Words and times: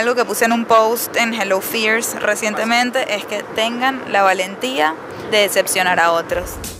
algo 0.00 0.14
que 0.14 0.24
puse 0.24 0.46
en 0.46 0.52
un 0.52 0.64
post 0.64 1.14
en 1.16 1.34
Hello 1.34 1.60
Fears 1.60 2.14
recientemente 2.22 3.14
es 3.14 3.26
que 3.26 3.42
tengan 3.54 4.10
la 4.10 4.22
valentía 4.22 4.94
de 5.30 5.40
decepcionar 5.40 6.00
a 6.00 6.12
otros. 6.12 6.79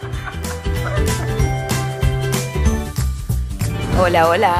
Hola, 4.01 4.27
hola. 4.27 4.53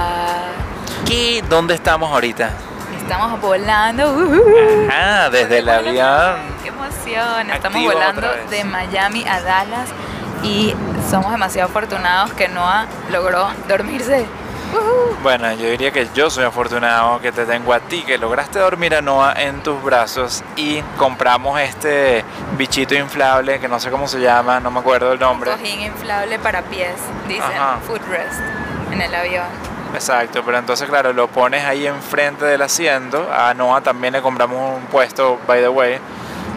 ¿Qué? 1.06 1.44
¿Dónde 1.50 1.74
estamos 1.74 2.12
ahorita? 2.12 2.52
Estamos 2.98 3.42
volando. 3.42 4.14
uh, 4.14 4.88
Ah, 4.92 5.30
desde 5.32 5.60
el 5.60 5.70
avión. 5.70 6.36
¡Qué 6.62 6.70
emoción! 6.70 7.50
Estamos 7.50 7.84
volando 7.84 8.28
de 8.50 8.64
Miami 8.64 9.26
a 9.28 9.42
Dallas 9.42 9.90
y 10.44 10.76
somos 11.10 11.32
demasiado 11.32 11.70
afortunados 11.70 12.32
que 12.34 12.48
Noah 12.48 12.86
logró 13.12 13.48
dormirse. 13.68 14.26
Bueno, 15.22 15.52
yo 15.54 15.68
diría 15.70 15.92
que 15.92 16.08
yo 16.14 16.30
soy 16.30 16.46
afortunado 16.46 17.20
que 17.20 17.32
te 17.34 17.46
tengo 17.46 17.74
a 17.74 17.80
ti, 17.82 18.04
que 18.04 18.18
lograste 18.18 18.60
dormir 18.60 18.96
a 18.96 19.02
Noah 19.02 19.34
en 19.34 19.62
tus 19.64 19.82
brazos 19.84 20.44
y 20.56 20.82
compramos 20.98 21.60
este 21.60 22.24
bichito 22.58 22.96
inflable 22.96 23.60
que 23.60 23.68
no 23.68 23.80
sé 23.82 23.92
cómo 23.92 24.08
se 24.08 24.22
llama, 24.22 24.62
no 24.62 24.72
me 24.72 24.80
acuerdo 24.80 25.12
el 25.12 25.20
nombre. 25.20 25.52
Cojín 25.52 25.82
inflable 25.82 26.40
para 26.40 26.62
pies, 26.62 26.96
dicen, 27.28 27.44
Ajá. 27.44 27.80
footrest, 27.86 28.40
en 28.92 29.02
el 29.02 29.14
avión. 29.16 29.46
Exacto, 29.94 30.42
pero 30.46 30.58
entonces 30.58 30.88
claro, 30.88 31.12
lo 31.14 31.28
pones 31.28 31.66
ahí 31.66 31.86
enfrente 31.86 32.46
del 32.46 32.62
asiento. 32.62 33.30
A 33.34 33.54
Noah 33.54 33.82
también 33.82 34.14
le 34.14 34.22
compramos 34.22 34.78
un 34.78 34.86
puesto, 34.88 35.40
by 35.48 35.60
the 35.62 35.68
way, 35.70 36.00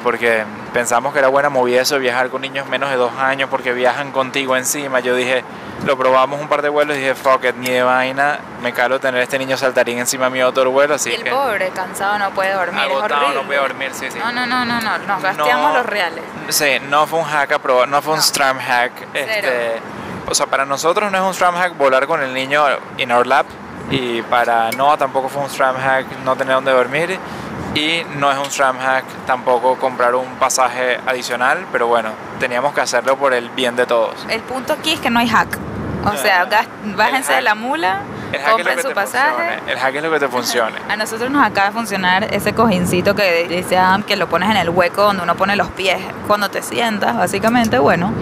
porque 0.05 0.45
pensamos 0.73 1.13
que 1.13 1.19
era 1.19 1.29
buena 1.29 1.49
movida 1.49 1.81
eso 1.83 1.95
de 1.95 2.01
viajar 2.01 2.29
con 2.31 2.43
niños 2.43 2.67
menos 2.69 2.91
de 2.91 2.97
dos 2.97 3.13
años 3.19 3.49
porque 3.51 3.73
viajan 3.73 4.13
contigo 4.13 4.57
encima. 4.57 5.01
Yo 5.01 5.17
dije, 5.17 5.43
lo 5.85 5.97
probamos 5.99 6.41
un 6.41 6.47
par 6.49 6.63
de 6.63 6.69
vuelos 6.69 6.97
y 6.97 7.01
dije, 7.01 7.15
fuck 7.17 7.45
it, 7.45 7.57
ni 7.57 7.71
de 7.71 7.83
vaina, 7.83 8.39
me 8.63 8.73
calo 8.73 9.01
tener 9.01 9.21
este 9.21 9.37
niño 9.39 9.57
saltarín 9.57 9.99
encima 9.99 10.31
mío 10.31 10.49
otro 10.49 10.71
vuelo, 10.71 10.95
así 10.95 11.11
y 11.11 11.15
el 11.15 11.25
que... 11.25 11.31
pobre, 11.31 11.71
cansado, 11.71 12.17
no 12.19 12.31
puede 12.31 12.53
dormir. 12.53 12.85
es 12.85 12.91
Agotado, 12.91 13.21
horrible. 13.21 13.35
no 13.43 13.47
puede 13.49 13.61
dormir, 13.61 13.91
sí, 13.95 14.11
sí. 14.13 14.19
No, 14.19 14.31
no, 14.33 14.47
no, 14.47 14.65
no, 14.65 14.81
no, 14.81 14.99
nos 14.99 15.23
gasteamos 15.23 15.73
No. 15.73 15.79
los 15.79 15.87
reales. 15.87 16.23
Sí, 16.51 16.79
no 16.89 17.07
fue 17.09 17.19
un 17.19 17.25
hack 17.25 17.51
no 17.89 18.01
fue 18.01 18.13
un 18.13 18.19
No. 18.19 18.23
stram 18.23 18.59
hack. 18.61 18.93
Cero. 19.13 19.27
Este, 19.27 19.81
o 20.29 20.35
sea, 20.35 20.47
para 20.47 20.65
nosotros 20.65 21.11
no 21.13 21.19
es 21.19 21.25
un 21.25 21.35
stram 21.35 21.55
hack 21.57 21.77
volar 21.77 22.07
con 22.07 22.23
el 22.23 22.33
niño 22.35 22.65
in 22.99 23.13
our 23.13 23.27
lap. 23.27 23.47
Y 23.91 24.23
para 24.23 24.71
Noah 24.73 24.97
tampoco 24.97 25.29
fue 25.29 25.43
un 25.43 25.51
stram 25.51 25.77
hack 25.77 26.07
no 26.25 26.37
tener 26.37 26.55
donde 26.55 26.73
dormir. 26.73 27.19
Y 27.75 28.03
no 28.17 28.31
es 28.31 28.39
un 28.39 28.47
stram 28.47 28.79
hack 28.79 29.05
tampoco 29.27 29.77
comprar 29.77 30.15
un 30.15 30.27
pasaje 30.37 30.99
adicional. 31.07 31.67
Pero 31.73 31.87
bueno, 31.87 32.11
teníamos 32.41 32.73
que 32.73 32.81
hacerlo 32.81 33.17
por 33.17 33.35
el 33.35 33.51
bien 33.51 33.77
de 33.77 33.85
todos. 33.87 34.15
El 34.29 34.41
punto 34.43 34.73
aquí 34.73 34.93
es 34.95 35.01
que 35.01 35.11
no 35.11 35.19
hay 35.21 35.29
hack. 35.29 35.59
O 36.07 36.17
sea, 36.17 36.45
gas- 36.45 36.67
bájense 36.97 37.33
hack- 37.33 37.37
de 37.37 37.43
la 37.43 37.55
mula, 37.55 38.01
compren 38.51 38.81
su 38.83 38.91
pasaje. 38.93 39.31
funcione. 39.59 39.73
El 39.73 39.79
hack 39.79 39.95
es 39.95 40.03
lo 40.03 40.11
que 40.11 40.19
te 40.21 40.29
funcione. 40.37 40.77
A 40.89 40.97
nosotros 40.97 41.31
nos 41.31 41.45
acaba 41.45 41.69
de 41.69 41.73
funcionar 41.73 42.25
ese 42.35 42.53
cojincito 42.55 43.15
que 43.15 43.47
dice 43.49 43.79
Adam 43.79 44.03
que 44.03 44.17
lo 44.17 44.29
pones 44.29 44.51
en 44.51 44.57
el 44.59 44.69
hueco 44.71 45.03
donde 45.03 45.23
uno 45.23 45.35
pone 45.35 45.57
los 45.57 45.69
pies 45.69 45.99
cuando 46.27 46.51
te 46.51 46.61
sientas, 46.63 47.17
básicamente, 47.17 47.79
bueno, 47.79 48.13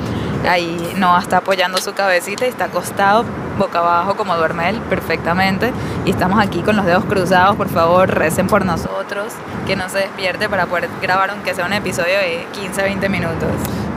ahí 0.48 0.94
no 0.96 1.18
está 1.18 1.38
apoyando 1.38 1.78
su 1.78 1.92
cabecita 1.94 2.46
y 2.46 2.48
está 2.48 2.66
acostado 2.66 3.24
boca 3.58 3.78
abajo 3.78 4.16
como 4.16 4.36
duerme 4.36 4.70
él 4.70 4.80
perfectamente 4.88 5.72
y 6.04 6.10
estamos 6.10 6.40
aquí 6.40 6.62
con 6.62 6.76
los 6.76 6.86
dedos 6.86 7.04
cruzados, 7.04 7.56
por 7.56 7.68
favor, 7.68 8.08
recen 8.08 8.46
por 8.46 8.64
nosotros, 8.64 9.32
que 9.66 9.76
no 9.76 9.88
se 9.88 9.98
despierte 9.98 10.48
para 10.48 10.66
poder 10.66 10.88
grabar 11.00 11.30
aunque 11.30 11.54
sea 11.54 11.66
un 11.66 11.72
episodio 11.72 12.18
de 12.18 12.46
15, 12.52 12.82
20 12.82 13.08
minutos. 13.08 13.48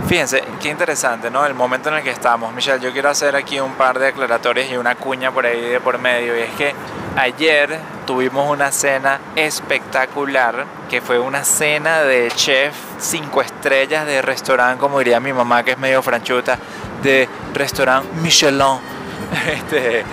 Fíjense, 0.07 0.43
qué 0.61 0.69
interesante, 0.69 1.31
¿no? 1.31 1.43
El 1.47 1.55
momento 1.55 1.89
en 1.89 1.95
el 1.95 2.03
que 2.03 2.11
estamos. 2.11 2.53
Michelle, 2.53 2.79
yo 2.79 2.91
quiero 2.91 3.09
hacer 3.09 3.35
aquí 3.35 3.59
un 3.59 3.73
par 3.73 3.97
de 3.97 4.09
aclaratorios 4.09 4.69
y 4.69 4.77
una 4.77 4.93
cuña 4.93 5.31
por 5.31 5.47
ahí 5.47 5.59
de 5.59 5.79
por 5.79 5.97
medio. 5.97 6.37
Y 6.37 6.41
es 6.41 6.51
que 6.51 6.75
ayer 7.15 7.79
tuvimos 8.05 8.47
una 8.47 8.71
cena 8.71 9.19
espectacular, 9.35 10.65
que 10.91 11.01
fue 11.01 11.17
una 11.17 11.43
cena 11.43 12.03
de 12.03 12.29
chef 12.35 12.75
cinco 12.99 13.41
estrellas 13.41 14.05
de 14.05 14.21
restaurante, 14.21 14.79
como 14.79 14.99
diría 14.99 15.19
mi 15.19 15.33
mamá, 15.33 15.63
que 15.63 15.71
es 15.71 15.77
medio 15.79 16.03
franchuta, 16.03 16.59
de 17.01 17.27
restaurante 17.55 18.07
Michelin, 18.21 18.77
este, 19.51 20.03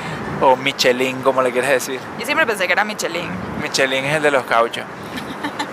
o 0.40 0.56
Michelin, 0.56 1.20
como 1.20 1.42
le 1.42 1.52
quieres 1.52 1.70
decir. 1.70 2.00
Yo 2.18 2.24
siempre 2.24 2.46
pensé 2.46 2.66
que 2.66 2.72
era 2.72 2.82
Michelin. 2.82 3.28
Michelin 3.60 4.06
es 4.06 4.16
el 4.16 4.22
de 4.22 4.30
los 4.30 4.44
cauchos. 4.44 4.84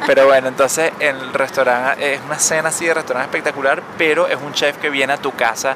Pero 0.06 0.26
bueno, 0.26 0.48
entonces 0.48 0.92
el 1.00 1.34
restaurante 1.34 2.14
es 2.14 2.22
una 2.26 2.40
cena 2.40 2.70
así 2.70 2.86
de 2.86 2.94
restaurante 2.94 3.38
espectacular, 3.38 3.84
pero 3.98 4.28
es 4.28 4.38
un 4.38 4.54
chef 4.54 4.78
que 4.78 4.90
viene 4.90 5.14
a 5.14 5.18
tu 5.18 5.32
casa 5.34 5.76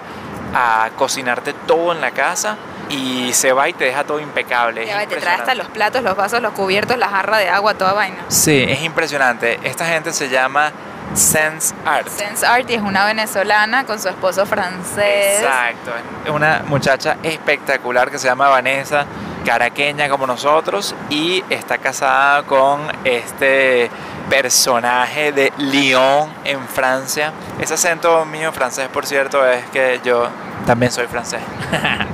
a 0.56 0.90
cocinarte 0.96 1.54
todo 1.54 1.92
en 1.92 2.02
la 2.02 2.12
casa 2.12 2.58
y 2.90 3.34
se 3.34 3.54
va 3.54 3.70
y 3.70 3.74
te 3.74 3.86
deja 3.86 4.04
todo 4.04 4.20
impecable. 4.20 4.86
Ya 4.86 5.06
te 5.08 5.18
trae 5.18 5.36
hasta 5.36 5.56
los 5.56 5.68
platos, 5.68 6.04
los 6.04 6.16
vasos, 6.16 6.42
los 6.42 6.54
cubiertos, 6.54 6.98
la 6.98 7.10
jarra 7.10 7.38
de 7.38 7.50
agua, 7.50 7.74
toda 7.74 7.94
vaina. 7.94 8.18
Sí, 8.28 8.66
es 8.68 8.82
impresionante. 8.82 9.60
Esta 9.64 9.86
gente 9.86 10.14
se 10.14 10.30
llama 10.30 10.72
Sense 11.14 11.74
Art. 11.86 12.08
Sense 12.08 12.46
Arty 12.46 12.76
es 12.76 12.82
una 12.82 13.06
venezolana 13.06 13.86
con 13.86 14.00
su 14.00 14.10
esposo 14.10 14.46
francés. 14.46 15.42
Exacto, 15.42 15.92
es 16.26 16.32
una 16.32 16.64
muchacha 16.68 17.18
espectacular 17.24 18.10
que 18.12 18.20
se 18.20 18.28
llama 18.28 18.50
Vanessa, 18.50 19.06
caraqueña 19.46 20.10
como 20.10 20.28
nosotros, 20.28 20.96
y 21.10 21.44
está 21.50 21.78
casada 21.78 22.44
con 22.44 22.82
este 23.04 23.90
personaje 24.34 25.32
de 25.32 25.54
Lyon 25.60 26.28
en 26.44 26.68
Francia. 26.68 27.32
Ese 27.60 27.76
acento 27.76 28.26
mío 28.26 28.52
francés, 28.52 28.90
por 28.92 29.06
cierto, 29.06 29.46
es 29.46 29.64
que 29.66 30.02
yo 30.04 30.28
también 30.66 30.92
soy 30.92 31.06
francés. 31.06 31.40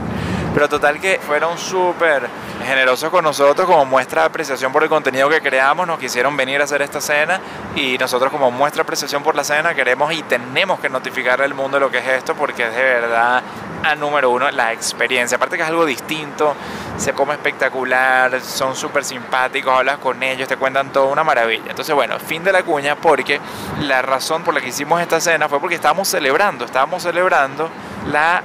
Pero 0.54 0.68
total 0.68 1.00
que 1.00 1.20
fueron 1.26 1.58
súper 1.58 2.28
generosos 2.66 3.10
con 3.10 3.24
nosotros 3.24 3.68
como 3.68 3.86
muestra 3.86 4.24
de 4.24 4.28
apreciación 4.28 4.72
por 4.72 4.84
el 4.84 4.90
contenido 4.90 5.30
que 5.30 5.42
creamos, 5.42 5.88
nos 5.88 6.00
quisieron 6.00 6.36
venir 6.36 6.60
a 6.62 6.66
hacer 6.66 6.82
esta 6.82 7.00
cena 7.00 7.40
y 7.76 7.98
nosotros 7.98 8.32
como 8.32 8.52
muestra 8.52 8.80
de 8.80 8.84
apreciación 8.84 9.24
por 9.24 9.36
la 9.36 9.44
cena 9.44 9.74
queremos 9.74 10.12
y 10.14 10.24
tenemos 10.24 10.80
que 10.80 10.90
notificarle 10.90 11.46
al 11.46 11.54
mundo 11.54 11.80
lo 11.80 11.90
que 11.90 12.00
es 12.00 12.08
esto 12.08 12.36
porque 12.36 12.68
es 12.68 12.76
de 12.76 12.84
verdad 12.84 13.44
a 13.84 13.96
número 13.96 14.30
uno 14.30 14.50
la 14.52 14.74
experiencia. 14.74 15.38
Aparte 15.38 15.56
que 15.56 15.64
es 15.64 15.70
algo 15.70 15.86
distinto, 15.86 16.56
se 16.98 17.14
come 17.14 17.34
espectacular, 17.34 18.42
son 18.42 18.76
súper 18.76 19.06
simpáticos, 19.06 19.74
hablas 19.74 20.00
con 20.00 20.22
ellos, 20.22 20.48
te 20.48 20.58
cuentan 20.58 20.92
todo 20.92 21.08
una 21.08 21.24
maravilla. 21.24 21.70
Entonces 21.70 21.96
bueno, 21.96 22.20
fin 22.20 22.44
de 22.44 22.52
la 22.52 22.64
cuña 22.64 22.96
porque 22.96 23.40
la 23.82 24.02
razón 24.02 24.44
por 24.44 24.54
la 24.54 24.62
que 24.62 24.70
hicimos 24.70 25.02
esta 25.02 25.22
cena 25.22 25.48
fue 25.48 25.60
porque 25.60 25.76
estábamos 25.76 26.08
celebrando, 26.08 26.66
estábamos 26.66 27.04
celebrando 27.04 27.70
la 28.08 28.44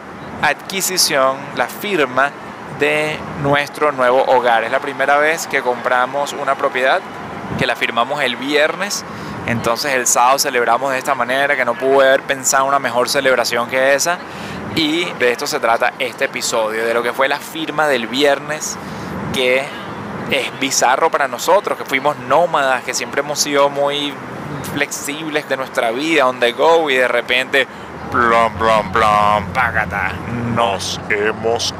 adquisición, 0.48 1.36
la 1.56 1.66
firma 1.66 2.30
de 2.78 3.18
nuestro 3.42 3.92
nuevo 3.92 4.22
hogar. 4.24 4.64
Es 4.64 4.70
la 4.70 4.80
primera 4.80 5.18
vez 5.18 5.46
que 5.46 5.62
compramos 5.62 6.32
una 6.32 6.54
propiedad 6.54 7.00
que 7.58 7.66
la 7.66 7.76
firmamos 7.76 8.22
el 8.22 8.36
viernes. 8.36 9.04
Entonces 9.46 9.94
el 9.94 10.06
sábado 10.06 10.38
celebramos 10.38 10.92
de 10.92 10.98
esta 10.98 11.14
manera, 11.14 11.56
que 11.56 11.64
no 11.64 11.74
pude 11.74 12.08
haber 12.08 12.22
pensado 12.22 12.64
una 12.64 12.78
mejor 12.78 13.08
celebración 13.08 13.68
que 13.68 13.94
esa. 13.94 14.18
Y 14.74 15.04
de 15.14 15.32
esto 15.32 15.46
se 15.46 15.60
trata 15.60 15.94
este 15.98 16.26
episodio, 16.26 16.84
de 16.84 16.92
lo 16.94 17.02
que 17.02 17.12
fue 17.12 17.28
la 17.28 17.38
firma 17.38 17.86
del 17.86 18.06
viernes, 18.06 18.76
que 19.32 19.64
es 20.30 20.60
bizarro 20.60 21.10
para 21.10 21.28
nosotros, 21.28 21.78
que 21.78 21.84
fuimos 21.84 22.18
nómadas, 22.18 22.82
que 22.82 22.92
siempre 22.92 23.20
hemos 23.20 23.38
sido 23.38 23.70
muy 23.70 24.12
flexibles 24.72 25.48
de 25.48 25.56
nuestra 25.56 25.90
vida, 25.90 26.26
on 26.26 26.40
the 26.40 26.52
go, 26.52 26.90
y 26.90 26.96
de 26.96 27.08
repente, 27.08 27.66
plom, 28.10 28.52
plom, 28.54 28.92
plom, 28.92 29.44
págata. 29.52 30.12
Nos 30.54 31.00
hemos 31.08 31.74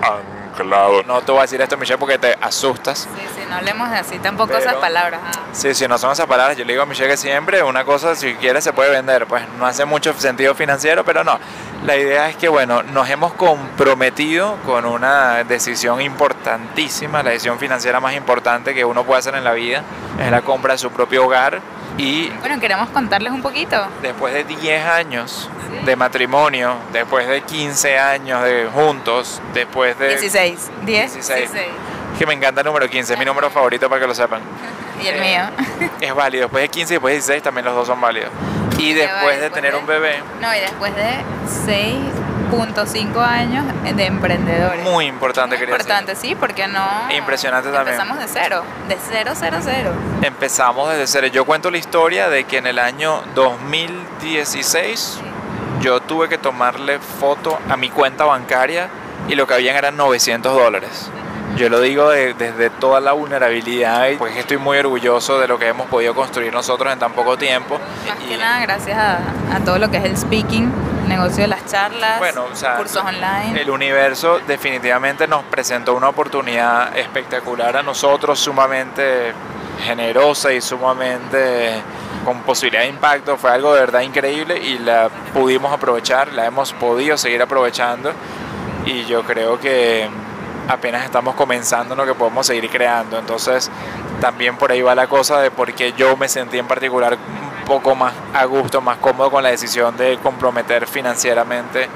claro. 0.57 1.03
No 1.07 1.21
te 1.21 1.33
voy 1.33 1.41
a 1.41 1.43
decir 1.43 1.61
esto, 1.61 1.77
Michelle, 1.77 1.99
porque 1.99 2.17
te 2.19 2.37
asustas. 2.41 3.09
Sí, 3.17 3.27
sí, 3.35 3.43
no 3.49 3.57
hablemos 3.57 3.89
así 3.91 4.19
tampoco 4.21 4.49
Pero- 4.53 4.61
esas 4.61 4.75
palabras. 4.77 5.21
ah. 5.25 5.41
Sí, 5.53 5.75
sí, 5.75 5.87
no 5.89 5.99
son 5.99 6.13
esas 6.13 6.27
palabras. 6.27 6.57
Yo 6.57 6.65
le 6.65 6.73
digo 6.75 6.83
a 6.83 6.87
Michelle 6.87 7.09
que 7.11 7.17
siempre 7.17 7.63
una 7.63 7.85
cosa, 7.85 8.15
si 8.15 8.35
quiere, 8.35 8.61
se 8.61 8.73
puede 8.73 8.91
vender. 8.91 9.27
Pues 9.27 9.43
no 9.59 9.67
hace 9.67 9.85
mucho 9.85 10.13
sentido 10.15 10.55
financiero, 10.55 11.05
pero 11.05 11.25
no. 11.25 11.39
La 11.85 11.97
idea 11.97 12.29
es 12.29 12.37
que, 12.37 12.49
bueno, 12.49 12.83
nos 12.85 13.11
hemos 13.11 13.33
comprometido 13.35 14.57
con 14.65 14.85
una 14.87 15.43
decisión 15.45 16.01
importantísima, 16.01 17.23
la 17.23 17.31
decisión 17.31 17.59
financiera 17.59 18.01
más 18.01 18.15
importante 18.15 18.75
que 18.75 18.85
uno 18.85 19.05
puede 19.05 19.19
hacer 19.19 19.35
en 19.35 19.45
la 19.45 19.53
vida, 19.53 19.83
es 20.21 20.31
la 20.31 20.41
compra 20.43 20.73
de 20.75 20.79
su 20.79 20.91
propio 20.91 21.25
hogar. 21.27 21.61
Y 21.97 22.29
Bueno, 22.41 22.59
queremos 22.61 22.89
contarles 22.91 23.33
un 23.33 23.41
poquito. 23.43 23.87
después 24.03 24.35
de 24.35 24.45
10 24.45 24.85
años 24.87 25.49
de 25.85 25.97
matrimonio, 25.97 26.77
después 26.93 27.29
de 27.29 27.41
15 27.43 27.99
años 27.99 28.43
de 28.43 28.69
juntos, 28.73 29.41
después 29.53 29.97
de... 29.99 30.09
16, 30.09 30.71
10, 30.85 31.15
16. 31.15 31.39
16. 31.53 31.67
Que 32.19 32.27
me 32.27 32.35
encanta 32.35 32.61
el 32.63 32.67
número 32.67 32.89
15, 32.89 33.13
es 33.13 33.19
mi 33.19 33.25
número 33.25 33.49
favorito 33.51 33.89
para 33.89 34.01
que 34.01 34.07
lo 34.07 34.15
sepan. 34.15 34.41
Y 35.03 35.09
el 35.09 35.17
Eh, 35.17 35.21
mío. 35.21 35.91
Es 36.01 36.15
válido, 36.15 36.43
después 36.45 36.63
de 36.63 36.69
15 36.69 36.93
y 36.93 36.97
después 36.97 37.13
de 37.13 37.17
16 37.17 37.43
también 37.43 37.65
los 37.65 37.75
dos 37.75 37.87
son 37.87 38.01
válidos. 38.01 38.31
Y 38.79 38.93
va, 38.93 39.01
después 39.03 39.37
de 39.37 39.43
después 39.43 39.53
tener 39.53 39.73
de- 39.73 39.79
un 39.79 39.87
bebé, 39.87 40.17
No, 40.41 40.55
y 40.55 40.61
después 40.61 40.95
de 40.97 41.03
6.5 42.51 43.19
años 43.19 43.65
de 43.83 44.07
emprendedores. 44.07 44.85
muy 44.85 45.07
importante, 45.07 45.57
Muy 45.57 45.65
importante, 45.65 46.17
sí, 46.17 46.35
porque 46.35 46.67
no. 46.67 46.87
Impresionante 47.11 47.71
también. 47.71 47.95
Empezamos 48.01 48.19
de 48.19 48.29
cero, 48.29 48.63
de 48.89 48.97
cero, 49.11 49.33
cero, 49.35 49.59
cero. 49.63 49.91
Empezamos 50.23 50.91
desde 50.91 51.07
cero. 51.07 51.27
Yo 51.29 51.45
cuento 51.45 51.71
la 51.71 51.79
historia 51.79 52.29
de 52.29 52.45
que 52.45 52.59
en 52.59 52.67
el 52.67 52.79
año 52.79 53.23
2016 53.35 55.21
yo 55.81 56.01
tuve 56.01 56.29
que 56.29 56.39
tomarle 56.39 56.99
foto 56.99 57.59
a 57.69 57.77
mi 57.77 57.91
cuenta 57.91 58.25
bancaria 58.25 58.89
y 59.29 59.35
lo 59.35 59.47
que 59.47 59.55
habían 59.55 59.77
eran 59.77 59.97
900 59.97 60.55
dólares. 60.55 61.11
Yo 61.57 61.69
lo 61.69 61.81
digo 61.81 62.11
de- 62.11 62.35
desde 62.35 62.69
toda 62.71 63.01
la 63.01 63.13
vulnerabilidad 63.13 64.09
y 64.09 64.17
pues 64.17 64.37
estoy 64.37 64.57
muy 64.57 64.77
orgulloso 64.79 65.39
de 65.39 65.47
lo 65.47 65.57
que 65.59 65.69
hemos 65.69 65.87
podido 65.87 66.13
construir 66.15 66.53
nosotros 66.53 66.93
en 66.93 66.99
tan 66.99 67.13
poco 67.13 67.39
tiempo. 67.39 67.79
Más 68.09 68.19
Y- 68.25 68.29
que 68.29 68.37
nada, 68.37 68.61
gracias 68.63 68.99
a, 68.99 69.19
a 69.55 69.61
todo 69.65 69.79
lo 69.79 69.89
que 69.91 69.99
es 69.99 70.05
el 70.05 70.17
speaking, 70.17 70.73
negocio 71.07 71.43
de 71.43 71.49
las 71.49 71.65
charlas, 71.67 72.19
Bueno, 72.19 72.47
o 72.53 72.57
sea, 72.57 72.77
cursos 72.77 73.03
online. 73.05 73.61
El 73.61 73.71
universo 73.71 74.41
definitivamente 74.49 75.29
nos 75.29 75.45
presentó 75.45 75.95
una 75.95 76.09
oportunidad 76.09 76.97
espectacular 76.99 77.77
a 77.77 77.83
nosotros, 77.85 78.39
sumamente 78.41 79.33
generosa 79.85 80.53
y 80.53 80.61
sumamente 80.61 81.81
con 82.25 82.41
posibilidad 82.43 82.83
de 82.83 82.89
impacto. 82.89 83.37
Fue 83.37 83.53
algo 83.53 83.75
de 83.75 83.81
verdad 83.81 84.01
increíble 84.01 84.59
y 84.59 84.79
la 84.79 85.09
pudimos 85.33 85.73
aprovechar, 85.73 86.33
la 86.33 86.47
hemos 86.47 86.73
podido 86.73 87.17
seguir 87.17 87.41
aprovechando 87.43 88.13
y 88.87 89.05
yo 89.05 89.23
creo 89.23 89.61
que 89.61 90.09
apenas 90.69 91.05
estamos 91.05 91.35
comenzando 91.35 91.95
lo 91.95 92.07
que 92.07 92.15
podemos 92.15 92.47
seguir 92.47 92.69
creando. 92.71 93.19
Entonces 93.19 93.71
también 94.21 94.57
por 94.57 94.73
ahí 94.73 94.83
va 94.83 94.95
la 94.95 95.07
cosa 95.07 95.41
de 95.41 95.51
por 95.51 95.73
qué 95.73 95.93
yo 95.97 96.17
me 96.17 96.29
sentí 96.29 96.59
en 96.59 96.67
particular 96.67 97.15
un 97.15 97.65
poco 97.67 97.95
más 97.95 98.15
a 98.33 98.45
gusto, 98.45 98.81
más 98.81 98.99
cómodo 98.99 99.31
con 99.31 99.43
la 99.43 99.51
decisión 99.51 99.97
de 99.97 100.19
comprometer 100.19 100.87
financieramente 100.87 101.89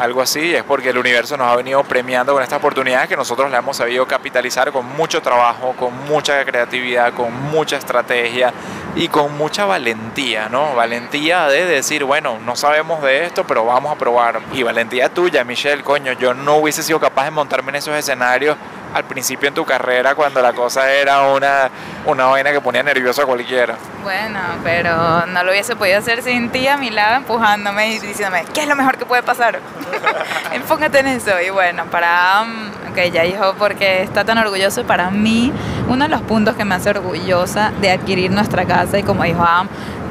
algo 0.00 0.22
así, 0.22 0.54
es 0.54 0.64
porque 0.64 0.88
el 0.88 0.98
universo 0.98 1.36
nos 1.36 1.48
ha 1.48 1.56
venido 1.56 1.84
premiando 1.84 2.32
con 2.32 2.42
estas 2.42 2.58
oportunidades 2.58 3.06
que 3.06 3.16
nosotros 3.16 3.50
la 3.50 3.58
hemos 3.58 3.76
sabido 3.76 4.06
capitalizar 4.06 4.72
con 4.72 4.86
mucho 4.96 5.20
trabajo, 5.20 5.74
con 5.78 5.94
mucha 6.06 6.42
creatividad, 6.44 7.12
con 7.12 7.30
mucha 7.50 7.76
estrategia 7.76 8.50
y 8.96 9.08
con 9.08 9.36
mucha 9.36 9.66
valentía, 9.66 10.48
¿no? 10.48 10.74
Valentía 10.74 11.46
de 11.46 11.64
decir, 11.64 12.04
bueno, 12.04 12.38
no 12.44 12.56
sabemos 12.56 13.02
de 13.02 13.24
esto, 13.24 13.46
pero 13.46 13.64
vamos 13.64 13.92
a 13.92 13.98
probar. 13.98 14.40
Y 14.52 14.62
valentía 14.62 15.08
tuya, 15.08 15.44
Michelle, 15.44 15.82
coño, 15.82 16.12
yo 16.14 16.34
no 16.34 16.56
hubiese 16.56 16.82
sido 16.82 16.98
capaz 16.98 17.24
de 17.24 17.30
montarme 17.30 17.70
en 17.70 17.76
esos 17.76 17.94
escenarios 17.94 18.56
al 18.94 19.04
principio 19.04 19.48
en 19.48 19.54
tu 19.54 19.64
carrera 19.64 20.14
cuando 20.14 20.40
la 20.40 20.52
cosa 20.52 20.92
era 20.92 21.22
una, 21.22 21.70
una 22.06 22.26
vaina 22.26 22.52
que 22.52 22.60
ponía 22.60 22.82
nervioso 22.82 23.22
a 23.22 23.26
cualquiera. 23.26 23.76
Bueno, 24.02 24.40
pero 24.64 25.26
no 25.26 25.44
lo 25.44 25.50
hubiese 25.50 25.76
podido 25.76 25.98
hacer 25.98 26.22
sin 26.22 26.50
ti 26.50 26.66
a 26.66 26.76
mi 26.76 26.90
lado, 26.90 27.16
empujándome 27.16 27.94
y 27.94 27.98
diciéndome, 27.98 28.44
¿qué 28.52 28.62
es 28.62 28.68
lo 28.68 28.76
mejor 28.76 28.96
que 28.96 29.06
puede 29.06 29.22
pasar? 29.22 29.60
Enfócate 30.52 31.00
en 31.00 31.06
eso. 31.08 31.40
Y 31.40 31.50
bueno, 31.50 31.84
para... 31.86 32.42
um, 32.42 32.70
ok, 32.90 33.12
ya 33.12 33.22
dijo 33.22 33.54
porque 33.58 34.02
está 34.02 34.24
tan 34.24 34.38
orgulloso. 34.38 34.84
Para 34.84 35.10
mí, 35.10 35.52
uno 35.88 36.04
de 36.04 36.10
los 36.10 36.22
puntos 36.22 36.56
que 36.56 36.64
me 36.64 36.74
hace 36.74 36.90
orgullosa 36.90 37.72
de 37.80 37.90
adquirir 37.90 38.30
nuestra 38.30 38.64
casa, 38.64 38.98
y 38.98 39.02
como 39.02 39.24
dijo 39.24 39.44
Am, 39.44 39.68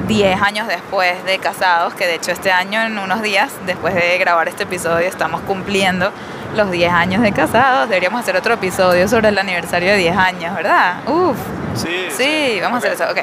10 0.07 0.41
años 0.41 0.67
después 0.67 1.23
de 1.25 1.37
casados, 1.39 1.93
que 1.93 2.07
de 2.07 2.15
hecho 2.15 2.31
este 2.31 2.51
año, 2.51 2.81
en 2.81 2.97
unos 2.97 3.21
días, 3.21 3.51
después 3.65 3.93
de 3.93 4.17
grabar 4.17 4.47
este 4.47 4.63
episodio, 4.63 5.07
estamos 5.07 5.41
cumpliendo 5.41 6.11
los 6.55 6.71
10 6.71 6.91
años 6.91 7.21
de 7.21 7.31
casados. 7.31 7.89
Deberíamos 7.89 8.21
hacer 8.21 8.35
otro 8.35 8.53
episodio 8.53 9.07
sobre 9.07 9.29
el 9.29 9.37
aniversario 9.37 9.91
de 9.91 9.97
10 9.97 10.17
años, 10.17 10.55
¿verdad? 10.55 11.07
Uf. 11.07 11.37
Sí, 11.75 12.07
Sí, 12.09 12.59
vamos 12.61 12.75
a 12.75 12.77
hacer 12.79 12.93
eso, 12.93 13.03
ok. 13.05 13.19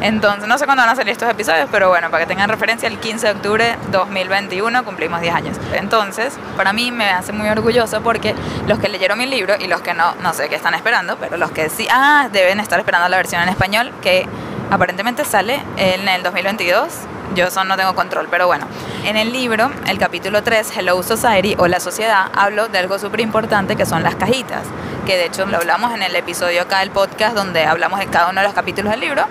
Entonces, 0.00 0.48
no 0.48 0.58
sé 0.58 0.64
cuándo 0.64 0.82
van 0.82 0.90
a 0.90 0.96
salir 0.96 1.12
estos 1.12 1.28
episodios, 1.28 1.68
pero 1.70 1.90
bueno, 1.90 2.10
para 2.10 2.24
que 2.24 2.28
tengan 2.28 2.48
referencia, 2.48 2.88
el 2.88 2.98
15 2.98 3.26
de 3.26 3.32
octubre 3.32 3.76
2021 3.92 4.84
cumplimos 4.84 5.20
10 5.20 5.34
años. 5.34 5.56
Entonces, 5.74 6.36
para 6.56 6.72
mí 6.72 6.90
me 6.90 7.10
hace 7.10 7.32
muy 7.32 7.48
orgulloso 7.48 8.00
porque 8.00 8.34
los 8.66 8.78
que 8.78 8.88
leyeron 8.88 9.18
mi 9.18 9.26
libro 9.26 9.54
y 9.58 9.68
los 9.68 9.80
que 9.82 9.94
no, 9.94 10.14
no 10.22 10.32
sé 10.32 10.48
qué 10.48 10.56
están 10.56 10.74
esperando, 10.74 11.16
pero 11.18 11.36
los 11.36 11.50
que 11.50 11.68
sí, 11.68 11.86
ah, 11.90 12.28
deben 12.32 12.58
estar 12.58 12.80
esperando 12.80 13.08
la 13.08 13.16
versión 13.16 13.42
en 13.42 13.50
español 13.50 13.92
que 14.02 14.26
aparentemente 14.70 15.24
sale 15.24 15.62
en 15.76 16.08
el 16.08 16.22
2022. 16.22 16.88
Yo 17.34 17.46
eso 17.46 17.64
no 17.64 17.76
tengo 17.76 17.94
control, 17.94 18.26
pero 18.30 18.46
bueno. 18.46 18.66
En 19.04 19.16
el 19.16 19.32
libro, 19.32 19.70
el 19.86 19.98
capítulo 19.98 20.42
3, 20.42 20.76
Hello 20.76 21.00
Society 21.02 21.54
o 21.58 21.68
la 21.68 21.78
sociedad, 21.78 22.26
hablo 22.34 22.68
de 22.68 22.78
algo 22.78 22.98
súper 22.98 23.20
importante 23.20 23.76
que 23.76 23.86
son 23.86 24.02
las 24.02 24.16
cajitas. 24.16 24.62
Que 25.06 25.16
de 25.16 25.26
hecho 25.26 25.46
lo 25.46 25.58
hablamos 25.58 25.94
en 25.94 26.02
el 26.02 26.14
episodio 26.16 26.62
acá 26.62 26.80
del 26.80 26.90
podcast 26.90 27.36
donde 27.36 27.64
hablamos 27.64 28.00
de 28.00 28.06
cada 28.06 28.30
uno 28.30 28.40
de 28.40 28.46
los 28.46 28.54
capítulos 28.54 28.90
del 28.90 29.00
libro. 29.00 29.24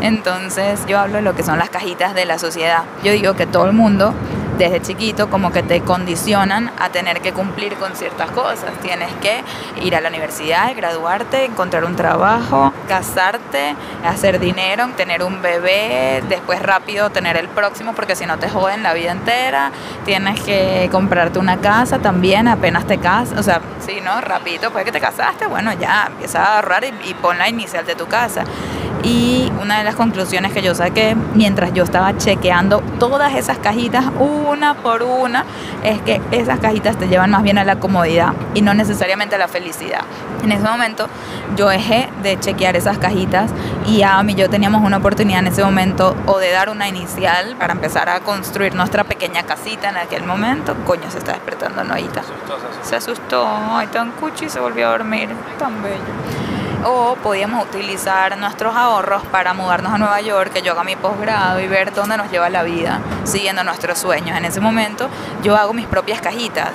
Entonces 0.00 0.80
yo 0.86 0.98
hablo 0.98 1.16
de 1.16 1.22
lo 1.22 1.34
que 1.34 1.42
son 1.42 1.58
las 1.58 1.70
cajitas 1.70 2.14
de 2.14 2.24
la 2.24 2.38
sociedad. 2.38 2.84
Yo 3.02 3.12
digo 3.12 3.34
que 3.34 3.46
todo 3.46 3.66
el 3.66 3.72
mundo 3.72 4.14
desde 4.58 4.80
chiquito 4.80 5.28
como 5.28 5.52
que 5.52 5.62
te 5.62 5.80
condicionan 5.80 6.70
a 6.78 6.90
tener 6.90 7.20
que 7.20 7.32
cumplir 7.32 7.74
con 7.76 7.94
ciertas 7.96 8.30
cosas. 8.30 8.72
Tienes 8.82 9.12
que 9.20 9.42
ir 9.82 9.94
a 9.96 10.00
la 10.00 10.08
universidad, 10.08 10.74
graduarte, 10.76 11.44
encontrar 11.44 11.84
un 11.84 11.96
trabajo, 11.96 12.72
casarte, 12.88 13.74
hacer 14.04 14.38
dinero, 14.38 14.88
tener 14.96 15.22
un 15.22 15.42
bebé, 15.42 16.22
después 16.28 16.62
rápido 16.62 17.10
tener 17.10 17.36
el 17.36 17.48
próximo 17.48 17.94
porque 17.94 18.16
si 18.16 18.26
no 18.26 18.38
te 18.38 18.48
joden 18.48 18.82
la 18.82 18.94
vida 18.94 19.12
entera. 19.12 19.70
Tienes 20.04 20.40
que 20.40 20.88
comprarte 20.92 21.38
una 21.38 21.58
casa 21.58 21.98
también 21.98 22.48
apenas 22.48 22.86
te 22.86 22.98
casas. 22.98 23.38
O 23.38 23.42
sea, 23.42 23.60
sí, 23.84 23.98
¿no? 24.04 24.20
Rapidito, 24.20 24.70
pues 24.70 24.84
que 24.84 24.92
te 24.92 25.00
casaste, 25.00 25.46
bueno, 25.46 25.72
ya 25.72 26.08
empieza 26.10 26.42
a 26.42 26.56
ahorrar 26.56 26.84
y, 26.84 27.14
pon 27.14 27.38
la 27.38 27.48
inicial 27.48 27.86
de 27.86 27.94
tu 27.94 28.06
casa. 28.06 28.44
Y 29.02 29.52
una 29.60 29.78
de 29.78 29.84
las 29.84 29.96
conclusiones 29.96 30.52
que 30.52 30.62
yo 30.62 30.74
saqué 30.74 31.14
mientras 31.34 31.72
yo 31.74 31.84
estaba 31.84 32.16
chequeando 32.16 32.80
todas 32.98 33.34
esas 33.34 33.58
cajitas 33.58 34.06
una 34.44 34.74
por 34.74 35.02
una 35.02 35.44
es 35.82 36.00
que 36.02 36.20
esas 36.30 36.60
cajitas 36.60 36.96
te 36.96 37.08
llevan 37.08 37.30
más 37.30 37.42
bien 37.42 37.58
a 37.58 37.64
la 37.64 37.76
comodidad 37.76 38.32
y 38.54 38.62
no 38.62 38.74
necesariamente 38.74 39.34
a 39.34 39.38
la 39.38 39.48
felicidad. 39.48 40.02
En 40.42 40.52
ese 40.52 40.64
momento 40.64 41.08
yo 41.56 41.68
dejé 41.68 42.08
de 42.22 42.38
chequear 42.38 42.76
esas 42.76 42.98
cajitas 42.98 43.50
y 43.86 44.02
Adam 44.02 44.28
y 44.30 44.34
yo 44.34 44.48
teníamos 44.48 44.82
una 44.82 44.98
oportunidad 44.98 45.40
en 45.40 45.48
ese 45.48 45.64
momento 45.64 46.16
o 46.26 46.38
de 46.38 46.50
dar 46.50 46.68
una 46.68 46.88
inicial 46.88 47.56
para 47.58 47.72
empezar 47.72 48.08
a 48.08 48.20
construir 48.20 48.74
nuestra 48.74 49.04
pequeña 49.04 49.44
casita 49.44 49.88
en 49.88 49.96
aquel 49.96 50.24
momento. 50.24 50.74
Coño, 50.86 51.10
se 51.10 51.18
está 51.18 51.32
despertando 51.32 51.84
Noita. 51.84 52.22
Se 52.82 52.96
asustó, 52.96 53.46
ay, 53.46 53.86
tan 53.88 54.12
cuchi, 54.12 54.48
se 54.48 54.60
volvió 54.60 54.88
a 54.88 54.90
dormir, 54.92 55.28
tan 55.58 55.82
bello. 55.82 56.43
O 56.86 57.16
podíamos 57.22 57.64
utilizar 57.64 58.36
nuestros 58.36 58.76
ahorros 58.76 59.22
para 59.26 59.54
mudarnos 59.54 59.92
a 59.92 59.98
Nueva 59.98 60.20
York, 60.20 60.52
que 60.52 60.60
yo 60.60 60.72
haga 60.72 60.84
mi 60.84 60.96
posgrado 60.96 61.58
y 61.60 61.66
ver 61.66 61.94
dónde 61.94 62.18
nos 62.18 62.30
lleva 62.30 62.50
la 62.50 62.62
vida, 62.62 63.00
siguiendo 63.24 63.64
nuestros 63.64 63.98
sueños. 63.98 64.36
En 64.36 64.44
ese 64.44 64.60
momento 64.60 65.08
yo 65.42 65.56
hago 65.56 65.72
mis 65.72 65.86
propias 65.86 66.20
cajitas, 66.20 66.72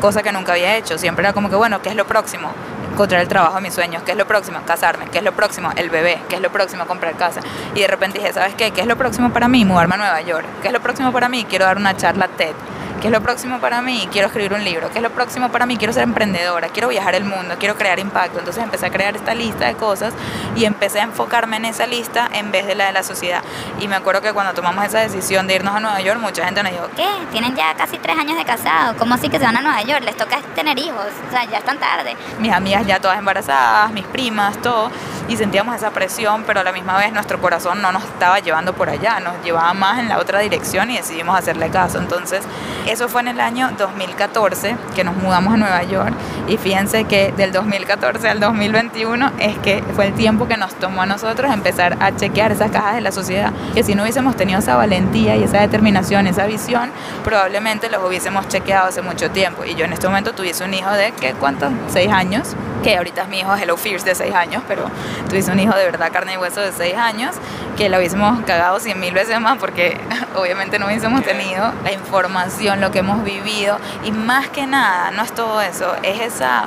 cosa 0.00 0.22
que 0.22 0.30
nunca 0.30 0.52
había 0.52 0.76
hecho. 0.76 0.96
Siempre 0.96 1.24
era 1.24 1.32
como 1.32 1.50
que, 1.50 1.56
bueno, 1.56 1.82
¿qué 1.82 1.88
es 1.88 1.96
lo 1.96 2.06
próximo? 2.06 2.50
encontrar 2.92 3.20
el 3.20 3.28
trabajo 3.28 3.54
de 3.54 3.60
mis 3.60 3.74
sueños, 3.74 4.02
¿qué 4.02 4.10
es 4.10 4.18
lo 4.18 4.26
próximo? 4.26 4.58
Casarme, 4.66 5.06
¿qué 5.06 5.18
es 5.18 5.24
lo 5.24 5.32
próximo? 5.32 5.70
El 5.76 5.88
bebé, 5.88 6.20
¿qué 6.28 6.34
es 6.34 6.42
lo 6.42 6.50
próximo? 6.50 6.84
Comprar 6.84 7.14
casa. 7.14 7.40
Y 7.76 7.80
de 7.80 7.86
repente 7.86 8.18
dije, 8.18 8.32
¿sabes 8.32 8.56
qué? 8.56 8.72
¿Qué 8.72 8.80
es 8.80 8.88
lo 8.88 8.96
próximo 8.96 9.30
para 9.30 9.46
mí? 9.46 9.64
Mudarme 9.64 9.94
a 9.94 9.98
Nueva 9.98 10.20
York. 10.22 10.46
¿Qué 10.62 10.66
es 10.66 10.72
lo 10.72 10.80
próximo 10.80 11.12
para 11.12 11.28
mí? 11.28 11.44
Quiero 11.44 11.64
dar 11.64 11.76
una 11.76 11.96
charla 11.96 12.26
TED. 12.26 12.54
¿Qué 13.00 13.06
es 13.06 13.12
lo 13.12 13.20
próximo 13.20 13.60
para 13.60 13.80
mí? 13.80 14.08
Quiero 14.10 14.26
escribir 14.26 14.52
un 14.54 14.64
libro. 14.64 14.90
¿Qué 14.90 14.98
es 14.98 15.02
lo 15.02 15.10
próximo 15.10 15.50
para 15.50 15.66
mí? 15.66 15.76
Quiero 15.76 15.92
ser 15.92 16.02
emprendedora, 16.02 16.68
quiero 16.68 16.88
viajar 16.88 17.14
el 17.14 17.24
mundo, 17.24 17.54
quiero 17.56 17.76
crear 17.76 18.00
impacto. 18.00 18.40
Entonces 18.40 18.60
empecé 18.62 18.86
a 18.86 18.90
crear 18.90 19.14
esta 19.14 19.34
lista 19.34 19.66
de 19.66 19.74
cosas 19.74 20.12
y 20.56 20.64
empecé 20.64 20.98
a 20.98 21.04
enfocarme 21.04 21.58
en 21.58 21.66
esa 21.66 21.86
lista 21.86 22.28
en 22.32 22.50
vez 22.50 22.66
de 22.66 22.74
la 22.74 22.86
de 22.86 22.92
la 22.92 23.04
sociedad. 23.04 23.42
Y 23.78 23.86
me 23.86 23.94
acuerdo 23.94 24.20
que 24.20 24.32
cuando 24.32 24.52
tomamos 24.52 24.84
esa 24.84 24.98
decisión 24.98 25.46
de 25.46 25.54
irnos 25.54 25.76
a 25.76 25.80
Nueva 25.80 26.00
York, 26.00 26.18
mucha 26.20 26.44
gente 26.44 26.60
nos 26.64 26.72
dijo, 26.72 26.88
¿Qué? 26.96 27.06
Tienen 27.30 27.54
ya 27.54 27.72
casi 27.74 27.98
tres 27.98 28.18
años 28.18 28.36
de 28.36 28.44
casado. 28.44 28.96
¿Cómo 28.98 29.14
así 29.14 29.28
que 29.28 29.38
se 29.38 29.44
van 29.44 29.56
a 29.56 29.60
Nueva 29.62 29.82
York? 29.82 30.02
Les 30.02 30.16
toca 30.16 30.40
tener 30.56 30.76
hijos. 30.76 31.06
O 31.28 31.30
sea, 31.30 31.44
ya 31.44 31.58
están 31.58 31.78
tarde. 31.78 32.16
mis 32.40 32.52
amigas 32.52 32.84
ya 32.84 32.98
todas 32.98 33.16
embarazadas, 33.18 33.92
mis 33.92 34.06
primas, 34.06 34.60
todo. 34.60 34.90
y 35.28 35.36
sentíamos 35.36 35.76
esa 35.76 35.90
presión, 35.90 36.42
pero 36.46 36.60
a 36.60 36.64
la 36.64 36.72
misma 36.72 36.96
vez 36.96 37.12
nuestro 37.12 37.38
corazón 37.40 37.80
no 37.82 37.92
nos 37.92 38.02
estaba 38.02 38.40
llevando 38.40 38.72
por 38.72 38.88
allá, 38.88 39.20
nos 39.20 39.34
llevaba 39.44 39.72
más 39.74 39.98
en 39.98 40.08
la 40.08 40.18
otra 40.18 40.40
dirección 40.40 40.90
y 40.90 40.96
decidimos 40.96 41.38
hacerle 41.38 41.70
caso. 41.70 41.98
Entonces, 41.98 42.42
eso 42.90 43.08
fue 43.08 43.20
en 43.20 43.28
el 43.28 43.40
año 43.40 43.70
2014 43.78 44.76
que 44.94 45.04
nos 45.04 45.16
mudamos 45.16 45.54
a 45.54 45.56
Nueva 45.56 45.82
York 45.82 46.14
y 46.46 46.56
fíjense 46.56 47.04
que 47.04 47.32
del 47.36 47.52
2014 47.52 48.28
al 48.28 48.40
2021 48.40 49.32
es 49.38 49.58
que 49.58 49.82
fue 49.94 50.06
el 50.06 50.14
tiempo 50.14 50.48
que 50.48 50.56
nos 50.56 50.74
tomó 50.74 51.02
a 51.02 51.06
nosotros 51.06 51.52
empezar 51.52 51.96
a 52.00 52.16
chequear 52.16 52.52
esas 52.52 52.70
cajas 52.70 52.94
de 52.94 53.00
la 53.00 53.12
sociedad, 53.12 53.52
que 53.74 53.82
si 53.82 53.94
no 53.94 54.02
hubiésemos 54.02 54.36
tenido 54.36 54.58
esa 54.58 54.76
valentía 54.76 55.36
y 55.36 55.44
esa 55.44 55.60
determinación, 55.60 56.26
esa 56.26 56.46
visión, 56.46 56.90
probablemente 57.24 57.90
los 57.90 58.02
hubiésemos 58.02 58.48
chequeado 58.48 58.88
hace 58.88 59.02
mucho 59.02 59.30
tiempo. 59.30 59.64
Y 59.64 59.74
yo 59.74 59.84
en 59.84 59.92
este 59.92 60.08
momento 60.08 60.32
tuviese 60.32 60.64
un 60.64 60.74
hijo 60.74 60.90
de, 60.90 61.12
¿qué? 61.12 61.34
¿Cuántos? 61.34 61.70
¿Seis 61.88 62.10
años? 62.10 62.56
Que 62.82 62.96
ahorita 62.96 63.22
es 63.22 63.28
mi 63.28 63.40
hijo 63.40 63.54
Hello 63.54 63.76
Fierce 63.76 64.06
de 64.06 64.14
seis 64.14 64.34
años, 64.34 64.62
pero 64.68 64.84
tuviese 65.28 65.50
un 65.50 65.60
hijo 65.60 65.74
de 65.74 65.84
verdad 65.84 66.10
carne 66.12 66.34
y 66.34 66.36
hueso 66.36 66.60
de 66.60 66.72
seis 66.72 66.96
años, 66.96 67.34
que 67.76 67.88
lo 67.88 67.98
hubiésemos 67.98 68.44
cagado 68.44 68.80
cien 68.80 69.00
mil 69.00 69.14
veces 69.14 69.40
más 69.40 69.58
porque 69.58 69.98
obviamente 70.36 70.78
no 70.78 70.86
hubiésemos 70.86 71.22
tenido 71.22 71.72
la 71.84 71.92
información, 71.92 72.80
lo 72.80 72.90
que 72.90 73.00
hemos 73.00 73.24
vivido 73.24 73.78
y 74.04 74.12
más 74.12 74.48
que 74.48 74.66
nada, 74.66 75.10
no 75.10 75.22
es 75.22 75.32
todo 75.32 75.60
eso, 75.60 75.94
es 76.02 76.20
esa 76.20 76.66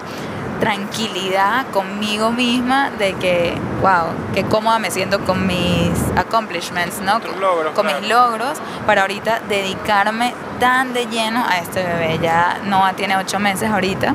tranquilidad 0.61 1.65
conmigo 1.71 2.31
misma 2.31 2.91
de 2.91 3.13
que, 3.15 3.57
wow, 3.81 4.13
que 4.33 4.43
cómoda 4.43 4.77
me 4.77 4.91
siento 4.91 5.19
con 5.21 5.47
mis 5.47 5.91
accomplishments, 6.15 7.01
¿no? 7.01 7.19
Tus 7.19 7.35
logros, 7.35 7.73
con 7.73 7.87
claro. 7.87 7.99
mis 7.99 8.09
logros 8.09 8.61
para 8.85 9.01
ahorita 9.01 9.41
dedicarme 9.49 10.35
tan 10.59 10.93
de 10.93 11.07
lleno 11.07 11.43
a 11.43 11.57
este 11.57 11.83
bebé. 11.83 12.19
Ya 12.21 12.59
Noah 12.65 12.93
tiene 12.93 13.17
ocho 13.17 13.39
meses 13.39 13.71
ahorita 13.71 14.13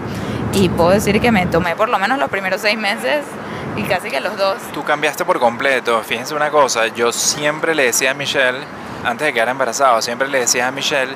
y 0.57 0.71
puedo 0.71 0.91
decir 0.91 1.21
que 1.21 1.31
me 1.31 1.47
tomé 1.47 1.77
por 1.77 1.91
lo 1.91 1.99
menos 1.99 2.19
los 2.19 2.31
primeros 2.31 2.63
seis 2.63 2.79
meses 2.79 3.25
y 3.77 3.83
casi 3.83 4.11
que 4.11 4.21
los 4.21 4.37
dos. 4.39 4.57
Tú 4.73 4.83
cambiaste 4.83 5.25
por 5.25 5.39
completo. 5.39 6.03
Fíjense 6.03 6.35
una 6.35 6.51
cosa, 6.51 6.87
yo 6.89 7.13
siempre 7.13 7.75
le 7.75 7.85
decía 7.85 8.13
a 8.13 8.15
Michelle, 8.15 8.61
antes 9.05 9.27
de 9.27 9.35
quedar 9.35 9.51
embarazado, 9.51 10.01
siempre 10.01 10.29
le 10.29 10.41
decía 10.41 10.67
a 10.67 10.71
Michelle 10.71 11.15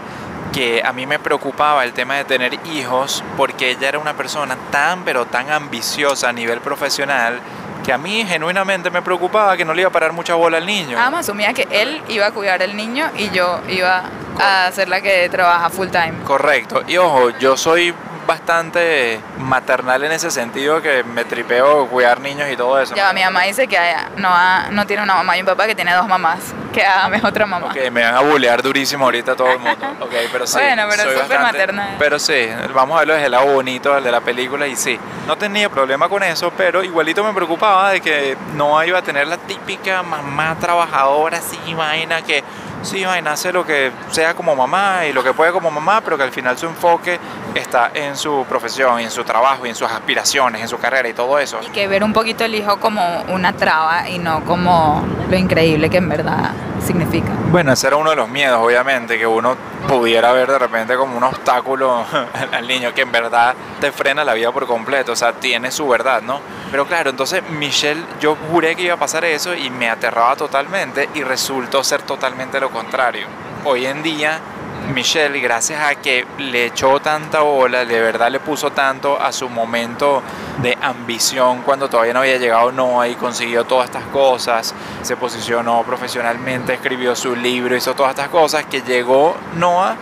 que 0.53 0.83
a 0.85 0.93
mí 0.93 1.07
me 1.07 1.19
preocupaba 1.19 1.85
el 1.85 1.93
tema 1.95 2.17
de 2.17 2.25
tener 2.25 2.55
hijos 2.67 3.25
porque 3.37 3.71
ella 3.71 3.89
era 3.89 3.99
una 3.99 4.15
persona 4.15 4.57
tan 4.71 5.05
pero 5.05 5.25
tan 5.25 5.51
ambiciosa 5.51 6.29
a 6.29 6.33
nivel 6.33 6.61
profesional 6.61 7.41
que 7.85 7.93
a 7.95 7.99
mí 7.99 8.27
genuinamente 8.27 8.91
me 8.91 9.01
preocupaba 9.01 9.57
que 9.57 9.65
no 9.65 9.73
le 9.73 9.83
iba 9.83 9.89
a 9.89 9.93
parar 9.93 10.13
mucha 10.13 10.35
bola 10.35 10.59
al 10.59 10.67
niño. 10.67 10.99
Ama 10.99 11.21
asumía 11.21 11.55
que 11.55 11.67
él 11.71 12.03
iba 12.09 12.27
a 12.27 12.31
cuidar 12.33 12.63
al 12.63 12.77
niño 12.77 13.11
y 13.17 13.31
yo 13.31 13.61
iba 13.69 14.03
a 14.39 14.71
ser 14.73 14.89
la 14.89 15.01
que 15.01 15.31
trabaja 15.31 15.71
full 15.71 15.89
time. 15.89 16.13
Correcto. 16.27 16.83
Y 16.87 16.99
ojo, 16.99 17.31
yo 17.39 17.57
soy 17.57 17.95
bastante 18.27 19.21
maternal 19.39 20.03
en 20.05 20.13
ese 20.13 20.31
sentido 20.31 20.81
que 20.83 21.03
me 21.05 21.25
tripeo 21.25 21.87
cuidar 21.89 22.21
niños 22.21 22.49
y 22.51 22.57
todo 22.57 22.81
eso. 22.81 22.95
Ya, 22.95 23.13
mi 23.13 23.23
mamá 23.23 23.43
dice 23.43 23.67
que 23.67 23.79
no, 24.17 24.29
ha- 24.31 24.69
no 24.71 24.87
tiene 24.87 25.03
una 25.03 25.15
mamá 25.15 25.37
y 25.37 25.41
un 25.41 25.47
papá 25.47 25.67
que 25.67 25.75
tiene 25.75 25.93
dos 25.95 26.07
mamás. 26.09 26.39
Que 26.73 26.85
Adam 26.85 27.13
es 27.15 27.25
otra 27.25 27.47
mamá. 27.47 27.67
Ok, 27.67 27.91
me 27.91 28.03
van 28.05 28.15
a 28.15 28.21
bullear 28.21 28.63
durísimo 28.63 29.05
ahorita 29.07 29.35
todo 29.35 29.51
el 29.53 29.59
mundo. 29.59 29.87
Ok, 30.01 30.13
pero 30.33 30.47
sí. 30.47 30.59
Bueno, 30.59 30.85
pero 30.89 31.03
soy 31.03 31.15
es 31.15 31.21
súper 31.23 31.41
maternal. 31.41 31.97
Pero 31.99 32.19
sí, 32.19 32.49
vamos 32.75 32.97
a 32.97 33.01
verlo 33.01 33.15
desde 33.15 33.27
el 33.27 33.33
lado 33.33 33.47
bonito, 33.47 33.97
el 33.97 34.05
de 34.05 34.13
la 34.13 34.21
película, 34.21 34.67
y 34.67 34.77
sí. 34.77 34.99
No 35.27 35.37
tenía 35.37 35.69
problema 35.69 36.09
con 36.09 36.23
eso, 36.23 36.53
pero 36.57 36.83
igualito 36.83 37.23
me 37.25 37.33
preocupaba 37.33 37.91
de 37.91 38.01
que 38.01 38.37
no 38.55 38.83
iba 38.85 38.99
a 38.99 39.03
tener 39.03 39.27
la 39.27 39.37
típica 39.37 40.03
mamá 40.03 40.57
trabajadora, 40.61 41.39
así, 41.39 41.59
vaina, 41.75 42.23
que 42.23 42.43
sí, 42.83 43.05
vaina, 43.05 43.33
hace 43.33 43.53
lo 43.53 43.65
que 43.67 43.91
sea 44.11 44.35
como 44.35 44.57
mamá 44.57 45.05
y 45.07 45.13
lo 45.13 45.23
que 45.23 45.33
puede 45.33 45.53
como 45.53 45.71
mamá, 45.71 46.01
pero 46.01 46.17
que 46.17 46.23
al 46.25 46.33
final 46.33 46.57
su 46.57 46.67
enfoque 46.67 47.19
está 47.55 47.91
en 47.95 48.17
su 48.17 48.45
profesión, 48.49 49.01
en 49.01 49.11
su 49.11 49.25
trabajo, 49.25 49.67
en 49.67 49.75
sus 49.75 49.91
aspiraciones, 49.91 50.63
en 50.63 50.69
su 50.69 50.79
carrera 50.79 51.09
y 51.09 51.13
todo 51.13 51.39
eso. 51.39 51.61
Y 51.63 51.71
que 51.71 51.89
ver 51.89 52.05
un 52.05 52.13
poquito 52.13 52.45
el 52.45 52.55
hijo 52.55 52.79
como 52.79 53.23
una 53.29 53.53
traba 53.53 54.09
y 54.09 54.19
no 54.19 54.45
como 54.45 55.05
lo 55.29 55.37
increíble 55.37 55.91
que 55.91 55.99
en 55.99 56.09
verdad 56.09 56.53
significa. 56.85 57.31
Bueno, 57.51 57.73
ese 57.73 57.89
era 57.89 57.97
uno 57.97 58.11
de 58.11 58.17
los 58.17 58.29
miedos, 58.29 58.59
obviamente, 58.61 59.19
que 59.19 59.27
uno 59.27 59.57
pudiera 59.89 60.33
ver 60.33 60.51
de 60.51 60.59
repente 60.59 60.97
como 60.97 61.17
un 61.17 61.25
obstáculo 61.25 62.05
al 62.53 62.67
niño 62.67 62.95
que 62.95 63.03
en 63.03 63.13
verdad 63.13 63.55
te 63.81 63.93
frena 63.93 64.25
la 64.25 64.35
vida 64.35 64.53
por 64.53 64.67
completo, 64.67 65.13
o 65.13 65.17
sea, 65.17 65.33
tiene 65.33 65.71
su 65.71 65.89
verdad, 65.89 66.23
¿no? 66.23 66.41
Pero 66.71 66.87
claro, 66.87 67.11
entonces 67.11 67.43
Michelle, 67.51 68.03
yo 68.21 68.37
juré 68.51 68.77
que 68.77 68.83
iba 68.83 68.95
a 68.95 68.99
pasar 68.99 69.25
eso 69.25 69.55
y 69.55 69.71
me 69.71 69.91
aterraba 69.91 70.37
totalmente 70.37 71.09
y 71.15 71.23
resultó 71.23 71.83
ser 71.83 72.03
totalmente 72.03 72.61
lo 72.61 72.71
contrario. 72.71 73.27
Hoy 73.65 73.87
en 73.87 74.03
día, 74.03 74.39
Michelle, 74.89 75.39
gracias 75.41 75.81
a 75.81 75.95
que 75.95 76.27
le 76.39 76.67
echó 76.67 76.99
tanta 77.01 77.41
bola, 77.43 77.85
de 77.85 78.01
verdad 78.01 78.31
le 78.31 78.41
puso 78.41 78.73
tanto 78.73 79.21
a 79.21 79.31
su 79.31 79.49
momento 79.49 80.23
de 80.63 80.77
ambición 80.83 81.63
cuando 81.63 81.89
todavía 81.89 82.13
no 82.13 82.21
había 82.21 82.39
llegado 82.39 82.73
Noah 82.73 83.07
y 83.09 83.15
consiguió 83.15 83.65
todas 83.65 83.87
estas 83.87 84.05
cosas, 84.07 84.75
se 85.03 85.17
posicionó 85.17 85.83
profesionalmente, 85.85 86.75
escribió 86.75 87.15
su 87.15 87.37
libro, 87.37 87.77
hizo 87.77 87.95
todas 87.95 88.11
estas 88.11 88.29
cosas, 88.29 88.65
que 88.65 88.83
llegó 88.83 89.37
Noah 89.55 89.97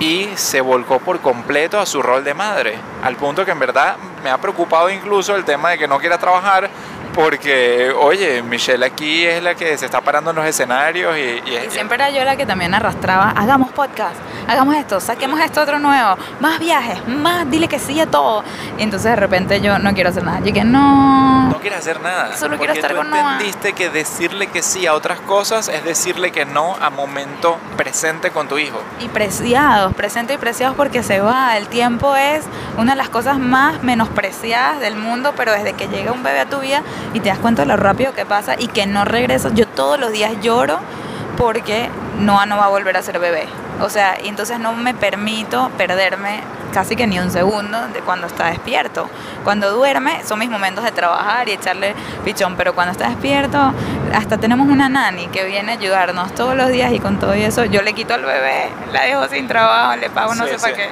y 0.00 0.28
se 0.36 0.60
volcó 0.60 1.00
por 1.00 1.20
completo 1.20 1.80
a 1.80 1.86
su 1.86 2.00
rol 2.00 2.22
de 2.22 2.34
madre, 2.34 2.78
al 3.02 3.16
punto 3.16 3.44
que 3.44 3.50
en 3.50 3.58
verdad 3.58 3.96
me 4.22 4.30
ha 4.30 4.38
preocupado 4.38 4.90
incluso 4.90 5.34
el 5.34 5.44
tema 5.44 5.70
de 5.70 5.78
que 5.78 5.88
no 5.88 5.98
quiera 5.98 6.18
trabajar. 6.18 6.70
Porque, 7.18 7.92
oye, 7.98 8.42
Michelle 8.42 8.86
aquí 8.86 9.26
es 9.26 9.42
la 9.42 9.56
que 9.56 9.76
se 9.76 9.86
está 9.86 10.00
parando 10.00 10.30
en 10.30 10.36
los 10.36 10.46
escenarios 10.46 11.18
y, 11.18 11.42
siempre 11.68 11.96
era 11.96 12.10
yo 12.10 12.24
la 12.24 12.36
que 12.36 12.46
también 12.46 12.72
arrastraba, 12.74 13.30
hagamos 13.32 13.72
podcast, 13.72 14.14
hagamos 14.48 14.74
esto, 14.76 14.98
saquemos 14.98 15.38
esto 15.40 15.60
otro 15.60 15.78
nuevo, 15.78 16.16
más 16.40 16.58
viajes, 16.58 17.06
más, 17.06 17.48
dile 17.50 17.68
que 17.68 17.78
sí 17.78 18.00
a 18.00 18.06
todo. 18.06 18.42
Y 18.78 18.82
entonces 18.82 19.10
de 19.10 19.16
repente 19.16 19.60
yo 19.60 19.78
no 19.78 19.94
quiero 19.94 20.10
hacer 20.10 20.24
nada. 20.24 20.40
Yo 20.40 20.52
que 20.52 20.64
no. 20.64 21.50
No 21.50 21.60
quieres 21.60 21.80
hacer 21.80 22.00
nada. 22.00 22.36
Solo 22.36 22.56
quiero 22.56 22.72
estar 22.72 22.90
tú 22.90 22.96
con 22.96 23.10
Noah. 23.10 23.34
entendiste 23.34 23.74
que 23.74 23.90
decirle 23.90 24.46
que 24.48 24.62
sí 24.62 24.86
a 24.86 24.94
otras 24.94 25.20
cosas 25.20 25.68
es 25.68 25.84
decirle 25.84 26.32
que 26.32 26.46
no 26.46 26.76
a 26.80 26.90
momento 26.90 27.58
presente 27.76 28.30
con 28.30 28.48
tu 28.48 28.58
hijo. 28.58 28.80
Y 29.00 29.08
preciados, 29.08 29.94
presentes 29.94 30.36
y 30.36 30.38
preciados 30.38 30.76
porque 30.76 31.02
se 31.02 31.20
va. 31.20 31.56
El 31.56 31.68
tiempo 31.68 32.16
es 32.16 32.44
una 32.76 32.92
de 32.92 32.96
las 32.96 33.10
cosas 33.10 33.38
más 33.38 33.82
menospreciadas 33.82 34.80
del 34.80 34.96
mundo, 34.96 35.34
pero 35.36 35.52
desde 35.52 35.74
que 35.74 35.88
llega 35.88 36.12
un 36.12 36.22
bebé 36.22 36.40
a 36.40 36.46
tu 36.46 36.60
vida 36.60 36.82
y 37.12 37.20
te 37.20 37.28
das 37.28 37.38
cuenta 37.38 37.62
de 37.62 37.68
lo 37.68 37.76
rápido 37.76 38.14
que 38.14 38.24
pasa 38.24 38.54
y 38.58 38.68
que 38.68 38.86
no 38.86 39.04
regresas. 39.04 39.52
Yo 39.54 39.66
todos 39.66 40.00
los 40.00 40.10
días 40.12 40.32
lloro 40.40 40.78
porque 41.36 41.90
Noah 42.18 42.46
no 42.46 42.56
va 42.56 42.64
a 42.64 42.68
volver 42.68 42.96
a 42.96 43.02
ser 43.02 43.18
bebé. 43.18 43.46
O 43.80 43.88
sea, 43.88 44.18
y 44.22 44.28
entonces 44.28 44.58
no 44.58 44.72
me 44.72 44.94
permito 44.94 45.70
perderme 45.76 46.40
casi 46.72 46.96
que 46.96 47.06
ni 47.06 47.18
un 47.18 47.30
segundo 47.30 47.88
de 47.88 48.00
cuando 48.00 48.26
está 48.26 48.46
despierto. 48.46 49.08
Cuando 49.44 49.70
duerme 49.70 50.22
son 50.24 50.38
mis 50.38 50.50
momentos 50.50 50.84
de 50.84 50.92
trabajar 50.92 51.48
y 51.48 51.52
echarle 51.52 51.94
pichón, 52.24 52.56
pero 52.56 52.74
cuando 52.74 52.92
está 52.92 53.08
despierto, 53.08 53.72
hasta 54.14 54.38
tenemos 54.38 54.68
una 54.68 54.88
nani 54.88 55.28
que 55.28 55.44
viene 55.44 55.72
a 55.72 55.74
ayudarnos 55.76 56.34
todos 56.34 56.54
los 56.56 56.68
días 56.68 56.92
y 56.92 56.98
con 56.98 57.18
todo 57.18 57.32
eso 57.32 57.64
yo 57.64 57.82
le 57.82 57.92
quito 57.94 58.14
al 58.14 58.24
bebé, 58.24 58.68
la 58.92 59.04
dejo 59.04 59.26
sin 59.28 59.46
trabajo, 59.48 59.96
le 59.96 60.10
pago 60.10 60.34
no 60.34 60.44
Sí, 60.44 60.50
sé 60.50 60.58
para 60.58 60.74
qué. 60.74 60.88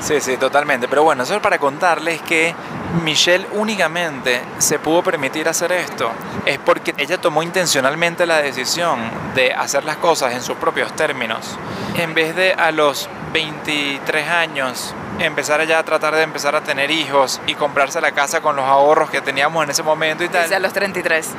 Sí, 0.00 0.20
sí, 0.20 0.36
totalmente. 0.36 0.88
Pero 0.88 1.02
bueno, 1.02 1.22
eso 1.22 1.34
es 1.34 1.40
para 1.40 1.58
contarles 1.58 2.20
que 2.22 2.54
Michelle 3.02 3.46
únicamente 3.52 4.42
se 4.58 4.78
pudo 4.78 5.02
permitir 5.02 5.48
hacer 5.48 5.72
esto. 5.72 6.10
Es 6.46 6.58
porque 6.58 6.94
ella 6.98 7.18
tomó 7.18 7.42
intencionalmente 7.42 8.26
la 8.26 8.38
decisión 8.38 8.98
de 9.34 9.52
hacer 9.52 9.84
las 9.84 9.96
cosas 9.96 10.32
en 10.32 10.42
sus 10.42 10.56
propios 10.56 10.94
términos. 10.94 11.58
En 11.96 12.14
vez 12.14 12.36
de 12.36 12.52
a 12.52 12.70
los 12.70 13.08
23 13.32 14.28
años 14.28 14.94
empezar 15.18 15.64
ya 15.66 15.78
a 15.78 15.82
tratar 15.84 16.14
de 16.14 16.22
empezar 16.22 16.54
a 16.54 16.62
tener 16.62 16.90
hijos 16.90 17.40
y 17.46 17.54
comprarse 17.54 18.00
la 18.00 18.12
casa 18.12 18.40
con 18.40 18.56
los 18.56 18.64
ahorros 18.64 19.10
que 19.10 19.20
teníamos 19.20 19.64
en 19.64 19.70
ese 19.70 19.82
momento 19.82 20.24
y 20.24 20.28
tal. 20.28 20.42
Dice 20.42 20.56
a 20.56 20.60
los 20.60 20.72
33. 20.72 21.30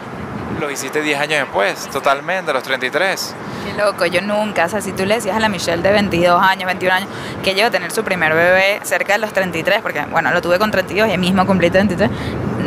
Lo 0.65 0.71
hiciste 0.71 1.03
10 1.03 1.19
años 1.19 1.39
después, 1.41 1.87
totalmente, 1.91 2.49
a 2.49 2.53
los 2.55 2.63
33. 2.63 3.35
Qué 3.65 3.73
loco, 3.79 4.07
yo 4.07 4.19
nunca, 4.21 4.65
o 4.65 4.69
sea, 4.69 4.81
si 4.81 4.93
tú 4.93 5.05
le 5.05 5.13
decías 5.13 5.35
a 5.35 5.39
la 5.39 5.47
Michelle 5.47 5.83
de 5.83 5.91
22 5.91 6.41
años, 6.41 6.65
21 6.65 6.95
años, 6.95 7.09
que 7.43 7.53
llegó 7.53 7.67
a 7.67 7.69
tener 7.69 7.91
su 7.91 8.03
primer 8.03 8.33
bebé 8.33 8.79
cerca 8.81 9.13
de 9.13 9.19
los 9.19 9.31
33, 9.31 9.83
porque 9.83 10.01
bueno, 10.09 10.31
lo 10.31 10.41
tuve 10.41 10.57
con 10.57 10.71
32 10.71 11.07
y 11.07 11.11
ahí 11.11 11.17
mismo 11.19 11.45
cumplí 11.45 11.69
33, 11.69 12.09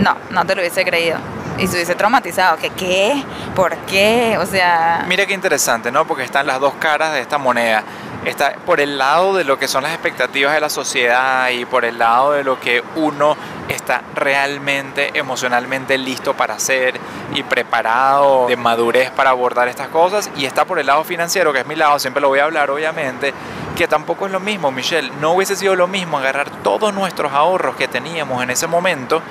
no, 0.00 0.17
no 0.31 0.47
te 0.47 0.55
lo 0.55 0.61
hubiese 0.61 0.85
creído. 0.85 1.19
Y 1.59 1.67
se 1.67 1.75
hubiese 1.75 1.97
traumatizado, 1.97 2.57
que 2.57 2.71
qué, 2.71 3.21
por 3.57 3.76
qué, 3.78 4.38
o 4.38 4.47
sea... 4.47 5.05
Mira 5.09 5.26
qué 5.26 5.35
interesante, 5.35 5.90
¿no? 5.90 6.07
Porque 6.07 6.23
están 6.23 6.47
las 6.47 6.61
dos 6.61 6.75
caras 6.75 7.12
de 7.14 7.21
esta 7.21 7.37
moneda. 7.37 7.83
Está 8.25 8.54
por 8.66 8.80
el 8.80 8.98
lado 8.98 9.34
de 9.34 9.44
lo 9.44 9.58
que 9.58 9.68
son 9.68 9.84
las 9.84 9.92
expectativas 9.92 10.52
de 10.52 10.60
la 10.60 10.68
sociedad 10.68 11.48
y 11.50 11.64
por 11.64 11.84
el 11.84 11.98
lado 11.98 12.32
de 12.32 12.44
lo 12.44 12.60
que 12.60 12.82
uno 12.96 13.37
está 13.68 14.02
realmente 14.14 15.10
emocionalmente 15.14 15.96
listo 15.98 16.34
para 16.34 16.54
hacer 16.54 16.98
y 17.34 17.42
preparado 17.42 18.46
de 18.48 18.56
madurez 18.56 19.10
para 19.10 19.30
abordar 19.30 19.68
estas 19.68 19.88
cosas. 19.88 20.30
Y 20.37 20.46
está 20.46 20.64
por 20.64 20.78
el 20.78 20.87
lado 20.87 21.04
financiero, 21.04 21.52
que 21.52 21.60
es 21.60 21.66
mi 21.66 21.76
lado, 21.76 21.98
siempre 21.98 22.20
lo 22.20 22.28
voy 22.28 22.40
a 22.40 22.44
hablar, 22.44 22.70
obviamente, 22.70 23.32
que 23.76 23.87
tampoco 23.87 24.26
es 24.26 24.32
lo 24.32 24.40
mismo, 24.40 24.72
Michelle. 24.72 25.10
No 25.20 25.32
hubiese 25.32 25.56
sido 25.56 25.76
lo 25.76 25.87
mismo 25.87 26.18
agarrar 26.18 26.50
todos 26.62 26.92
nuestros 26.92 27.32
ahorros 27.32 27.76
que 27.76 27.88
teníamos 27.88 28.42
en 28.42 28.50
ese 28.50 28.66
momento 28.66 29.22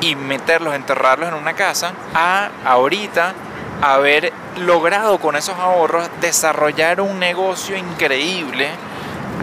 y 0.00 0.16
meterlos, 0.16 0.74
enterrarlos 0.74 1.28
en 1.28 1.34
una 1.34 1.52
casa, 1.52 1.92
a 2.14 2.48
ahorita 2.64 3.34
haber 3.82 4.32
logrado 4.56 5.18
con 5.18 5.36
esos 5.36 5.58
ahorros 5.58 6.08
desarrollar 6.20 7.00
un 7.00 7.18
negocio 7.18 7.76
increíble, 7.76 8.68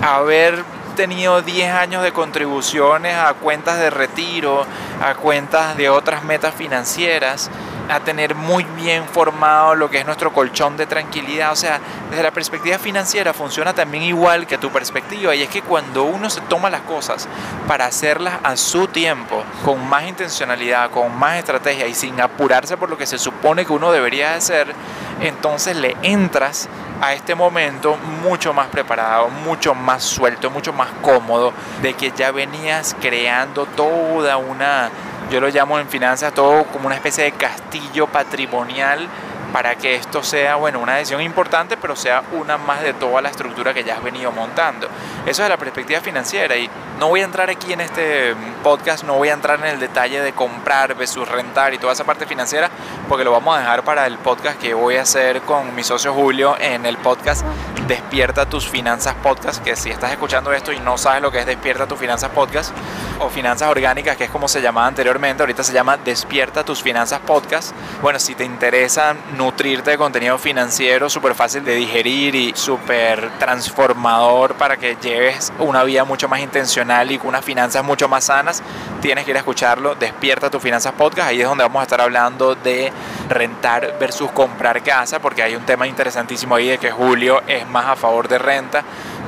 haber 0.02 0.64
tenido 0.96 1.42
10 1.42 1.72
años 1.72 2.04
de 2.04 2.12
contribuciones 2.12 3.16
a 3.16 3.34
cuentas 3.34 3.80
de 3.80 3.90
retiro, 3.90 4.66
a 5.02 5.14
cuentas 5.16 5.78
de 5.78 5.90
otras 5.90 6.24
metas 6.24 6.54
financieras 6.56 7.50
a 7.90 8.00
tener 8.00 8.36
muy 8.36 8.64
bien 8.64 9.06
formado 9.06 9.76
lo 9.76 9.90
que 9.90 10.00
es 10.00 10.06
nuestro 10.06 10.34
colchón 10.34 10.78
de 10.78 10.86
tranquilidad. 10.86 11.52
O 11.52 11.56
sea, 11.56 11.80
desde 12.10 12.24
la 12.24 12.32
perspectiva 12.32 12.78
financiera 12.78 13.34
funciona 13.34 13.74
también 13.74 14.04
igual 14.04 14.48
que 14.48 14.58
tu 14.58 14.70
perspectiva. 14.70 15.36
Y 15.36 15.44
es 15.44 15.50
que 15.50 15.62
cuando 15.62 16.04
uno 16.04 16.30
se 16.30 16.42
toma 16.42 16.70
las 16.70 16.82
cosas 16.82 17.28
para 17.68 17.86
hacerlas 17.86 18.36
a 18.44 18.58
su 18.58 18.88
tiempo, 18.88 19.44
con 19.64 19.88
más 19.88 20.04
intencionalidad, 20.08 20.92
con 20.92 21.18
más 21.18 21.38
estrategia 21.38 21.88
y 21.88 21.94
sin 21.94 22.20
apurarse 22.22 22.78
por 22.78 22.90
lo 22.90 22.98
que 22.98 23.06
se 23.06 23.18
supone 23.18 23.66
que 23.66 23.74
uno 23.74 23.92
debería 23.92 24.36
hacer, 24.36 24.74
entonces 25.22 25.76
le 25.76 25.96
entras 26.04 26.70
a 27.02 27.14
este 27.14 27.36
momento 27.36 27.98
mucho 28.24 28.54
más 28.54 28.68
preparado, 28.68 29.30
mucho 29.30 29.76
más 29.76 30.04
suelto, 30.04 30.50
mucho 30.50 30.74
más 30.74 30.90
cómodo, 31.02 31.54
de 31.82 31.94
que 31.94 32.12
ya 32.12 32.32
venías 32.32 32.96
creando 33.00 33.66
toda 33.66 34.38
una, 34.38 34.90
yo 35.30 35.42
lo 35.42 35.50
llamo 35.50 35.80
en 35.80 35.88
finanzas 35.88 36.34
todo 36.34 36.64
como 36.66 36.88
una 36.88 36.96
especie 36.96 37.26
de 37.26 37.32
castillo 37.34 38.08
patrimonial 38.08 39.08
para 39.52 39.76
que 39.76 39.96
esto 39.96 40.24
sea, 40.24 40.56
bueno, 40.56 40.80
una 40.80 40.96
decisión 40.96 41.22
importante, 41.22 41.78
pero 41.78 41.96
sea 41.96 42.24
una 42.34 42.58
más 42.58 42.82
de 42.82 42.94
toda 42.94 43.22
la 43.22 43.30
estructura 43.30 43.74
que 43.74 43.84
ya 43.84 43.96
has 43.96 44.04
venido 44.04 44.32
montando. 44.32 44.88
Eso 45.28 45.44
es 45.44 45.50
la 45.50 45.58
perspectiva 45.58 46.00
financiera 46.00 46.56
y 46.56 46.70
no 47.02 47.10
voy 47.10 47.20
a 47.20 47.26
entrar 47.26 47.50
aquí 47.50 47.74
en 47.74 47.82
este 47.82 48.34
podcast, 48.64 49.04
no 49.04 49.16
voy 49.16 49.28
a 49.28 49.34
entrar 49.34 49.60
en 49.60 49.66
el 49.66 49.78
detalle 49.78 50.22
de 50.22 50.32
comprar 50.32 50.96
versus 50.96 51.28
rentar 51.28 51.74
y 51.74 51.78
toda 51.78 51.92
esa 51.92 52.06
parte 52.06 52.26
financiera, 52.26 52.72
porque 53.10 53.26
lo 53.26 53.32
vamos 53.34 53.58
a 53.58 53.60
dejar 53.60 53.84
para 53.84 54.08
el 54.08 54.18
podcast 54.20 54.58
que 54.58 54.74
voy 54.74 54.96
a 54.96 55.02
hacer 55.02 55.42
con 55.42 55.76
mi 55.76 55.84
socio 55.84 56.14
Julio 56.14 56.56
en 56.58 56.86
el 56.86 56.96
podcast 56.96 57.46
Despierta 57.88 58.50
tus 58.50 58.68
finanzas 58.68 59.16
podcast, 59.16 59.64
que 59.64 59.76
si 59.76 59.90
estás 59.90 60.12
escuchando 60.12 60.52
esto 60.52 60.72
y 60.74 60.80
no 60.80 60.98
sabes 60.98 61.22
lo 61.22 61.32
que 61.32 61.40
es 61.40 61.46
Despierta 61.46 61.88
tus 61.88 62.00
finanzas 62.00 62.32
podcast 62.32 62.74
o 63.20 63.30
finanzas 63.30 63.70
orgánicas, 63.70 64.18
que 64.18 64.26
es 64.26 64.30
como 64.30 64.48
se 64.48 64.62
llamaba 64.62 64.88
anteriormente, 64.88 65.44
ahorita 65.44 65.64
se 65.64 65.74
llama 65.74 65.98
Despierta 65.98 66.64
tus 66.64 66.82
finanzas 66.82 67.20
podcast. 67.22 67.74
Bueno, 68.02 68.20
si 68.20 68.36
te 68.36 68.44
interesa 68.44 69.16
nutrirte 69.38 69.92
de 69.92 69.98
contenido 69.98 70.38
financiero 70.38 71.10
súper 71.10 71.34
fácil 71.34 71.64
de 71.64 71.76
digerir 71.76 72.36
y 72.36 72.54
súper 72.56 73.30
transformador 73.40 74.56
para 74.56 74.78
que 74.78 74.96
lleves 75.18 75.52
una 75.60 75.84
vida 75.84 76.04
mucho 76.04 76.28
más 76.30 76.40
intencional 76.40 77.12
y 77.12 77.18
con 77.18 77.30
unas 77.30 77.44
finanzas 77.44 77.84
mucho 77.84 78.08
más 78.08 78.26
sanas, 78.26 78.62
tienes 79.02 79.26
que 79.26 79.32
ir 79.32 79.38
a 79.38 79.40
escucharlo. 79.40 79.96
Despierta 79.96 80.50
tus 80.50 80.62
finanzas 80.62 80.94
podcast. 80.94 81.30
Ahí 81.30 81.42
es 81.42 81.48
donde 81.48 81.64
vamos 81.64 81.80
a 81.80 81.84
estar 81.84 82.00
hablando 82.02 82.56
de 82.56 82.92
rentar 83.30 83.96
versus 84.00 84.32
comprar 84.32 84.82
casa, 84.84 85.20
porque 85.20 85.42
hay 85.44 85.56
un 85.56 85.64
tema 85.66 85.88
interesantísimo 85.88 86.56
ahí 86.56 86.68
de 86.70 86.78
que 86.78 86.92
Julio 86.92 87.42
es 87.48 87.68
más 87.68 87.86
a 87.86 87.96
favor 87.96 88.28
de 88.28 88.38
renta. 88.38 88.84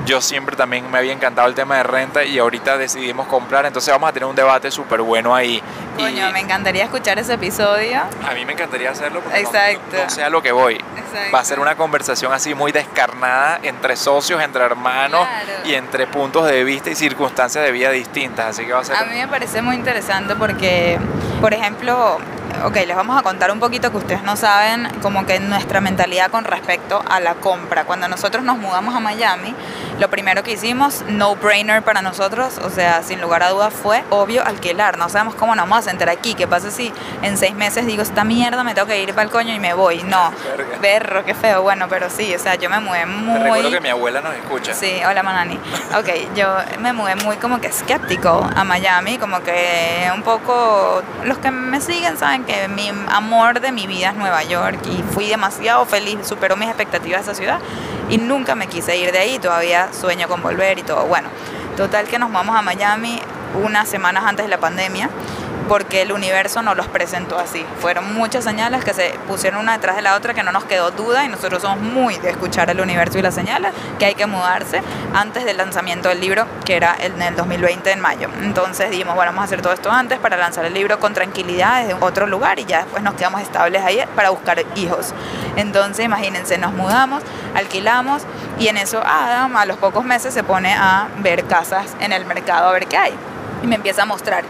Yo 0.06 0.22
siempre 0.22 0.56
también 0.56 0.90
me 0.90 0.98
había 0.98 1.12
encantado 1.12 1.48
el 1.48 1.54
tema 1.56 1.78
de 1.78 1.84
renta 1.84 2.24
y 2.24 2.40
ahorita 2.40 2.78
decidimos 2.78 3.28
comprar, 3.28 3.66
entonces 3.66 3.92
vamos 3.92 4.10
a 4.10 4.14
tener 4.14 4.28
un 4.30 4.36
debate 4.36 4.72
súper 4.72 5.02
bueno 5.02 5.36
ahí. 5.36 5.62
Coño, 5.98 6.30
Y 6.30 6.34
me 6.34 6.40
encantaría 6.40 6.84
escuchar 6.86 7.20
ese 7.20 7.34
episodio. 7.34 8.00
a 8.28 8.34
mí 8.34 8.46
me 8.46 8.54
encantaría 8.54 8.92
hacerlo 8.92 9.20
porque 9.22 9.42
no- 9.42 9.48
Exacto. 9.50 9.98
no, 9.98 10.04
no 10.04 10.10
sé 10.10 10.24
a 10.24 10.30
lo 10.30 10.42
que 10.42 10.52
voy. 10.52 10.80
Exacto. 11.12 11.36
Va 11.36 11.40
a 11.40 11.46
ser 11.46 11.60
una 11.60 11.76
conversación 11.76 12.34
así 12.34 12.54
muy 12.54 12.72
descarnada 12.72 13.60
entre 13.64 13.96
socios, 13.96 14.42
entre 14.42 14.64
hermanos 14.64 15.28
Claro. 15.28 15.68
y 15.68 15.74
entre 15.74 16.08
puntos 16.08 16.48
de 16.48 16.64
vista 16.64 16.90
y 16.90 16.96
circunstancias 16.96 17.64
de 17.64 17.72
vida 17.72 17.92
distintas. 17.92 18.48
Así 18.48 18.66
que 18.66 18.74
va 18.74 18.80
a 18.80 18.84
ser... 18.84 18.96
A 18.96 19.06
mí 19.06 19.16
me 19.18 19.28
parece 19.28 19.62
muy 19.62 19.76
interesante 19.76 20.36
porque, 20.36 20.98
por 21.42 21.54
ejemplo, 21.54 22.18
ok, 22.66 22.76
les 22.88 22.96
vamos 22.96 23.18
a 23.18 23.22
contar 23.24 23.52
un 23.52 23.60
poquito 23.60 23.92
que 23.92 23.98
ustedes 23.98 24.24
no 24.24 24.36
saben, 24.36 24.88
como 25.02 25.26
que 25.26 25.40
nuestra 25.40 25.82
mentalidad 25.82 26.30
con 26.32 26.44
respecto 26.44 27.04
a 27.10 27.20
la 27.20 27.36
compra. 27.36 27.84
Cuando 27.86 28.08
nosotros 28.08 28.44
nos 28.44 28.58
mudamos 28.58 28.96
a 28.96 29.00
Miami, 29.00 29.54
lo 30.00 30.10
primero 30.10 30.44
que 30.44 30.52
hicimos, 30.52 31.04
no 31.08 31.36
brainer 31.36 31.82
para 31.84 32.02
nosotros, 32.02 32.58
o 32.64 32.70
sea, 32.70 33.04
sin 33.04 33.22
lugar 33.22 33.44
a 33.44 33.50
dudas, 33.50 33.74
fue 33.74 34.04
obvio 34.10 34.46
alquilar. 34.46 34.98
No 34.98 35.10
sabemos 35.10 35.36
cómo 35.36 35.56
nos 35.56 35.68
vamos 35.70 35.86
a 35.86 35.90
sentar 35.90 36.10
aquí. 36.10 36.34
¿Qué 36.36 36.48
pasa 36.48 36.72
si 36.72 36.94
en 37.22 37.38
seis 37.38 37.54
meses 37.56 37.86
digo, 37.86 38.02
esta 38.02 38.24
mierda 38.24 38.64
me 38.64 38.74
tengo 38.74 38.88
que 38.88 39.02
ir 39.02 39.10
para 39.14 39.24
el 39.24 39.30
coño 39.30 39.54
y 39.54 39.60
me 39.60 39.74
voy? 39.74 40.04
No, 40.04 40.32
Verga. 40.58 40.78
berro, 40.82 41.26
qué 41.26 41.34
feo. 41.36 41.62
Bueno, 41.62 41.88
pero 41.90 42.10
sí, 42.10 42.34
o 42.34 42.40
sea, 42.40 42.56
yo 42.56 42.70
me 42.70 42.80
mudé 42.80 43.00
Te 43.02 43.06
muy. 43.08 43.40
recuerdo 43.40 43.72
que 43.72 43.82
mi 43.82 43.90
abuela 43.90 44.22
nos 44.22 44.34
escucha. 44.36 44.74
Sí, 44.74 45.02
hola 45.08 45.24
Manani. 45.24 45.60
Ok, 45.98 46.36
yo 46.36 46.48
me 46.80 46.94
mudé 46.94 47.16
muy 47.16 47.36
como 47.38 47.60
que 47.60 47.68
escéptico 47.68 48.48
a 48.56 48.64
Miami, 48.64 49.18
como 49.18 49.42
que 49.42 50.10
un 50.14 50.24
poco, 50.24 51.02
los 51.24 51.38
que 51.40 51.52
me 51.52 51.82
siguen 51.82 52.18
saben 52.18 52.44
mi 52.70 52.90
amor 53.08 53.60
de 53.60 53.72
mi 53.72 53.88
vida 53.88 54.10
es 54.10 54.16
Nueva 54.16 54.44
York 54.44 54.80
y 54.86 55.04
fui 55.14 55.28
demasiado 55.28 55.86
feliz, 55.86 56.20
superó 56.28 56.56
mis 56.56 56.68
expectativas 56.68 57.22
esa 57.22 57.36
ciudad 57.36 57.60
y 58.10 58.18
nunca 58.18 58.56
me 58.56 58.68
quise 58.68 58.98
ir 58.98 59.12
de 59.12 59.20
ahí, 59.20 59.40
todavía 59.40 59.90
sueño 59.94 60.28
con 60.28 60.42
volver 60.42 60.80
y 60.80 60.84
todo. 60.84 61.06
Bueno, 61.06 61.30
total 61.78 62.08
que 62.08 62.18
nos 62.20 62.32
vamos 62.32 62.56
a 62.56 62.62
Miami 62.62 63.20
unas 63.64 63.88
semanas 63.88 64.24
antes 64.26 64.46
de 64.46 64.50
la 64.50 64.60
pandemia 64.60 65.10
porque 65.70 66.02
el 66.02 66.12
universo 66.12 66.64
nos 66.64 66.76
los 66.76 66.88
presentó 66.88 67.38
así. 67.38 67.64
Fueron 67.80 68.16
muchas 68.16 68.44
señales 68.44 68.84
que 68.84 68.94
se 68.94 69.12
pusieron 69.28 69.62
una 69.62 69.74
detrás 69.74 69.96
de 69.96 70.02
la 70.02 70.16
otra 70.16 70.34
que 70.34 70.42
no 70.42 70.52
nos 70.52 70.66
quedó 70.66 70.90
duda 70.90 71.24
y 71.24 71.28
nosotros 71.28 71.62
somos 71.62 71.80
muy 71.80 72.18
de 72.18 72.32
escuchar 72.32 72.72
el 72.72 72.82
universo 72.82 73.20
y 73.20 73.22
las 73.22 73.36
señales 73.36 73.72
que 74.00 74.06
hay 74.06 74.16
que 74.16 74.26
mudarse 74.26 74.82
antes 75.14 75.46
del 75.46 75.58
lanzamiento 75.58 76.10
del 76.10 76.22
libro 76.22 76.48
que 76.66 76.76
era 76.76 76.96
en 77.00 77.22
el 77.22 77.36
2020 77.36 77.92
en 77.92 78.00
mayo. 78.00 78.30
Entonces 78.42 78.90
dijimos, 78.90 79.14
bueno, 79.14 79.32
vamos 79.32 79.44
a 79.44 79.46
hacer 79.46 79.62
todo 79.62 79.72
esto 79.72 79.92
antes 79.92 80.18
para 80.18 80.38
lanzar 80.38 80.66
el 80.66 80.74
libro 80.74 81.00
con 81.00 81.14
tranquilidad 81.14 81.84
desde 81.84 81.94
otro 82.04 82.26
lugar 82.26 82.58
y 82.60 82.66
ya 82.66 82.80
después 82.80 83.04
nos 83.04 83.14
quedamos 83.14 83.42
estables 83.42 83.84
ahí 83.84 84.02
para 84.16 84.32
buscar 84.32 84.66
hijos. 84.76 85.14
Entonces 85.56 86.04
imagínense, 86.04 86.58
nos 86.58 86.74
mudamos, 86.74 87.22
alquilamos 87.54 88.24
y 88.58 88.70
en 88.70 88.78
eso 88.78 89.04
Adam 89.06 89.56
a 89.56 89.68
los 89.68 89.78
pocos 89.78 90.04
meses 90.04 90.34
se 90.34 90.44
pone 90.44 90.74
a 90.74 91.10
ver 91.20 91.46
casas 91.46 91.96
en 92.00 92.12
el 92.12 92.26
mercado 92.26 92.70
a 92.70 92.72
ver 92.72 92.88
qué 92.88 92.98
hay 92.98 93.14
y 93.62 93.68
me 93.68 93.76
empieza 93.76 94.04
a 94.04 94.06
mostrar 94.06 94.44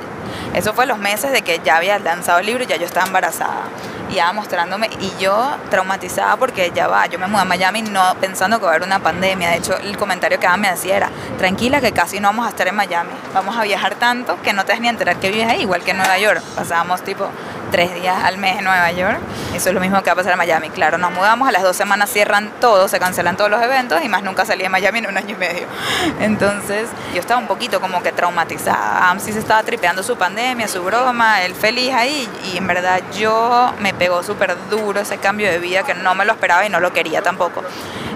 eso 0.53 0.73
fue 0.73 0.85
los 0.85 0.97
meses 0.97 1.31
de 1.31 1.41
que 1.41 1.61
ya 1.63 1.77
había 1.77 1.99
lanzado 1.99 2.39
el 2.39 2.45
libro 2.45 2.63
y 2.63 2.67
ya 2.67 2.77
yo 2.77 2.85
estaba 2.85 3.05
embarazada. 3.05 3.63
Y 4.09 4.15
ya 4.15 4.33
mostrándome, 4.33 4.89
y 4.99 5.13
yo 5.21 5.55
traumatizada 5.69 6.35
porque 6.37 6.71
ya 6.73 6.87
va, 6.87 7.05
yo 7.05 7.19
me 7.19 7.27
mudé 7.27 7.41
a 7.41 7.45
Miami 7.45 7.83
no 7.83 8.15
pensando 8.19 8.57
que 8.57 8.63
iba 8.63 8.71
a 8.71 8.75
haber 8.75 8.87
una 8.87 8.99
pandemia. 8.99 9.49
De 9.49 9.57
hecho, 9.57 9.77
el 9.77 9.97
comentario 9.97 10.39
que 10.39 10.47
Adam 10.47 10.61
me 10.61 10.67
hacía 10.67 10.97
era, 10.97 11.09
tranquila 11.37 11.79
que 11.79 11.91
casi 11.91 12.19
no 12.19 12.29
vamos 12.29 12.47
a 12.47 12.49
estar 12.49 12.67
en 12.67 12.75
Miami. 12.75 13.11
Vamos 13.35 13.55
a 13.55 13.63
viajar 13.63 13.95
tanto 13.95 14.41
que 14.41 14.51
no 14.53 14.65
te 14.65 14.71
vas 14.71 14.81
ni 14.81 14.87
a 14.87 14.91
enterar 14.91 15.17
que 15.17 15.29
vives 15.29 15.47
ahí, 15.47 15.61
igual 15.61 15.83
que 15.83 15.91
en 15.91 15.97
Nueva 15.97 16.17
York. 16.17 16.41
Pasábamos 16.55 17.03
tipo 17.03 17.29
tres 17.71 17.93
días 17.93 18.23
al 18.23 18.37
mes 18.37 18.57
en 18.57 18.65
Nueva 18.65 18.91
York. 18.91 19.19
Eso 19.53 19.69
es 19.69 19.75
lo 19.75 19.81
mismo 19.81 20.01
que 20.01 20.09
va 20.09 20.13
a 20.13 20.15
pasar 20.15 20.33
en 20.33 20.37
Miami. 20.37 20.69
Claro, 20.69 20.97
nos 20.97 21.11
mudamos, 21.11 21.47
a 21.47 21.51
las 21.51 21.63
dos 21.63 21.75
semanas 21.75 22.09
cierran 22.09 22.51
todo, 22.59 22.87
se 22.87 22.99
cancelan 22.99 23.37
todos 23.37 23.49
los 23.49 23.61
eventos 23.61 24.03
y 24.03 24.09
más 24.09 24.23
nunca 24.23 24.45
salí 24.45 24.63
de 24.63 24.69
Miami 24.69 24.99
en 24.99 25.07
un 25.07 25.17
año 25.17 25.35
y 25.35 25.35
medio. 25.35 25.67
Entonces, 26.19 26.89
yo 27.13 27.19
estaba 27.19 27.39
un 27.39 27.47
poquito 27.47 27.81
como 27.81 28.01
que 28.01 28.11
traumatizada. 28.11 29.05
Adam 29.05 29.19
sí 29.19 29.33
se 29.33 29.39
estaba 29.39 29.63
tripeando 29.63 30.03
su 30.03 30.17
pandemia, 30.17 30.67
su 30.67 30.83
broma, 30.83 31.43
él 31.43 31.55
feliz 31.55 31.93
ahí. 31.93 32.29
Y 32.51 32.57
en 32.57 32.67
verdad 32.67 33.01
yo 33.17 33.73
me 33.79 33.93
pegó 33.93 34.23
súper 34.23 34.55
duro 34.69 34.99
ese 34.99 35.17
cambio 35.17 35.49
de 35.49 35.59
vida 35.59 35.83
que 35.83 35.93
no 35.93 36.15
me 36.15 36.25
lo 36.25 36.33
esperaba 36.33 36.65
y 36.65 36.69
no 36.69 36.79
lo 36.79 36.93
quería 36.93 37.21
tampoco. 37.21 37.63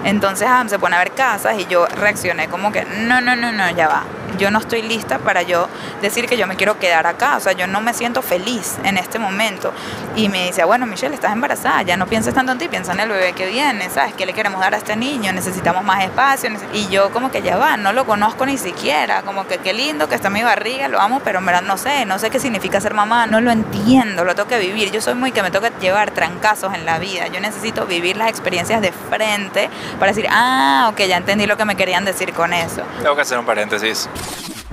Entonces 0.04 0.46
Adam 0.46 0.68
se 0.68 0.78
pone 0.78 0.96
a 0.96 0.98
ver 0.98 1.12
casas 1.12 1.58
y 1.58 1.66
yo 1.66 1.86
reaccioné 1.86 2.48
como 2.48 2.72
que, 2.72 2.84
no, 2.84 3.20
no, 3.20 3.36
no, 3.36 3.52
no, 3.52 3.70
ya 3.70 3.88
va. 3.88 4.04
Yo 4.38 4.50
no 4.50 4.58
estoy 4.58 4.82
lista 4.82 5.18
para 5.18 5.42
yo 5.42 5.68
decir 6.02 6.26
que 6.26 6.36
yo 6.36 6.46
me 6.46 6.56
quiero 6.56 6.78
quedar 6.78 7.06
acá. 7.06 7.36
O 7.36 7.40
sea, 7.40 7.52
yo 7.52 7.66
no 7.66 7.80
me 7.80 7.94
siento 7.94 8.22
feliz 8.22 8.76
en 8.84 8.98
este 8.98 9.18
momento. 9.18 9.72
Y 10.16 10.28
me 10.28 10.46
dice, 10.46 10.64
bueno, 10.64 10.86
Michelle, 10.86 11.14
estás 11.14 11.32
embarazada, 11.32 11.82
ya 11.82 11.96
no 11.96 12.06
pienses 12.06 12.34
tanto 12.34 12.52
en 12.52 12.58
ti, 12.58 12.68
piensa 12.68 12.92
en 12.92 13.00
el 13.00 13.08
bebé 13.08 13.32
que 13.32 13.46
viene, 13.46 13.90
¿sabes? 13.90 14.14
¿Qué 14.14 14.26
le 14.26 14.32
queremos 14.32 14.60
dar 14.60 14.74
a 14.74 14.78
este 14.78 14.96
niño? 14.96 15.32
Necesitamos 15.32 15.84
más 15.84 16.04
espacio. 16.04 16.50
Y 16.72 16.88
yo 16.88 17.10
como 17.10 17.30
que 17.30 17.42
ya 17.42 17.56
va, 17.56 17.76
no 17.76 17.92
lo 17.92 18.04
conozco 18.04 18.46
ni 18.46 18.58
siquiera. 18.58 19.22
Como 19.22 19.46
que 19.46 19.58
qué 19.58 19.72
lindo 19.72 20.08
que 20.08 20.14
está 20.14 20.30
mi 20.30 20.42
barriga, 20.42 20.88
lo 20.88 21.00
amo, 21.00 21.20
pero 21.24 21.38
en 21.38 21.46
verdad 21.46 21.62
no 21.62 21.76
sé, 21.76 22.04
no 22.04 22.18
sé 22.18 22.30
qué 22.30 22.38
significa 22.38 22.80
ser 22.80 22.94
mamá, 22.94 23.26
no 23.26 23.40
lo 23.40 23.50
entiendo, 23.50 24.24
lo 24.24 24.34
tengo 24.34 24.48
que 24.48 24.58
vivir. 24.58 24.90
Yo 24.90 25.00
soy 25.00 25.14
muy 25.14 25.32
que 25.32 25.42
me 25.42 25.50
toca 25.50 25.70
llevar 25.78 26.10
trancazos 26.10 26.74
en 26.74 26.84
la 26.84 26.98
vida. 26.98 27.26
Yo 27.28 27.40
necesito 27.40 27.86
vivir 27.86 28.16
las 28.16 28.28
experiencias 28.28 28.80
de 28.80 28.92
frente 28.92 29.68
para 29.98 30.12
decir, 30.12 30.26
ah, 30.30 30.90
ok, 30.92 31.00
ya 31.02 31.16
entendí 31.16 31.46
lo 31.46 31.56
que 31.56 31.64
me 31.64 31.76
querían 31.76 32.04
decir 32.04 32.32
con 32.32 32.52
eso. 32.52 32.82
Tengo 33.02 33.14
que 33.16 33.22
hacer 33.22 33.38
un 33.38 33.46
paréntesis. 33.46 34.08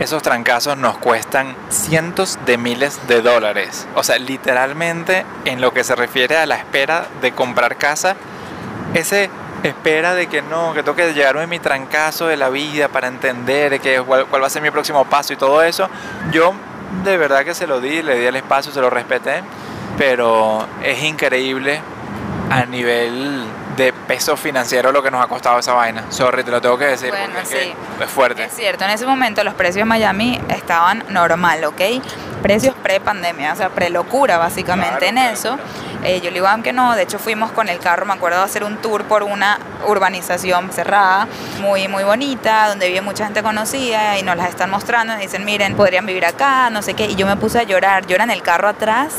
Esos 0.02 0.24
trancazos 0.24 0.78
nos 0.78 0.98
cuestan 0.98 1.56
cientos 1.70 2.40
de 2.48 2.58
miles 2.58 3.08
de 3.08 3.22
dólares. 3.22 3.88
O 3.94 4.02
sea, 4.02 4.18
literalmente 4.18 5.28
en 5.46 5.62
lo 5.62 5.76
que 5.76 5.84
se 5.84 5.96
refiere 5.96 6.38
a 6.38 6.48
la 6.48 6.56
espera 6.56 7.06
de 7.22 7.34
comprar 7.34 7.76
casa, 7.76 8.16
ese 8.96 9.30
espera 9.62 10.16
de 10.16 10.26
que 10.26 10.42
no, 10.42 10.74
que 10.74 10.82
tengo 10.82 10.96
que 10.96 11.14
llegarme 11.14 11.46
mi 11.46 11.60
trancazo 11.60 12.26
de 12.26 12.36
la 12.36 12.50
vida 12.50 12.88
para 12.88 13.10
entender 13.10 13.80
que, 13.80 14.02
cuál, 14.02 14.26
cuál 14.26 14.42
va 14.42 14.48
a 14.48 14.50
ser 14.50 14.64
mi 14.64 14.72
próximo 14.72 15.06
paso 15.06 15.34
y 15.34 15.36
todo 15.36 15.62
eso, 15.62 15.88
yo 16.32 16.56
de 17.04 17.18
verdad 17.18 17.46
que 17.46 17.54
se 17.54 17.68
lo 17.68 17.80
di, 17.80 18.02
le 18.02 18.18
di 18.18 18.26
el 18.26 18.36
espacio, 18.36 18.72
se 18.72 18.82
lo 18.82 18.90
respeté, 18.90 19.44
pero 20.00 20.66
es 20.82 21.04
increíble 21.04 21.80
a 22.50 22.66
nivel 22.66 23.46
de 23.76 23.94
peso 23.94 24.36
financiero 24.38 24.92
lo 24.92 25.02
que 25.02 25.12
nos 25.12 25.24
ha 25.24 25.28
costado 25.28 25.60
esa 25.60 25.74
vaina. 25.74 26.04
Sorry, 26.10 26.44
te 26.44 26.52
lo 26.52 26.62
tengo 26.62 26.78
que 26.78 26.86
decir. 26.86 27.10
Bueno, 27.10 27.34
porque 27.34 27.42
es 27.42 27.50
que 27.50 27.64
sí. 27.64 27.74
es 28.04 28.10
fuerte. 28.10 28.44
Es 28.46 28.54
cierto, 28.54 28.84
en 28.84 28.92
ese 28.92 29.06
momento 29.06 29.44
los 29.44 29.54
precios 29.54 29.84
en 29.84 29.88
Miami 29.88 30.40
estaban 30.50 31.04
normal, 31.10 31.64
¿ok? 31.66 31.82
Precios 32.42 32.76
pre-pandemia, 32.82 33.54
o 33.54 33.56
sea, 33.56 33.70
pre-locura 33.70 34.38
básicamente 34.38 34.98
Claro, 34.98 35.06
en 35.06 35.18
eso. 35.18 35.58
Eh, 36.04 36.20
yo 36.20 36.32
le 36.32 36.36
digo, 36.36 36.48
aunque 36.48 36.74
no, 36.74 36.96
de 36.96 37.04
hecho 37.04 37.20
fuimos 37.20 37.52
con 37.52 37.70
el 37.70 37.78
carro, 37.78 38.06
me 38.06 38.14
acuerdo 38.14 38.40
de 38.40 38.46
hacer 38.46 38.64
un 38.64 38.78
tour 38.78 39.04
por 39.04 39.22
una 39.22 39.60
urbanización 39.86 40.72
cerrada, 40.72 41.28
muy, 41.62 41.88
muy 41.88 42.04
bonita, 42.04 42.68
donde 42.70 42.88
vive 42.88 43.02
mucha 43.02 43.26
gente 43.26 43.44
conocida 43.44 44.18
y 44.18 44.24
nos 44.24 44.36
las 44.36 44.50
están 44.50 44.72
mostrando, 44.72 45.14
nos 45.14 45.22
dicen, 45.22 45.46
miren, 45.46 45.76
podrían 45.76 46.06
vivir 46.08 46.26
acá, 46.26 46.72
no 46.72 46.82
sé 46.82 46.96
qué, 46.96 47.06
y 47.06 47.16
yo 47.16 47.28
me 47.28 47.36
puse 47.38 47.60
a 47.60 47.64
llorar, 47.64 48.08
llora 48.08 48.24
en 48.24 48.32
el 48.32 48.42
carro 48.42 48.68
atrás 48.68 49.14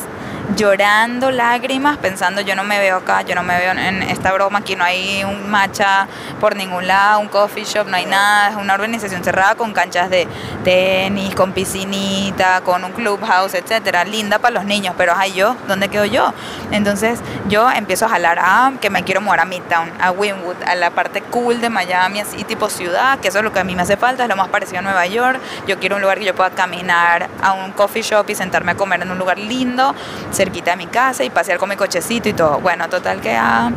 llorando 0.56 1.30
lágrimas, 1.30 1.98
pensando 1.98 2.40
yo 2.40 2.54
no 2.54 2.64
me 2.64 2.78
veo 2.78 2.96
acá, 2.96 3.22
yo 3.22 3.34
no 3.34 3.42
me 3.42 3.58
veo 3.58 3.72
en 3.72 4.02
esta 4.02 4.32
broma, 4.32 4.58
aquí 4.58 4.76
no 4.76 4.84
hay 4.84 5.24
un 5.24 5.50
matcha 5.50 6.06
por 6.40 6.56
ningún 6.56 6.86
lado, 6.86 7.20
un 7.20 7.28
coffee 7.28 7.64
shop, 7.64 7.86
no 7.86 7.96
hay 7.96 8.06
nada, 8.06 8.50
es 8.50 8.56
una 8.56 8.74
organización 8.74 9.22
cerrada 9.24 9.54
con 9.54 9.72
canchas 9.72 10.10
de 10.10 10.26
tenis, 10.64 11.34
con 11.34 11.52
piscinita, 11.52 12.60
con 12.62 12.84
un 12.84 12.92
clubhouse, 12.92 13.54
etcétera, 13.54 14.04
linda 14.04 14.38
para 14.38 14.54
los 14.54 14.64
niños, 14.64 14.94
pero 14.96 15.14
ay 15.16 15.32
yo, 15.32 15.56
¿dónde 15.68 15.88
quedo 15.88 16.04
yo? 16.04 16.32
Entonces 16.70 17.20
yo 17.48 17.70
empiezo 17.70 18.06
a 18.06 18.08
jalar 18.08 18.38
a 18.38 18.72
que 18.80 18.90
me 18.90 19.04
quiero 19.04 19.20
mover 19.20 19.40
a 19.40 19.44
Midtown, 19.44 19.90
a 20.00 20.10
Wynwood, 20.10 20.56
a 20.66 20.74
la 20.74 20.90
parte 20.90 21.22
cool 21.22 21.60
de 21.60 21.70
Miami, 21.70 22.20
así 22.20 22.44
tipo 22.44 22.68
ciudad, 22.68 23.18
que 23.20 23.28
eso 23.28 23.38
es 23.38 23.44
lo 23.44 23.52
que 23.52 23.60
a 23.60 23.64
mí 23.64 23.74
me 23.74 23.82
hace 23.82 23.96
falta, 23.96 24.24
es 24.24 24.28
lo 24.28 24.36
más 24.36 24.48
parecido 24.48 24.80
a 24.80 24.82
Nueva 24.82 25.06
York, 25.06 25.40
yo 25.66 25.78
quiero 25.78 25.96
un 25.96 26.02
lugar 26.02 26.18
que 26.18 26.24
yo 26.24 26.34
pueda 26.34 26.50
caminar 26.50 27.28
a 27.42 27.52
un 27.52 27.72
coffee 27.72 28.02
shop 28.02 28.28
y 28.28 28.34
sentarme 28.34 28.72
a 28.72 28.74
comer 28.74 29.02
en 29.02 29.10
un 29.10 29.18
lugar 29.18 29.38
lindo, 29.38 29.94
cerquita 30.42 30.72
de 30.72 30.76
mi 30.76 30.87
casa 30.88 31.22
y 31.22 31.31
pasear 31.31 31.59
con 31.59 31.68
mi 31.68 31.76
cochecito 31.76 32.28
y 32.28 32.33
todo. 32.33 32.59
Bueno, 32.59 32.88
total 32.88 33.20
que 33.20 33.37
ah, 33.37 33.70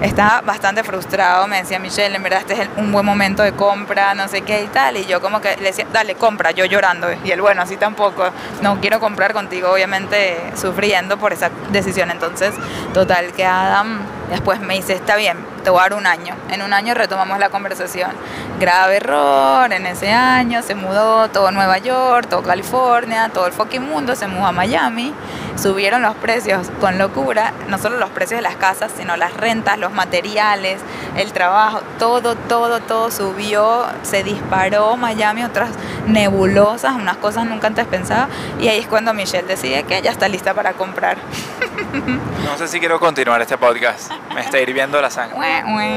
estaba 0.00 0.40
bastante 0.40 0.82
frustrado, 0.82 1.46
me 1.48 1.58
decía 1.58 1.78
Michelle, 1.78 2.16
en 2.16 2.22
verdad 2.22 2.40
este 2.40 2.62
es 2.62 2.68
un 2.76 2.92
buen 2.92 3.04
momento 3.04 3.42
de 3.42 3.52
compra, 3.52 4.14
no 4.14 4.26
sé 4.28 4.42
qué 4.42 4.62
y 4.62 4.68
tal, 4.68 4.96
y 4.96 5.04
yo 5.04 5.20
como 5.20 5.40
que 5.40 5.56
le 5.56 5.64
decía, 5.64 5.86
dale, 5.92 6.14
compra, 6.14 6.52
yo 6.52 6.64
llorando, 6.64 7.08
y 7.24 7.30
él, 7.30 7.40
bueno, 7.40 7.62
así 7.62 7.76
tampoco, 7.76 8.24
no 8.62 8.80
quiero 8.80 9.00
comprar 9.00 9.32
contigo, 9.32 9.70
obviamente 9.70 10.52
sufriendo 10.56 11.18
por 11.18 11.32
esa 11.32 11.50
decisión, 11.70 12.10
entonces, 12.10 12.54
total 12.94 13.32
que 13.32 13.44
Adam 13.44 14.00
después 14.30 14.60
me 14.60 14.74
dice, 14.74 14.94
está 14.94 15.16
bien, 15.16 15.38
te 15.64 15.70
voy 15.70 15.80
a 15.80 15.82
dar 15.84 15.94
un 15.94 16.06
año, 16.06 16.34
en 16.50 16.62
un 16.62 16.72
año 16.72 16.94
retomamos 16.94 17.38
la 17.38 17.50
conversación, 17.50 18.10
grave 18.58 18.96
error, 18.96 19.72
en 19.72 19.86
ese 19.86 20.10
año 20.10 20.62
se 20.62 20.74
mudó 20.74 21.28
todo 21.28 21.50
Nueva 21.50 21.78
York, 21.78 22.28
todo 22.28 22.42
California, 22.42 23.30
todo 23.32 23.46
el 23.46 23.52
fucking 23.52 23.86
mundo 23.88 24.14
se 24.16 24.26
mudó 24.26 24.46
a 24.46 24.52
Miami, 24.52 25.14
subieron 25.56 26.02
los 26.02 26.14
precios 26.16 26.70
con 26.80 26.98
locura, 26.98 27.52
no 27.68 27.78
solo 27.78 27.98
los 27.98 28.10
precios 28.10 28.38
de 28.38 28.42
las 28.42 28.56
casas, 28.56 28.92
sino 28.96 29.16
las 29.16 29.34
rentas, 29.34 29.78
los 29.78 29.92
materiales, 29.92 30.80
el 31.16 31.32
trabajo, 31.32 31.80
todo, 31.98 32.34
todo, 32.34 32.80
todo 32.80 33.10
subió, 33.10 33.86
se 34.02 34.22
disparó 34.22 34.96
Miami, 34.96 35.44
otras 35.44 35.70
nebulosas, 36.06 36.94
unas 36.94 37.16
cosas 37.16 37.46
nunca 37.46 37.66
antes 37.66 37.86
pensadas, 37.86 38.28
y 38.60 38.68
ahí 38.68 38.80
es 38.80 38.86
cuando 38.86 39.14
Michelle 39.14 39.46
decide 39.46 39.82
que 39.84 40.00
ya 40.02 40.10
está 40.10 40.28
lista 40.28 40.54
para 40.54 40.72
comprar. 40.74 41.18
No 42.48 42.56
sé 42.56 42.68
si 42.68 42.80
quiero 42.80 42.98
continuar 42.98 43.42
este 43.42 43.58
podcast. 43.58 44.10
Me 44.34 44.40
está 44.42 44.58
hirviendo 44.60 45.00
la 45.00 45.10
sangre. 45.10 45.38
Ue, 45.38 45.64
ue. 45.74 45.88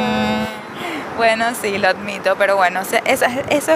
Bueno, 1.17 1.45
sí, 1.61 1.77
lo 1.77 1.89
admito, 1.89 2.35
pero 2.37 2.55
bueno, 2.55 2.79
esa, 2.81 2.97
esa 2.99 3.27
es 3.49 3.67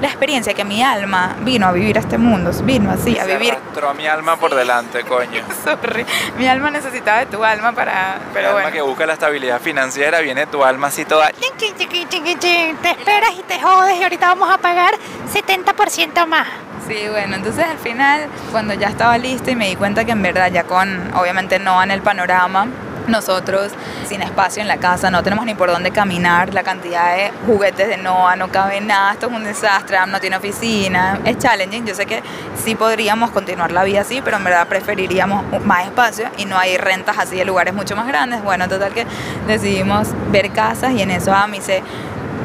la 0.00 0.06
experiencia 0.06 0.54
que 0.54 0.64
mi 0.64 0.82
alma 0.82 1.36
vino 1.40 1.66
a 1.66 1.72
vivir 1.72 1.96
a 1.98 2.00
este 2.00 2.16
mundo, 2.16 2.50
vino 2.62 2.90
así, 2.90 3.18
a 3.18 3.24
Se 3.24 3.32
vivir. 3.36 3.54
arrastró 3.54 3.90
a 3.90 3.94
mi 3.94 4.06
alma 4.06 4.36
por 4.36 4.54
delante, 4.54 5.02
coño. 5.02 5.42
Sorry, 5.64 6.06
mi 6.38 6.46
alma 6.46 6.70
necesitaba 6.70 7.18
de 7.18 7.26
tu 7.26 7.44
alma 7.44 7.72
para... 7.72 8.14
Mi 8.28 8.30
Pero 8.32 8.48
alma 8.48 8.60
bueno. 8.62 8.72
que 8.74 8.80
busca 8.82 9.04
la 9.04 9.14
estabilidad 9.14 9.60
financiera, 9.60 10.20
viene 10.20 10.46
tu 10.46 10.64
alma 10.64 10.86
así 10.86 11.04
toda... 11.04 11.30
Te 11.30 12.90
esperas 12.90 13.30
y 13.38 13.42
te 13.42 13.60
jodes 13.60 13.98
y 13.98 14.02
ahorita 14.02 14.28
vamos 14.28 14.50
a 14.50 14.58
pagar 14.58 14.94
70% 15.32 16.26
más. 16.26 16.46
Sí, 16.86 16.96
bueno, 17.10 17.34
entonces 17.36 17.64
al 17.66 17.78
final, 17.78 18.28
cuando 18.52 18.74
ya 18.74 18.88
estaba 18.88 19.18
lista 19.18 19.50
y 19.50 19.56
me 19.56 19.66
di 19.68 19.76
cuenta 19.76 20.04
que 20.04 20.12
en 20.12 20.22
verdad 20.22 20.50
ya 20.52 20.64
con, 20.64 21.12
obviamente 21.14 21.58
no 21.58 21.82
en 21.82 21.90
el 21.90 22.00
panorama, 22.00 22.68
nosotros 23.08 23.72
sin 24.06 24.22
espacio 24.22 24.62
en 24.62 24.68
la 24.68 24.78
casa, 24.78 25.10
no 25.10 25.22
tenemos 25.22 25.46
ni 25.46 25.54
por 25.54 25.70
dónde 25.70 25.90
caminar, 25.90 26.52
la 26.54 26.62
cantidad 26.62 27.16
de 27.16 27.32
juguetes 27.46 27.88
de 27.88 27.96
Noah, 27.96 28.36
no 28.36 28.48
cabe 28.48 28.80
nada, 28.80 29.12
esto 29.12 29.26
es 29.26 29.32
un 29.32 29.44
desastre, 29.44 29.98
no 30.06 30.20
tiene 30.20 30.36
oficina, 30.36 31.20
es 31.24 31.38
challenging, 31.38 31.86
yo 31.86 31.94
sé 31.94 32.06
que 32.06 32.22
sí 32.62 32.74
podríamos 32.74 33.30
continuar 33.30 33.72
la 33.72 33.84
vida 33.84 34.00
así, 34.00 34.20
pero 34.24 34.36
en 34.36 34.44
verdad 34.44 34.66
preferiríamos 34.68 35.44
más 35.64 35.86
espacio 35.86 36.28
y 36.36 36.44
no 36.44 36.58
hay 36.58 36.76
rentas 36.76 37.18
así 37.18 37.36
de 37.36 37.44
lugares 37.44 37.74
mucho 37.74 37.96
más 37.96 38.06
grandes, 38.06 38.42
bueno, 38.42 38.68
total 38.68 38.92
que 38.92 39.06
decidimos 39.46 40.08
ver 40.30 40.50
casas 40.50 40.92
y 40.92 41.02
en 41.02 41.10
eso 41.10 41.34
Am 41.34 41.50
me 41.50 41.58
dice, 41.58 41.82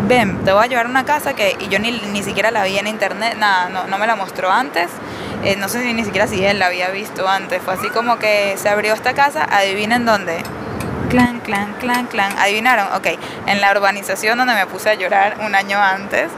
ven, 0.08 0.44
te 0.44 0.52
voy 0.52 0.64
a 0.64 0.68
llevar 0.68 0.86
a 0.86 0.90
una 0.90 1.06
casa 1.06 1.34
que 1.34 1.56
y 1.60 1.68
yo 1.68 1.80
ni, 1.80 1.92
ni 1.92 2.24
siquiera 2.24 2.52
la 2.52 2.64
vi 2.64 2.78
en 2.78 2.88
internet, 2.88 3.36
nada, 3.38 3.70
no, 3.70 3.88
no 3.88 3.98
me 3.98 4.08
la 4.08 4.16
mostró 4.16 4.52
antes. 4.52 4.90
Eh, 5.44 5.56
no 5.56 5.68
sé 5.70 5.94
ni 5.94 6.04
siquiera 6.04 6.28
si 6.28 6.44
él 6.46 6.60
la 6.60 6.68
había 6.68 6.90
visto 6.90 7.28
antes. 7.28 7.62
Fue 7.62 7.74
así 7.74 7.90
como 7.90 8.20
que 8.20 8.56
se 8.58 8.70
abrió 8.70 8.94
esta 8.94 9.14
casa, 9.14 9.44
adivinen 9.50 10.06
dónde. 10.06 10.44
Clan, 11.12 11.42
clan, 11.42 11.74
clan, 11.80 12.06
clan. 12.08 12.38
¿Adivinaron? 12.40 12.88
Ok. 12.96 13.08
En 13.46 13.60
la 13.60 13.72
urbanización 13.72 14.38
donde 14.38 14.54
me 14.54 14.66
puse 14.66 14.90
a 14.90 14.94
llorar 14.94 15.36
un 15.46 15.56
año 15.56 15.78
antes 15.78 16.30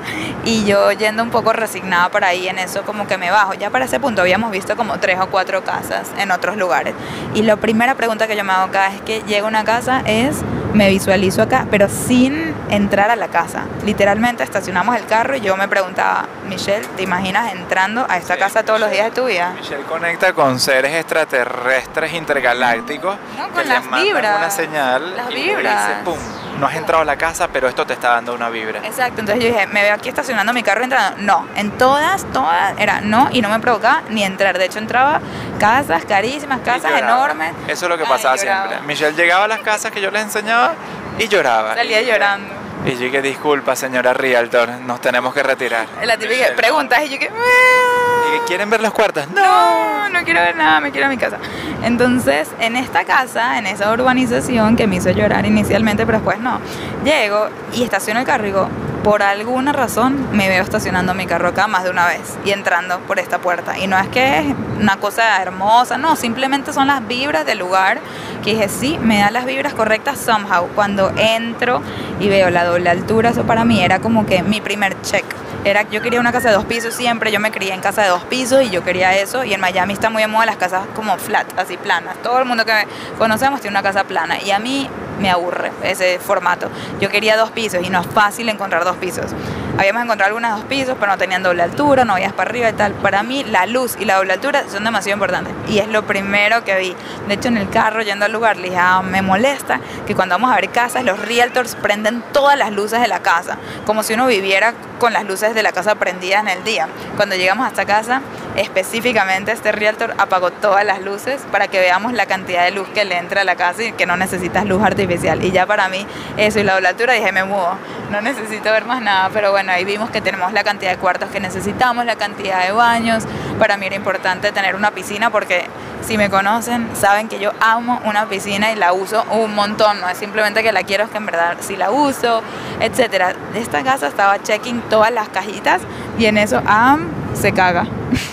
y 0.45 0.65
yo 0.65 0.91
yendo 0.91 1.21
un 1.21 1.29
poco 1.29 1.53
resignada 1.53 2.09
para 2.09 2.27
ahí 2.27 2.47
en 2.47 2.57
eso 2.57 2.81
como 2.83 3.05
que 3.07 3.17
me 3.19 3.29
bajo. 3.29 3.53
Ya 3.53 3.69
para 3.69 3.85
ese 3.85 3.99
punto 3.99 4.21
habíamos 4.21 4.49
visto 4.51 4.75
como 4.75 4.97
tres 4.99 5.19
o 5.19 5.27
cuatro 5.27 5.63
casas 5.63 6.07
en 6.17 6.31
otros 6.31 6.57
lugares. 6.57 6.95
Y 7.35 7.43
la 7.43 7.55
primera 7.55 7.93
pregunta 7.93 8.25
que 8.27 8.35
yo 8.35 8.43
me 8.43 8.51
hago 8.53 8.63
acá 8.63 8.87
es 8.93 9.01
que 9.01 9.21
llega 9.27 9.45
a 9.45 9.47
una 9.49 9.63
casa 9.63 10.01
es, 10.05 10.37
me 10.73 10.89
visualizo 10.89 11.43
acá, 11.43 11.67
pero 11.69 11.87
sin 11.87 12.55
entrar 12.69 13.11
a 13.11 13.15
la 13.15 13.27
casa. 13.27 13.65
Literalmente 13.85 14.43
estacionamos 14.43 14.95
el 14.95 15.05
carro 15.05 15.35
y 15.35 15.41
yo 15.41 15.55
me 15.55 15.67
preguntaba, 15.67 16.25
Michelle, 16.49 16.85
¿te 16.97 17.03
imaginas 17.03 17.53
entrando 17.53 18.05
a 18.09 18.17
esta 18.17 18.33
Sí, 18.33 18.39
casa 18.39 18.63
todos 18.63 18.79
los 18.79 18.89
días 18.89 19.05
de 19.05 19.11
tu 19.11 19.27
vida? 19.27 19.53
Michelle 19.55 19.83
conecta 19.83 20.33
con 20.33 20.59
seres 20.59 20.93
extraterrestres 20.95 22.13
intergalácticos 22.13 23.17
No, 23.37 23.49
con 23.49 23.61
que 23.61 23.69
las 23.69 23.83
mandan 23.85 24.03
vibras, 24.03 24.59
señal 24.65 25.15
las 25.15 25.31
y 25.31 25.35
vibras. 25.35 25.87
dice, 25.87 25.99
pum, 26.03 26.17
no 26.59 26.67
has 26.67 26.75
entrado 26.75 27.01
a 27.01 27.05
la 27.05 27.15
casa, 27.17 27.47
pero 27.51 27.67
esto 27.67 27.85
te 27.85 27.93
está 27.93 28.09
dando 28.11 28.33
una 28.33 28.49
vibra. 28.49 28.79
Exacto, 28.83 29.19
entonces 29.21 29.43
yo 29.43 29.51
dije, 29.51 29.67
me 29.67 29.81
veo 29.83 29.93
aquí 29.93 30.09
estacionando 30.09 30.53
mi 30.53 30.63
carro 30.63 30.83
entrando. 30.83 31.21
No, 31.21 31.47
en 31.55 31.71
todas, 31.71 32.25
todas 32.31 32.73
era 32.77 33.01
no 33.01 33.29
y 33.31 33.41
no 33.41 33.49
me 33.49 33.59
provocaba 33.59 34.03
ni 34.09 34.23
entrar. 34.23 34.57
De 34.57 34.65
hecho, 34.65 34.79
entraba 34.79 35.19
casas 35.59 36.05
carísimas, 36.05 36.61
casas 36.61 36.91
enormes. 36.99 37.53
Eso 37.67 37.85
es 37.85 37.89
lo 37.89 37.97
que 37.97 38.03
Ay, 38.03 38.09
pasaba 38.09 38.37
siempre. 38.37 38.79
Michelle 38.85 39.15
llegaba 39.15 39.45
a 39.45 39.47
las 39.47 39.59
casas 39.59 39.91
que 39.91 40.01
yo 40.01 40.11
les 40.11 40.23
enseñaba 40.23 40.73
y 41.17 41.27
lloraba. 41.27 41.75
Salía 41.75 42.01
llorando. 42.01 42.62
Y 42.85 42.91
yo 42.91 42.99
dije, 42.99 43.21
disculpa, 43.21 43.75
señora 43.75 44.13
Realtor, 44.13 44.69
nos 44.85 44.99
tenemos 44.99 45.33
que 45.33 45.41
retirar. 45.41 45.87
La 46.03 46.17
típica 46.17 46.53
preguntas 46.55 47.01
y 47.05 47.09
yo 47.09 47.19
que... 47.19 47.25
¿Y 47.25 48.39
que 48.39 48.45
quieren 48.45 48.69
ver 48.69 48.81
los 48.81 48.91
cuartos? 48.91 49.27
No. 49.29 49.93
No, 50.03 50.09
no 50.09 50.25
quiero 50.25 50.41
ver 50.41 50.55
nada, 50.57 50.81
me 50.81 50.91
quiero 50.91 51.07
a 51.07 51.09
mi 51.09 51.17
casa. 51.17 51.37
Entonces, 51.81 52.49
en 52.59 52.75
esta 52.75 53.05
casa, 53.05 53.57
en 53.57 53.67
esa 53.67 53.91
urbanización 53.91 54.75
que 54.75 54.85
me 54.85 54.97
hizo 54.97 55.11
llorar 55.11 55.45
inicialmente, 55.45 56.05
pero 56.05 56.17
después 56.17 56.39
no, 56.39 56.59
llego 57.05 57.47
y 57.73 57.83
estaciono 57.83 58.19
el 58.19 58.25
carro 58.25 58.43
y 58.43 58.47
digo, 58.47 58.67
por 59.03 59.21
alguna 59.21 59.73
razón 59.73 60.29
me 60.31 60.47
veo 60.47 60.63
estacionando 60.63 61.13
mi 61.13 61.25
carro 61.25 61.49
acá 61.49 61.67
más 61.67 61.83
de 61.83 61.89
una 61.89 62.07
vez 62.07 62.37
y 62.45 62.51
entrando 62.51 62.99
por 62.99 63.19
esta 63.19 63.39
puerta. 63.39 63.77
Y 63.77 63.87
no 63.87 63.99
es 63.99 64.07
que 64.07 64.39
es 64.39 64.45
una 64.79 64.97
cosa 64.97 65.41
hermosa, 65.41 65.97
no, 65.97 66.15
simplemente 66.15 66.71
son 66.71 66.87
las 66.87 67.05
vibras 67.05 67.45
del 67.45 67.59
lugar 67.59 67.99
que 68.43 68.51
dije, 68.51 68.69
sí, 68.69 68.97
me 69.01 69.19
da 69.19 69.29
las 69.31 69.45
vibras 69.45 69.73
correctas 69.73 70.19
somehow. 70.19 70.67
Cuando 70.73 71.11
entro 71.17 71.81
y 72.19 72.29
veo 72.29 72.49
la 72.49 72.63
doble 72.63 72.89
altura, 72.89 73.29
eso 73.29 73.43
para 73.43 73.65
mí 73.65 73.83
era 73.83 73.99
como 73.99 74.25
que 74.25 74.41
mi 74.41 74.61
primer 74.61 74.99
check. 75.01 75.25
Era, 75.65 75.83
yo 75.83 76.01
quería 76.01 76.19
una 76.19 76.33
casa 76.33 76.49
de 76.49 76.55
dos 76.55 76.65
pisos 76.65 76.93
siempre, 76.93 77.31
yo 77.31 77.39
me 77.39 77.49
crié 77.49 77.73
en 77.73 77.79
casa 77.79 78.01
de 78.01 78.09
dos 78.09 78.23
pisos 78.23 78.63
y 78.63 78.69
yo 78.69 78.83
quería 78.83 79.15
eso. 79.17 79.45
Y 79.45 79.53
en 79.53 79.61
Miami 79.61 79.93
está 79.93 80.09
muy 80.09 80.21
de 80.21 80.27
moda 80.27 80.45
las 80.45 80.57
casas 80.57 80.83
como 80.93 81.17
flat, 81.17 81.47
así 81.57 81.77
planas. 81.77 82.17
Todo 82.21 82.39
el 82.39 82.45
mundo 82.45 82.65
que 82.65 82.73
conocemos 83.17 83.61
tiene 83.61 83.77
una 83.77 83.83
casa 83.83 84.03
plana 84.03 84.41
y 84.41 84.51
a 84.51 84.59
mí 84.59 84.89
me 85.19 85.29
aburre 85.29 85.71
ese 85.83 86.19
formato. 86.19 86.69
Yo 86.99 87.09
quería 87.09 87.37
dos 87.37 87.51
pisos 87.51 87.83
y 87.83 87.89
no 87.89 88.01
es 88.01 88.07
fácil 88.07 88.49
encontrar 88.49 88.83
dos 88.83 88.97
pisos. 88.97 89.31
Habíamos 89.77 90.03
encontrado 90.03 90.27
algunas 90.27 90.55
dos 90.57 90.65
pisos, 90.65 90.95
pero 90.99 91.11
no 91.11 91.17
tenían 91.17 91.41
doble 91.41 91.63
altura, 91.63 92.05
no 92.05 92.13
veías 92.13 92.33
para 92.33 92.49
arriba 92.49 92.69
y 92.69 92.73
tal. 92.73 92.93
Para 92.93 93.23
mí 93.23 93.43
la 93.43 93.65
luz 93.65 93.95
y 93.99 94.05
la 94.05 94.17
doble 94.17 94.33
altura 94.33 94.65
son 94.69 94.83
demasiado 94.83 95.15
importantes 95.15 95.53
y 95.67 95.79
es 95.79 95.87
lo 95.87 96.03
primero 96.03 96.63
que 96.63 96.77
vi. 96.77 96.95
De 97.27 97.33
hecho, 97.33 97.47
en 97.47 97.57
el 97.57 97.69
carro 97.69 98.03
yendo 98.03 98.25
al 98.25 98.31
lugar 98.31 98.57
le 98.57 98.75
ah, 98.77 99.01
me 99.01 99.21
molesta 99.21 99.79
que 100.05 100.15
cuando 100.15 100.35
vamos 100.35 100.51
a 100.51 100.55
ver 100.55 100.69
casas, 100.69 101.03
los 101.03 101.19
realtors 101.19 101.75
prenden 101.75 102.23
todas 102.31 102.57
las 102.57 102.71
luces 102.71 103.01
de 103.01 103.07
la 103.07 103.21
casa, 103.21 103.57
como 103.85 104.03
si 104.03 104.13
uno 104.13 104.27
viviera 104.27 104.73
con 104.99 105.11
las 105.11 105.25
luces 105.25 105.55
de 105.55 105.63
la 105.63 105.71
casa 105.71 105.95
prendidas 105.95 106.41
en 106.41 106.49
el 106.49 106.63
día. 106.63 106.87
Cuando 107.17 107.35
llegamos 107.35 107.65
a 107.65 107.69
esta 107.69 107.85
casa, 107.85 108.21
específicamente 108.55 109.51
este 109.51 109.71
realtor 109.71 110.13
apagó 110.17 110.51
todas 110.51 110.85
las 110.85 111.01
luces 111.01 111.41
para 111.51 111.67
que 111.67 111.79
veamos 111.79 112.13
la 112.13 112.25
cantidad 112.25 112.63
de 112.63 112.71
luz 112.71 112.87
que 112.89 113.05
le 113.05 113.17
entra 113.17 113.41
a 113.41 113.43
la 113.43 113.55
casa 113.55 113.83
y 113.83 113.91
que 113.93 114.05
no 114.05 114.17
necesitas 114.17 114.65
luz 114.65 114.83
artificial. 114.83 115.43
Y 115.43 115.51
ya 115.51 115.65
para 115.65 115.89
mí, 115.89 116.05
eso 116.37 116.59
y 116.59 116.63
la 116.63 116.73
doble 116.73 116.89
altura, 116.89 117.13
dije, 117.13 117.31
me 117.31 117.43
mudo, 117.43 117.75
no 118.11 118.21
necesito 118.21 118.71
ver 118.71 118.85
más 118.85 119.01
nada. 119.01 119.29
Pero 119.33 119.51
bueno, 119.51 119.71
ahí 119.71 119.85
vimos 119.85 120.09
que 120.09 120.21
tenemos 120.21 120.53
la 120.53 120.63
cantidad 120.63 120.91
de 120.91 120.97
cuartos 120.97 121.29
que 121.29 121.39
necesitamos, 121.39 122.05
la 122.05 122.15
cantidad 122.15 122.65
de 122.65 122.71
baños. 122.71 123.23
Para 123.59 123.77
mí 123.77 123.85
era 123.85 123.95
importante 123.95 124.51
tener 124.51 124.75
una 124.75 124.91
piscina 124.91 125.29
porque 125.29 125.65
si 126.05 126.17
me 126.17 126.29
conocen, 126.29 126.89
saben 126.95 127.29
que 127.29 127.39
yo 127.39 127.51
amo 127.59 128.01
una 128.05 128.27
piscina 128.27 128.71
y 128.71 128.75
la 128.75 128.93
uso 128.93 129.25
un 129.31 129.55
montón. 129.55 130.01
No 130.01 130.09
es 130.09 130.17
simplemente 130.17 130.61
que 130.63 130.71
la 130.71 130.83
quiero, 130.83 131.05
es 131.05 131.09
que 131.09 131.17
en 131.17 131.25
verdad 131.25 131.57
sí 131.61 131.75
la 131.75 131.91
uso. 131.91 132.43
De 132.79 133.59
esta 133.59 133.83
casa 133.83 134.07
estaba 134.07 134.41
checking 134.41 134.81
todas 134.89 135.11
las 135.11 135.29
cajitas 135.29 135.81
y 136.17 136.25
en 136.25 136.37
eso 136.37 136.61
Am 136.65 137.07
se 137.33 137.51
caga. 137.53 137.85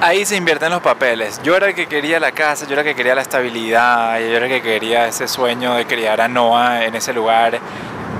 Ahí 0.00 0.26
se 0.26 0.36
invierten 0.36 0.70
los 0.70 0.82
papeles. 0.82 1.40
Yo 1.42 1.56
era 1.56 1.68
el 1.68 1.74
que 1.74 1.86
quería 1.86 2.20
la 2.20 2.32
casa, 2.32 2.66
yo 2.66 2.72
era 2.72 2.82
el 2.82 2.88
que 2.88 2.94
quería 2.94 3.14
la 3.14 3.22
estabilidad, 3.22 4.18
yo 4.18 4.36
era 4.36 4.46
el 4.46 4.52
que 4.52 4.62
quería 4.62 5.06
ese 5.06 5.28
sueño 5.28 5.74
de 5.74 5.86
criar 5.86 6.20
a 6.20 6.28
Noah 6.28 6.84
en 6.84 6.94
ese 6.94 7.12
lugar. 7.12 7.58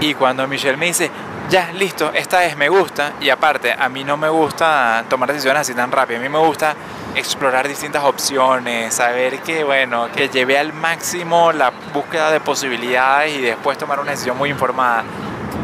Y 0.01 0.15
cuando 0.15 0.47
Michelle 0.47 0.77
me 0.77 0.87
dice, 0.87 1.11
ya, 1.51 1.73
listo, 1.73 2.11
esta 2.15 2.45
es, 2.45 2.57
me 2.57 2.69
gusta, 2.69 3.13
y 3.21 3.29
aparte, 3.29 3.75
a 3.79 3.89
mí 3.89 4.03
no 4.03 4.17
me 4.17 4.29
gusta 4.29 5.05
tomar 5.09 5.31
decisiones 5.31 5.61
así 5.61 5.75
tan 5.75 5.93
rápido, 5.93 6.19
a 6.19 6.23
mí 6.23 6.29
me 6.29 6.39
gusta 6.39 6.75
explorar 7.15 7.69
distintas 7.69 8.03
opciones, 8.03 8.95
saber 8.95 9.41
que, 9.41 9.63
bueno, 9.63 10.09
que 10.11 10.29
llevé 10.29 10.59
al 10.59 10.73
máximo 10.73 11.53
la 11.53 11.71
búsqueda 11.93 12.31
de 12.31 12.41
posibilidades 12.41 13.35
y 13.35 13.41
después 13.41 13.77
tomar 13.77 14.01
una 14.01 14.13
decisión 14.13 14.39
muy 14.39 14.51
informada. 14.51 15.05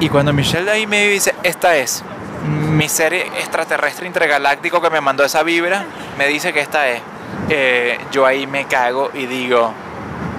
Y 0.01 0.09
cuando 0.09 0.33
Michelle 0.33 0.71
ahí 0.71 0.87
me 0.87 1.09
dice, 1.09 1.35
esta 1.43 1.77
es 1.77 2.05
mi 2.47 2.89
ser 2.89 3.13
extraterrestre 3.13 4.07
intergaláctico 4.07 4.81
que 4.81 4.91
me 4.91 5.01
mandó 5.01 5.25
esa 5.25 5.43
vibra, 5.43 5.85
me 6.17 6.27
dice 6.27 6.53
que 6.53 6.61
esta 6.61 6.89
es, 6.89 7.03
eh, 7.49 7.99
yo 8.11 8.25
ahí 8.27 8.47
me 8.47 8.65
cago 8.65 9.11
y 9.13 9.27
digo, 9.27 9.73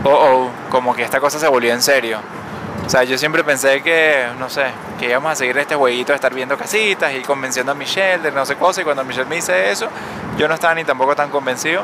oh, 0.04 0.10
oh, 0.10 0.50
como 0.70 0.96
que 0.96 1.04
esta 1.04 1.20
cosa 1.20 1.40
se 1.40 1.48
volvió 1.48 1.74
en 1.74 1.82
serio. 1.82 2.20
O 2.86 2.90
sea, 2.90 3.04
yo 3.04 3.18
siempre 3.18 3.44
pensé 3.44 3.82
que, 3.82 4.26
no 4.40 4.50
sé, 4.50 4.66
que 5.00 5.10
íbamos 5.10 5.32
a 5.32 5.36
seguir 5.36 5.58
este 5.58 5.76
jueguito 5.76 6.12
de 6.12 6.16
estar 6.16 6.34
viendo 6.34 6.58
casitas 6.58 7.14
y 7.14 7.22
convenciendo 7.22 7.72
a 7.72 7.76
Michelle 7.76 8.22
de 8.22 8.32
no 8.32 8.46
sé 8.46 8.56
cosa. 8.56 8.82
Y 8.82 8.84
cuando 8.84 9.04
Michelle 9.06 9.30
me 9.30 9.36
dice 9.36 9.72
eso, 9.72 9.88
yo 10.38 10.48
no 10.48 10.56
estaba 10.56 10.76
ni 10.76 10.84
tampoco 10.84 11.16
tan 11.16 11.30
convencido. 11.30 11.84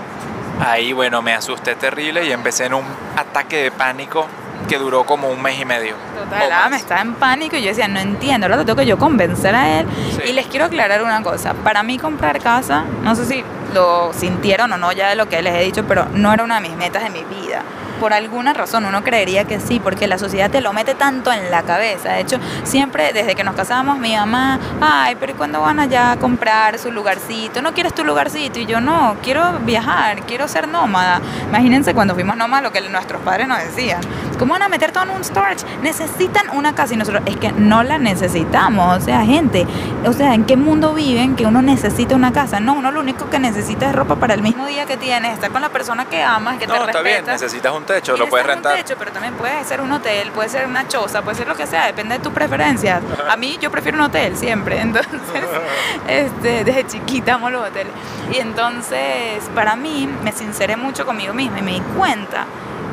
Ahí, 0.60 0.92
bueno, 0.92 1.22
me 1.22 1.34
asusté 1.34 1.76
terrible 1.76 2.26
y 2.26 2.32
empecé 2.32 2.66
en 2.66 2.74
un 2.74 2.84
ataque 3.16 3.64
de 3.64 3.72
pánico 3.72 4.28
que 4.68 4.78
duró 4.78 5.06
como 5.06 5.30
un 5.30 5.42
mes 5.42 5.60
y 5.60 5.66
medio. 5.66 5.96
Total, 6.16 6.52
ah, 6.52 6.70
me 6.70 6.78
estaba 6.78 7.02
en 7.02 7.14
pánico 7.16 7.56
y 7.56 7.62
yo 7.62 7.70
decía, 7.70 7.88
no 7.88 8.00
entiendo, 8.00 8.48
ahora 8.48 8.64
tengo 8.64 8.76
que 8.76 8.86
yo 8.86 8.98
convencer 8.98 9.56
a 9.56 9.80
él. 9.80 9.88
Sí. 10.12 10.30
Y 10.30 10.34
les 10.34 10.48
quiero 10.48 10.66
aclarar 10.66 11.02
una 11.04 11.24
cosa, 11.24 11.54
para 11.54 11.84
mí 11.84 11.98
comprar 11.98 12.40
casa, 12.40 12.84
no 13.04 13.16
sé 13.16 13.26
si 13.26 13.44
lo 13.74 14.12
sintieron 14.14 14.72
o 14.74 14.78
no 14.78 14.92
ya 14.92 15.10
de 15.10 15.16
lo 15.16 15.28
que 15.28 15.42
les 15.42 15.56
he 15.56 15.64
dicho, 15.64 15.84
pero 15.88 16.06
no 16.14 16.34
era 16.34 16.44
una 16.44 16.56
de 16.56 16.62
mis 16.62 16.78
metas 16.78 17.04
de 17.04 17.10
mi 17.10 17.24
vida. 17.24 17.64
Por 18.00 18.14
alguna 18.14 18.54
razón 18.54 18.86
uno 18.86 19.04
creería 19.04 19.46
que 19.46 19.60
sí, 19.60 19.80
porque 19.80 20.08
la 20.08 20.18
sociedad 20.18 20.50
te 20.50 20.62
lo 20.62 20.74
mete 20.74 20.96
tanto 20.96 21.32
en 21.32 21.50
la 21.52 21.64
cabeza. 21.64 22.10
De 22.14 22.22
hecho, 22.22 22.40
siempre 22.64 23.14
desde 23.14 23.36
que 23.36 23.44
nos 23.44 23.56
casamos, 23.56 23.98
mi 23.98 24.16
mamá, 24.16 24.60
ay, 24.82 25.16
pero 25.20 25.32
¿y 25.32 25.36
cuándo 25.36 25.62
van 25.62 25.80
allá 25.80 26.12
a 26.12 26.18
comprar 26.18 26.78
su 26.80 26.92
lugarcito? 26.92 27.62
¿No 27.62 27.74
quieres 27.74 27.94
tu 27.94 28.04
lugarcito? 28.04 28.60
Y 28.60 28.66
yo, 28.66 28.80
no, 28.82 29.16
quiero 29.24 29.60
viajar, 29.60 30.22
quiero 30.24 30.48
ser 30.48 30.68
nómada. 30.68 31.22
Imagínense 31.48 31.94
cuando 31.94 32.14
fuimos 32.14 32.38
nómadas 32.38 32.64
lo 32.64 32.72
que 32.72 32.82
nuestros 32.90 33.22
padres 33.22 33.48
nos 33.48 33.60
decían. 33.60 34.02
¿Cómo 34.38 34.54
van 34.54 34.64
a 34.64 34.70
meter 34.70 34.92
todo 34.92 35.04
en 35.06 35.10
un 35.12 35.24
storage? 35.24 35.66
Necesitan 35.82 36.50
una 36.52 36.76
casa 36.76 36.94
y 36.94 36.98
nosotros, 36.98 37.24
es 37.26 37.38
que 37.38 37.52
no 37.54 37.82
la 37.84 37.98
necesitamos. 37.98 38.98
O 38.98 39.02
sea, 39.02 39.24
gente, 39.26 39.66
o 40.06 40.14
sea, 40.14 40.34
¿en 40.36 40.46
qué 40.46 40.56
mundo 40.56 40.94
viven 40.94 41.36
que 41.36 41.46
uno 41.46 41.62
necesita 41.62 42.16
una 42.16 42.32
casa? 42.32 42.60
No, 42.60 42.74
uno 42.74 42.92
lo 42.92 43.00
único 43.00 43.30
que 43.30 43.40
necesita 43.40 43.90
es 43.90 43.96
ropa 43.96 44.16
para 44.18 44.36
el 44.36 44.42
mismo 44.44 44.66
día 44.68 44.86
que 44.86 44.98
tienes, 44.98 45.34
estar 45.34 45.50
con 45.52 45.62
la 45.62 45.70
persona 45.70 46.06
que 46.06 46.22
amas, 46.24 46.58
que 46.58 46.68
te 46.68 46.74
No, 46.74 46.86
está 46.86 47.02
bien, 47.02 47.26
respeta. 47.26 47.32
necesitas 47.34 47.74
un 47.74 47.84
techo, 47.88 48.16
lo 48.16 48.30
puedes 48.30 48.46
necesitas 48.46 48.58
un 48.58 48.64
rentar. 48.64 48.86
techo, 48.86 48.96
pero 49.00 49.12
también 49.12 49.34
puede 49.34 49.64
ser 49.64 49.82
un 49.82 49.92
hotel, 49.92 50.32
puede 50.32 50.50
ser 50.50 50.68
una 50.68 50.88
choza, 50.88 51.24
puede 51.24 51.38
ser 51.38 51.48
lo 51.48 51.56
que 51.56 51.66
sea, 51.66 51.88
depende 51.88 52.18
de 52.18 52.24
tus 52.24 52.32
preferencias. 52.32 53.02
A 53.28 53.36
mí 53.36 53.58
yo 53.60 53.72
prefiero 53.72 53.98
un 53.98 54.04
hotel 54.04 54.38
siempre, 54.38 54.80
entonces 54.82 55.12
este, 56.08 56.64
desde 56.64 56.86
chiquita 56.86 57.34
amo 57.34 57.50
los 57.50 57.68
hoteles. 57.68 57.92
Y 58.32 58.38
entonces 58.38 59.44
para 59.56 59.76
mí 59.76 60.08
me 60.24 60.32
sinceré 60.32 60.78
mucho 60.78 61.06
conmigo 61.06 61.34
misma 61.34 61.58
y 61.58 61.62
me 61.64 61.72
di 61.72 61.82
cuenta 61.98 62.46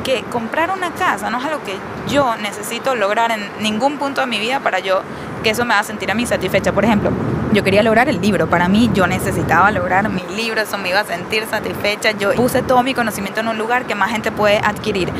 que 0.03 0.23
comprar 0.23 0.71
una 0.71 0.91
casa 0.91 1.29
no 1.29 1.39
es 1.39 1.45
algo 1.45 1.63
que 1.63 1.75
yo 2.07 2.35
necesito 2.37 2.95
lograr 2.95 3.31
en 3.31 3.49
ningún 3.59 3.97
punto 3.97 4.21
de 4.21 4.27
mi 4.27 4.39
vida 4.39 4.59
para 4.59 4.79
yo 4.79 5.01
que 5.45 5.51
eso 5.51 5.63
me 5.63 5.75
haga 5.75 5.83
sentir 5.83 6.09
a 6.09 6.15
mí 6.15 6.25
satisfecha. 6.25 6.71
Por 6.71 6.85
ejemplo, 6.85 7.11
yo 7.53 7.63
quería 7.63 7.83
lograr 7.83 8.09
el 8.09 8.19
libro. 8.19 8.47
Para 8.47 8.67
mí, 8.67 8.89
yo 8.95 9.05
necesitaba 9.05 9.69
lograr 9.69 10.09
mi 10.09 10.23
libro. 10.35 10.61
Eso 10.61 10.77
me 10.77 10.89
iba 10.89 10.99
a 10.99 11.05
sentir 11.05 11.45
satisfecha. 11.49 12.11
Yo 12.11 12.33
puse 12.33 12.61
todo 12.61 12.83
mi 12.83 12.93
conocimiento 12.93 13.41
en 13.41 13.47
un 13.47 13.57
lugar 13.57 13.85
que 13.85 13.95
más 13.95 14.11
gente 14.11 14.31
puede 14.31 14.57
adquirir. 14.57 15.11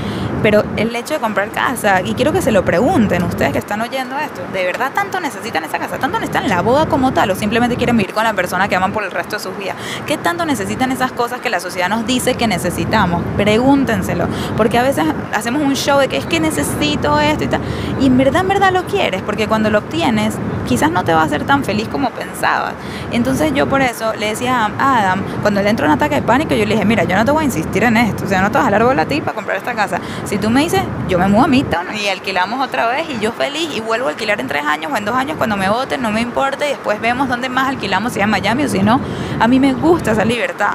Pero 0.43 0.63
el 0.77 0.95
hecho 0.95 1.15
de 1.15 1.19
comprar 1.19 1.49
casa, 1.49 2.01
y 2.03 2.13
quiero 2.13 2.31
que 2.31 2.41
se 2.41 2.51
lo 2.51 2.63
pregunten 2.63 3.23
ustedes 3.23 3.51
que 3.51 3.57
están 3.57 3.81
oyendo 3.81 4.15
esto, 4.19 4.41
¿de 4.53 4.63
verdad 4.63 4.91
tanto 4.93 5.19
necesitan 5.19 5.63
esa 5.63 5.79
casa? 5.79 5.97
¿Tanto 5.97 6.19
necesitan 6.19 6.47
la 6.47 6.61
boda 6.61 6.85
como 6.85 7.13
tal? 7.13 7.31
¿O 7.31 7.35
simplemente 7.35 7.77
quieren 7.77 7.97
vivir 7.97 8.13
con 8.13 8.23
la 8.23 8.33
persona 8.33 8.67
que 8.67 8.75
aman 8.75 8.91
por 8.91 9.03
el 9.03 9.09
resto 9.09 9.37
de 9.37 9.41
sus 9.41 9.57
vidas? 9.57 9.75
¿Qué 10.05 10.17
tanto 10.17 10.45
necesitan 10.45 10.91
esas 10.91 11.11
cosas 11.11 11.41
que 11.41 11.49
la 11.49 11.59
sociedad 11.59 11.89
nos 11.89 12.05
dice 12.05 12.35
que 12.35 12.47
necesitamos? 12.47 13.23
Pregúntenselo. 13.37 14.27
Porque 14.55 14.77
a 14.77 14.83
veces 14.83 15.05
hacemos 15.33 15.63
un 15.63 15.75
show 15.75 15.99
de 15.99 16.09
que 16.09 16.17
es 16.17 16.25
que 16.27 16.39
necesito 16.39 17.19
esto 17.19 17.45
y 17.45 17.47
tal. 17.47 17.61
Y 17.99 18.07
en 18.07 18.17
verdad, 18.17 18.41
en 18.41 18.47
verdad 18.49 18.71
lo 18.71 18.83
quieres. 18.85 19.23
Porque 19.23 19.47
cuando 19.47 19.71
lo 19.71 19.79
obtienes, 19.79 20.35
quizás 20.65 20.91
no 20.91 21.03
te 21.03 21.13
va 21.13 21.21
a 21.21 21.25
hacer 21.25 21.43
tan 21.45 21.63
feliz 21.63 21.87
como 21.87 22.09
pensabas. 22.09 22.73
Entonces 23.11 23.53
yo 23.53 23.67
por 23.67 23.81
eso 23.81 24.13
le 24.13 24.27
decía 24.27 24.71
a 24.77 24.99
Adam, 24.99 25.23
cuando 25.41 25.61
le 25.61 25.69
entró 25.69 25.85
un 25.85 25.93
ataque 25.93 26.15
de 26.15 26.21
pánico, 26.21 26.55
yo 26.55 26.65
le 26.65 26.73
dije, 26.73 26.85
mira, 26.85 27.03
yo 27.03 27.15
no 27.15 27.25
te 27.25 27.31
voy 27.31 27.43
a 27.43 27.45
insistir 27.45 27.83
en 27.83 27.97
esto. 27.97 28.25
O 28.25 28.27
sea, 28.27 28.41
no 28.41 28.51
te 28.51 28.57
vas 28.57 28.63
a 28.63 28.65
jalar 28.65 28.83
bola 28.83 29.03
a 29.03 29.05
ti 29.05 29.21
para 29.21 29.33
comprar 29.33 29.57
esta 29.57 29.73
casa. 29.73 29.99
Si 30.25 30.37
tú 30.37 30.49
me 30.49 30.61
dices, 30.61 30.81
yo 31.07 31.19
me 31.19 31.27
mudo 31.27 31.45
a 31.45 31.47
Midtown 31.47 31.87
y 31.95 32.07
alquilamos 32.07 32.65
otra 32.65 32.87
vez 32.87 33.07
y 33.09 33.19
yo 33.19 33.31
feliz 33.31 33.69
y 33.75 33.79
vuelvo 33.79 34.07
a 34.07 34.11
alquilar 34.11 34.39
en 34.39 34.47
tres 34.47 34.65
años 34.65 34.91
o 34.91 34.97
en 34.97 35.05
dos 35.05 35.15
años 35.15 35.37
cuando 35.37 35.57
me 35.57 35.69
voten, 35.69 36.01
no 36.01 36.11
me 36.11 36.21
importa 36.21 36.65
y 36.65 36.69
después 36.69 36.99
vemos 36.99 37.29
dónde 37.29 37.49
más 37.49 37.67
alquilamos, 37.67 38.13
si 38.13 38.19
es 38.19 38.27
Miami 38.27 38.63
o 38.63 38.69
si 38.69 38.81
no. 38.81 38.99
A 39.39 39.47
mí 39.47 39.59
me 39.59 39.73
gusta 39.73 40.11
esa 40.11 40.25
libertad. 40.25 40.71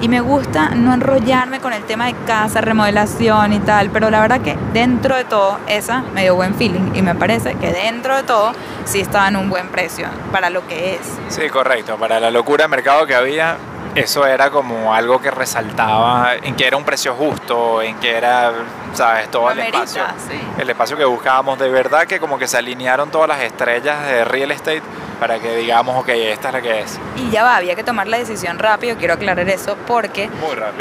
Y 0.00 0.08
me 0.08 0.20
gusta 0.20 0.70
no 0.70 0.94
enrollarme 0.94 1.60
con 1.60 1.74
el 1.74 1.82
tema 1.84 2.06
de 2.06 2.14
casa, 2.26 2.62
remodelación 2.62 3.52
y 3.52 3.58
tal, 3.58 3.90
pero 3.90 4.10
la 4.10 4.20
verdad 4.20 4.40
que 4.40 4.56
dentro 4.72 5.14
de 5.14 5.24
todo, 5.24 5.58
esa 5.66 6.02
me 6.14 6.22
dio 6.22 6.34
buen 6.34 6.54
feeling 6.54 6.92
y 6.94 7.02
me 7.02 7.14
parece 7.14 7.54
que 7.56 7.70
dentro 7.70 8.16
de 8.16 8.22
todo 8.22 8.52
sí 8.84 9.00
estaba 9.00 9.28
en 9.28 9.36
un 9.36 9.50
buen 9.50 9.68
precio 9.68 10.08
para 10.32 10.48
lo 10.48 10.66
que 10.66 10.94
es. 10.94 11.00
Sí, 11.28 11.48
correcto. 11.50 11.96
Para 11.98 12.18
la 12.18 12.30
locura 12.30 12.64
de 12.64 12.68
mercado 12.68 13.06
que 13.06 13.14
había, 13.14 13.58
eso 13.94 14.26
era 14.26 14.50
como 14.50 14.94
algo 14.94 15.20
que 15.20 15.30
resaltaba 15.30 16.34
en 16.42 16.54
que 16.56 16.66
era 16.66 16.78
un 16.78 16.84
precio 16.84 17.14
justo, 17.14 17.82
en 17.82 17.96
que 17.96 18.16
era, 18.16 18.52
sabes, 18.94 19.30
todo 19.30 19.50
el 19.50 19.58
espacio. 19.58 20.02
sí. 20.28 20.40
El 20.58 20.70
espacio 20.70 20.96
que 20.96 21.04
buscábamos. 21.04 21.58
De 21.58 21.68
verdad 21.68 22.06
que 22.06 22.18
como 22.20 22.38
que 22.38 22.46
se 22.46 22.56
alinearon 22.56 23.10
todas 23.10 23.28
las 23.28 23.40
estrellas 23.40 24.06
de 24.06 24.24
real 24.24 24.50
estate 24.50 24.82
para 25.20 25.38
que 25.38 25.54
digamos, 25.56 25.96
ok, 25.98 26.08
esta 26.08 26.48
es 26.48 26.54
la 26.54 26.62
que 26.62 26.80
es. 26.80 26.98
Y 27.16 27.30
ya 27.30 27.44
va, 27.44 27.56
había 27.56 27.74
que 27.76 27.84
tomar 27.84 28.08
la 28.08 28.16
decisión 28.16 28.58
rápido, 28.58 28.96
quiero 28.96 29.14
aclarar 29.14 29.48
eso, 29.48 29.76
porque 29.86 30.28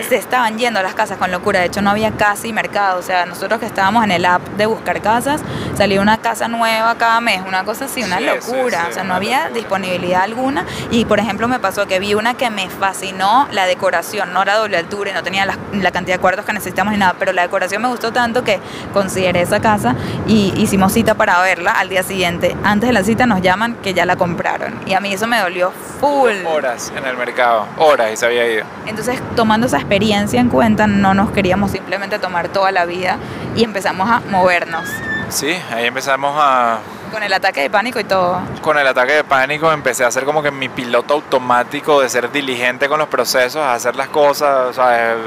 se 0.08 0.15
estaban 0.15 0.58
yendo 0.58 0.80
a 0.80 0.84
las 0.84 0.93
casas 0.95 1.17
con 1.17 1.30
locura. 1.32 1.60
De 1.60 1.65
hecho, 1.67 1.82
no 1.82 1.89
había 1.91 2.12
casi 2.12 2.54
mercado. 2.54 2.99
O 2.99 3.02
sea, 3.04 3.25
nosotros 3.25 3.60
que 3.60 3.65
estábamos 3.65 4.04
en 4.06 4.12
el 4.12 4.25
app 4.25 4.41
de 4.58 4.65
buscar 4.65 5.02
casas, 5.02 5.41
salía 5.75 6.02
una 6.02 6.17
casa 6.17 6.47
nueva 6.47 6.95
cada 6.95 7.19
mes, 7.21 7.41
una 7.45 7.63
cosa 7.65 7.86
así, 7.86 8.02
una 8.02 8.17
Sí, 8.19 8.23
locura. 8.25 8.80
sí, 8.80 8.86
sí, 8.86 8.91
o 8.91 8.93
sea, 8.93 9.04
no 9.04 9.13
había 9.13 9.39
locura. 9.43 9.56
disponibilidad 9.60 10.21
alguna. 10.23 10.65
Y, 10.89 11.06
por 11.06 11.19
ejemplo, 11.19 11.47
me 11.47 11.60
pasó 11.60 11.86
que 11.86 11.99
vi 11.99 12.13
una 12.13 12.36
que 12.36 12.49
me 12.49 12.69
fascinó, 12.69 13.47
la 13.52 13.65
decoración. 13.65 14.32
No 14.34 14.41
era 14.41 14.56
doble 14.56 14.78
altura 14.78 15.12
y 15.12 15.13
no 15.13 15.21
tenía 15.23 15.45
la, 15.45 15.58
la 15.73 15.91
cantidad 15.91 16.15
de 16.15 16.21
cuartos 16.21 16.45
que 16.45 16.54
necesitamos 16.54 16.93
ni 16.93 16.99
nada, 16.99 17.15
pero 17.19 17.34
la 17.34 17.41
decoración 17.41 17.82
me 17.82 17.88
gustó 17.89 18.13
tanto 18.13 18.43
que 18.43 18.60
consideré 18.93 19.41
esa 19.41 19.60
casa 19.60 19.95
y 20.28 20.54
hicimos 20.58 20.93
cita 20.93 21.15
para 21.15 21.39
verla 21.41 21.71
al 21.71 21.89
día 21.89 22.04
siguiente. 22.04 22.56
Antes 22.63 22.88
de 22.89 22.93
la 22.93 23.04
cita 23.04 23.25
nos 23.25 23.41
llaman 23.41 23.75
que 23.84 23.93
ya 23.93 24.06
la 24.06 24.15
compraron. 24.29 24.79
Y 24.85 24.93
a 24.93 24.99
mí 24.99 25.11
eso 25.13 25.27
me 25.27 25.39
dolió 25.39 25.71
full. 25.99 26.45
Horas 26.45 26.91
en 26.95 27.05
el 27.05 27.17
mercado, 27.17 27.65
horas 27.77 28.11
y 28.13 28.17
se 28.17 28.25
había 28.25 28.47
ido. 28.47 28.65
Entonces, 28.85 29.19
tomando 29.35 29.67
esa 29.67 29.77
experiencia 29.77 30.39
en 30.39 30.49
cuenta, 30.49 30.87
no 30.87 31.13
nos 31.13 31.31
queríamos 31.31 31.71
simplemente 31.71 32.19
tomar 32.19 32.49
toda 32.49 32.71
la 32.71 32.85
vida 32.85 33.17
y 33.55 33.63
empezamos 33.63 34.09
a 34.09 34.21
movernos 34.29 34.85
Sí, 35.29 35.55
ahí 35.71 35.85
empezamos 35.85 36.33
a, 36.39 36.79
con 37.11 37.21
el 37.21 37.31
ataque 37.31 37.61
de 37.61 37.69
pánico 37.69 37.99
y 37.99 38.03
todo. 38.03 38.41
con 38.63 38.79
el 38.79 38.87
ataque 38.87 39.13
de 39.13 39.23
pánico 39.23 39.71
empecé 39.71 40.03
a 40.03 40.07
hacer 40.07 40.25
como 40.25 40.41
que 40.41 40.49
mi 40.49 40.69
piloto 40.69 41.13
automático 41.13 42.01
de 42.01 42.09
ser 42.09 42.31
diligente 42.31 42.89
con 42.89 42.97
los 42.97 43.07
procesos, 43.09 43.61
a 43.61 43.73
hacer 43.73 43.95
las 43.95 44.07
cosas, 44.09 44.75
¿sabes? 44.75 45.17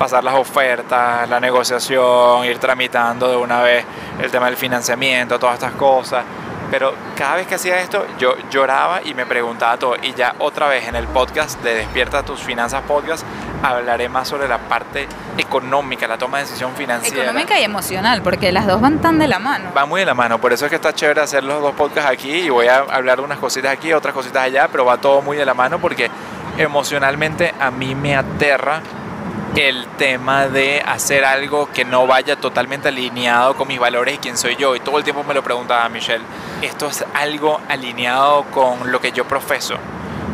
pasar 0.00 0.24
las 0.24 0.34
ofertas, 0.34 1.28
la 1.28 1.38
negociación, 1.38 2.44
ir 2.44 2.58
tramitando 2.58 3.28
de 3.30 3.36
una 3.36 3.60
vez 3.62 3.84
el 4.20 4.30
tema 4.32 4.46
del 4.46 4.56
financiamiento, 4.56 5.38
todas 5.38 5.54
estas 5.54 5.72
cosas. 5.72 6.24
Pero 6.72 6.94
cada 7.18 7.36
vez 7.36 7.46
que 7.46 7.56
hacía 7.56 7.80
esto, 7.80 8.06
yo 8.18 8.34
lloraba 8.50 9.02
y 9.04 9.12
me 9.12 9.26
preguntaba 9.26 9.76
todo. 9.76 9.94
Y 10.02 10.14
ya 10.14 10.34
otra 10.38 10.68
vez 10.68 10.88
en 10.88 10.96
el 10.96 11.06
podcast 11.06 11.62
de 11.62 11.74
Despierta 11.74 12.22
tus 12.22 12.40
Finanzas 12.40 12.80
Podcast, 12.88 13.26
hablaré 13.62 14.08
más 14.08 14.26
sobre 14.26 14.48
la 14.48 14.56
parte 14.56 15.06
económica, 15.36 16.08
la 16.08 16.16
toma 16.16 16.38
de 16.38 16.44
decisión 16.44 16.74
financiera. 16.74 17.24
Económica 17.24 17.60
y 17.60 17.64
emocional, 17.64 18.22
porque 18.22 18.50
las 18.52 18.66
dos 18.66 18.80
van 18.80 19.02
tan 19.02 19.18
de 19.18 19.28
la 19.28 19.38
mano. 19.38 19.70
Va 19.76 19.84
muy 19.84 20.00
de 20.00 20.06
la 20.06 20.14
mano, 20.14 20.40
por 20.40 20.54
eso 20.54 20.64
es 20.64 20.70
que 20.70 20.76
está 20.76 20.94
chévere 20.94 21.20
hacer 21.20 21.44
los 21.44 21.60
dos 21.60 21.74
podcasts 21.74 22.10
aquí 22.10 22.32
y 22.32 22.48
voy 22.48 22.68
a 22.68 22.78
hablar 22.78 23.18
de 23.18 23.24
unas 23.24 23.38
cositas 23.38 23.70
aquí, 23.70 23.92
otras 23.92 24.14
cositas 24.14 24.42
allá, 24.42 24.68
pero 24.72 24.86
va 24.86 24.96
todo 24.96 25.20
muy 25.20 25.36
de 25.36 25.44
la 25.44 25.52
mano 25.52 25.78
porque 25.78 26.10
emocionalmente 26.56 27.52
a 27.60 27.70
mí 27.70 27.94
me 27.94 28.16
aterra 28.16 28.80
el 29.56 29.86
tema 29.98 30.48
de 30.48 30.80
hacer 30.80 31.24
algo 31.24 31.68
que 31.72 31.84
no 31.84 32.06
vaya 32.06 32.36
totalmente 32.36 32.88
alineado 32.88 33.54
con 33.54 33.68
mis 33.68 33.78
valores 33.78 34.14
y 34.14 34.18
quién 34.18 34.38
soy 34.38 34.56
yo. 34.56 34.74
Y 34.74 34.80
todo 34.80 34.98
el 34.98 35.04
tiempo 35.04 35.24
me 35.24 35.34
lo 35.34 35.42
preguntaba 35.42 35.88
Michelle, 35.88 36.24
¿esto 36.62 36.86
es 36.88 37.04
algo 37.14 37.60
alineado 37.68 38.44
con 38.44 38.90
lo 38.90 39.00
que 39.00 39.12
yo 39.12 39.26
profeso? 39.26 39.76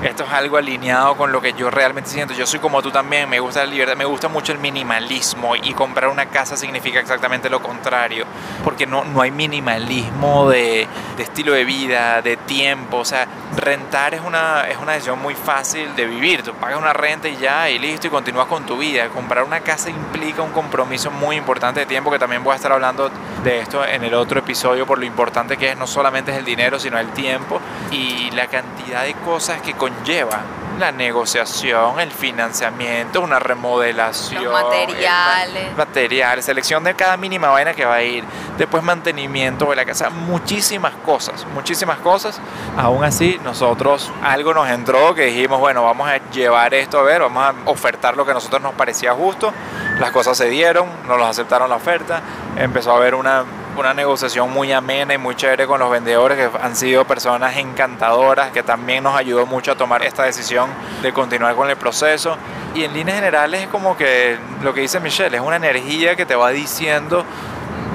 Esto 0.02 0.22
es 0.22 0.30
algo 0.30 0.56
alineado 0.56 1.16
con 1.16 1.32
lo 1.32 1.40
que 1.42 1.54
yo 1.54 1.70
realmente 1.70 2.08
siento. 2.08 2.32
Yo 2.32 2.46
soy 2.46 2.60
como 2.60 2.80
tú 2.82 2.92
también, 2.92 3.28
me 3.28 3.40
gusta 3.40 3.64
la 3.64 3.66
libertad, 3.66 3.96
me 3.96 4.04
gusta 4.04 4.28
mucho 4.28 4.52
el 4.52 4.58
minimalismo 4.60 5.56
y 5.56 5.74
comprar 5.74 6.08
una 6.08 6.26
casa 6.26 6.56
significa 6.56 7.00
exactamente 7.00 7.50
lo 7.50 7.60
contrario, 7.60 8.24
porque 8.62 8.86
no, 8.86 9.04
no 9.04 9.22
hay 9.22 9.32
minimalismo 9.32 10.48
de, 10.50 10.86
de 11.16 11.22
estilo 11.22 11.52
de 11.52 11.64
vida, 11.64 12.22
de 12.22 12.36
tiempo. 12.36 12.98
O 12.98 13.04
sea, 13.04 13.26
rentar 13.56 14.14
es 14.14 14.20
una, 14.20 14.68
es 14.68 14.78
una 14.78 14.92
decisión 14.92 15.20
muy 15.20 15.34
fácil 15.34 15.94
de 15.96 16.06
vivir. 16.06 16.44
Tú 16.44 16.52
pagas 16.54 16.78
una 16.78 16.92
renta 16.92 17.28
y 17.28 17.36
ya, 17.36 17.68
y 17.68 17.80
listo, 17.80 18.06
y 18.06 18.10
continúas 18.10 18.46
con 18.46 18.64
tu 18.66 18.78
vida. 18.78 19.08
Comprar 19.08 19.42
una 19.42 19.60
casa 19.60 19.90
implica 19.90 20.42
un 20.42 20.52
compromiso 20.52 21.10
muy 21.10 21.34
importante 21.34 21.80
de 21.80 21.86
tiempo, 21.86 22.12
que 22.12 22.20
también 22.20 22.44
voy 22.44 22.52
a 22.52 22.56
estar 22.56 22.70
hablando 22.70 23.10
de 23.42 23.60
esto 23.60 23.84
en 23.84 24.04
el 24.04 24.14
otro 24.14 24.38
episodio, 24.38 24.86
por 24.86 24.98
lo 24.98 25.06
importante 25.06 25.56
que 25.56 25.70
es, 25.70 25.76
no 25.76 25.88
solamente 25.88 26.30
es 26.30 26.38
el 26.38 26.44
dinero, 26.44 26.78
sino 26.78 26.98
el 26.98 27.08
tiempo 27.08 27.60
y 27.90 28.30
la 28.30 28.46
cantidad 28.46 29.02
de 29.02 29.14
cosas 29.14 29.60
que 29.60 29.74
conlleva 29.92 30.40
la 30.78 30.92
negociación, 30.92 31.98
el 31.98 32.12
financiamiento, 32.12 33.20
una 33.20 33.40
remodelación, 33.40 34.44
Los 34.44 34.52
materiales. 34.52 35.64
el 35.64 35.70
ma- 35.72 35.78
material, 35.78 36.40
selección 36.40 36.84
de 36.84 36.94
cada 36.94 37.16
mínima 37.16 37.48
vaina 37.48 37.74
que 37.74 37.84
va 37.84 37.94
a 37.96 38.02
ir, 38.04 38.22
después 38.56 38.82
mantenimiento 38.84 39.68
de 39.70 39.74
la 39.76 39.84
casa, 39.84 40.08
muchísimas 40.08 40.92
cosas, 41.04 41.44
muchísimas 41.52 41.98
cosas. 41.98 42.40
Aún 42.76 43.02
así, 43.02 43.40
nosotros 43.42 44.12
algo 44.22 44.54
nos 44.54 44.68
entró 44.68 45.16
que 45.16 45.26
dijimos, 45.26 45.58
bueno, 45.58 45.82
vamos 45.82 46.08
a 46.08 46.18
llevar 46.30 46.72
esto 46.74 47.00
a 47.00 47.02
ver, 47.02 47.22
vamos 47.22 47.42
a 47.44 47.54
ofertar 47.68 48.16
lo 48.16 48.24
que 48.24 48.30
a 48.30 48.34
nosotros 48.34 48.62
nos 48.62 48.74
parecía 48.74 49.12
justo. 49.14 49.52
Las 49.98 50.12
cosas 50.12 50.38
se 50.38 50.48
dieron, 50.48 50.88
nos 51.08 51.18
los 51.18 51.26
aceptaron 51.28 51.68
la 51.70 51.76
oferta, 51.76 52.20
empezó 52.56 52.92
a 52.92 52.96
haber 52.98 53.16
una 53.16 53.42
una 53.78 53.94
negociación 53.94 54.50
muy 54.52 54.72
amena 54.72 55.14
y 55.14 55.18
muy 55.18 55.34
chévere 55.34 55.66
con 55.66 55.80
los 55.80 55.90
vendedores 55.90 56.38
que 56.38 56.58
han 56.58 56.74
sido 56.74 57.04
personas 57.04 57.56
encantadoras 57.56 58.50
que 58.50 58.62
también 58.62 59.04
nos 59.04 59.16
ayudó 59.16 59.46
mucho 59.46 59.72
a 59.72 59.74
tomar 59.76 60.02
esta 60.02 60.24
decisión 60.24 60.70
de 61.02 61.12
continuar 61.12 61.54
con 61.54 61.70
el 61.70 61.76
proceso. 61.76 62.36
Y 62.74 62.84
en 62.84 62.92
líneas 62.92 63.18
generales 63.18 63.62
es 63.62 63.68
como 63.68 63.96
que 63.96 64.36
lo 64.62 64.74
que 64.74 64.80
dice 64.80 65.00
Michelle 65.00 65.36
es 65.36 65.42
una 65.42 65.56
energía 65.56 66.16
que 66.16 66.26
te 66.26 66.34
va 66.34 66.50
diciendo 66.50 67.24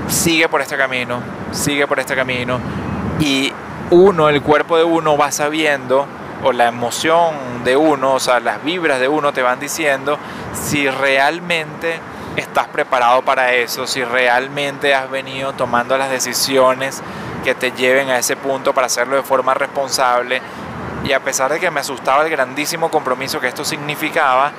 sigue 0.08 0.48
por 0.50 0.62
este 0.62 0.78
camino 0.78 1.22
sigue 1.54 1.88
por 1.88 2.00
este 2.00 2.16
camino. 2.16 2.60
Y 3.20 3.52
uno 3.92 4.30
el 4.30 4.42
cuerpo 4.42 4.78
de 4.78 4.84
uno 4.84 5.18
va 5.18 5.32
sabiendo 5.32 6.08
o 6.44 6.52
la 6.52 6.68
emoción 6.68 7.64
de 7.64 7.78
uno 7.78 8.16
o 8.16 8.20
sea 8.20 8.40
las 8.40 8.64
vibras 8.64 9.00
de 9.00 9.08
uno 9.08 9.32
te 9.32 9.42
van 9.42 9.60
diciendo 9.60 10.18
si 10.54 10.90
realmente 10.90 12.00
estás 12.36 12.68
preparado 12.68 13.22
para 13.22 13.54
eso, 13.54 13.86
si 13.88 14.04
realmente 14.04 14.94
has 14.96 15.10
venido 15.10 15.54
tomando 15.54 15.98
las 15.98 16.10
decisiones 16.10 17.02
que 17.44 17.56
te 17.56 17.72
lleven 17.72 18.10
a 18.10 18.18
ese 18.18 18.36
punto 18.36 18.74
para 18.74 18.88
hacerlo 18.88 19.16
de 19.16 19.24
forma 19.24 19.54
responsable. 19.54 20.42
Y 21.04 21.12
a 21.12 21.20
pesar 21.20 21.52
de 21.52 21.60
que 21.60 21.70
me 21.70 21.82
asustaba 21.82 22.24
el 22.24 22.30
grandísimo 22.30 22.90
compromiso 22.90 23.40
que 23.40 23.48
esto 23.48 23.66
significaba, 23.66 24.52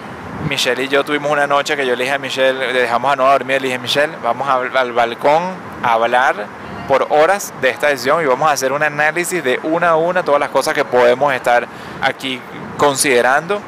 Michelle 0.49 0.85
y 0.85 0.89
yo 0.89 1.05
tuvimos 1.05 1.31
una 1.31 1.47
noche 1.47 1.75
que 1.77 1.87
yo 1.87 1.97
le 1.97 2.05
dije 2.05 2.15
a 2.17 2.19
Michelle, 2.19 2.73
le 2.73 2.81
dejamos 2.81 3.13
a 3.13 3.17
no 3.17 3.25
dormir, 3.25 3.63
le 3.63 3.69
dije, 3.69 3.79
Michelle, 3.79 4.15
vamos 4.23 4.47
al 4.49 4.93
balcón 4.93 5.43
a 5.83 5.95
hablar 5.95 6.47
por 6.87 7.07
horas 7.09 7.55
de 7.63 7.71
esta 7.71 7.89
decisión 7.89 8.23
y 8.23 8.27
vamos 8.27 8.49
a 8.49 8.53
hacer 8.53 8.73
un 8.73 8.83
análisis 8.83 9.43
de 9.43 9.59
una 9.63 9.91
a 9.91 9.97
una 9.97 10.23
todas 10.23 10.39
las 10.39 10.51
cosas 10.51 10.75
que 10.75 10.85
podemos 10.85 11.33
estar 11.33 11.67
aquí 12.03 12.41
considerando 12.77 13.63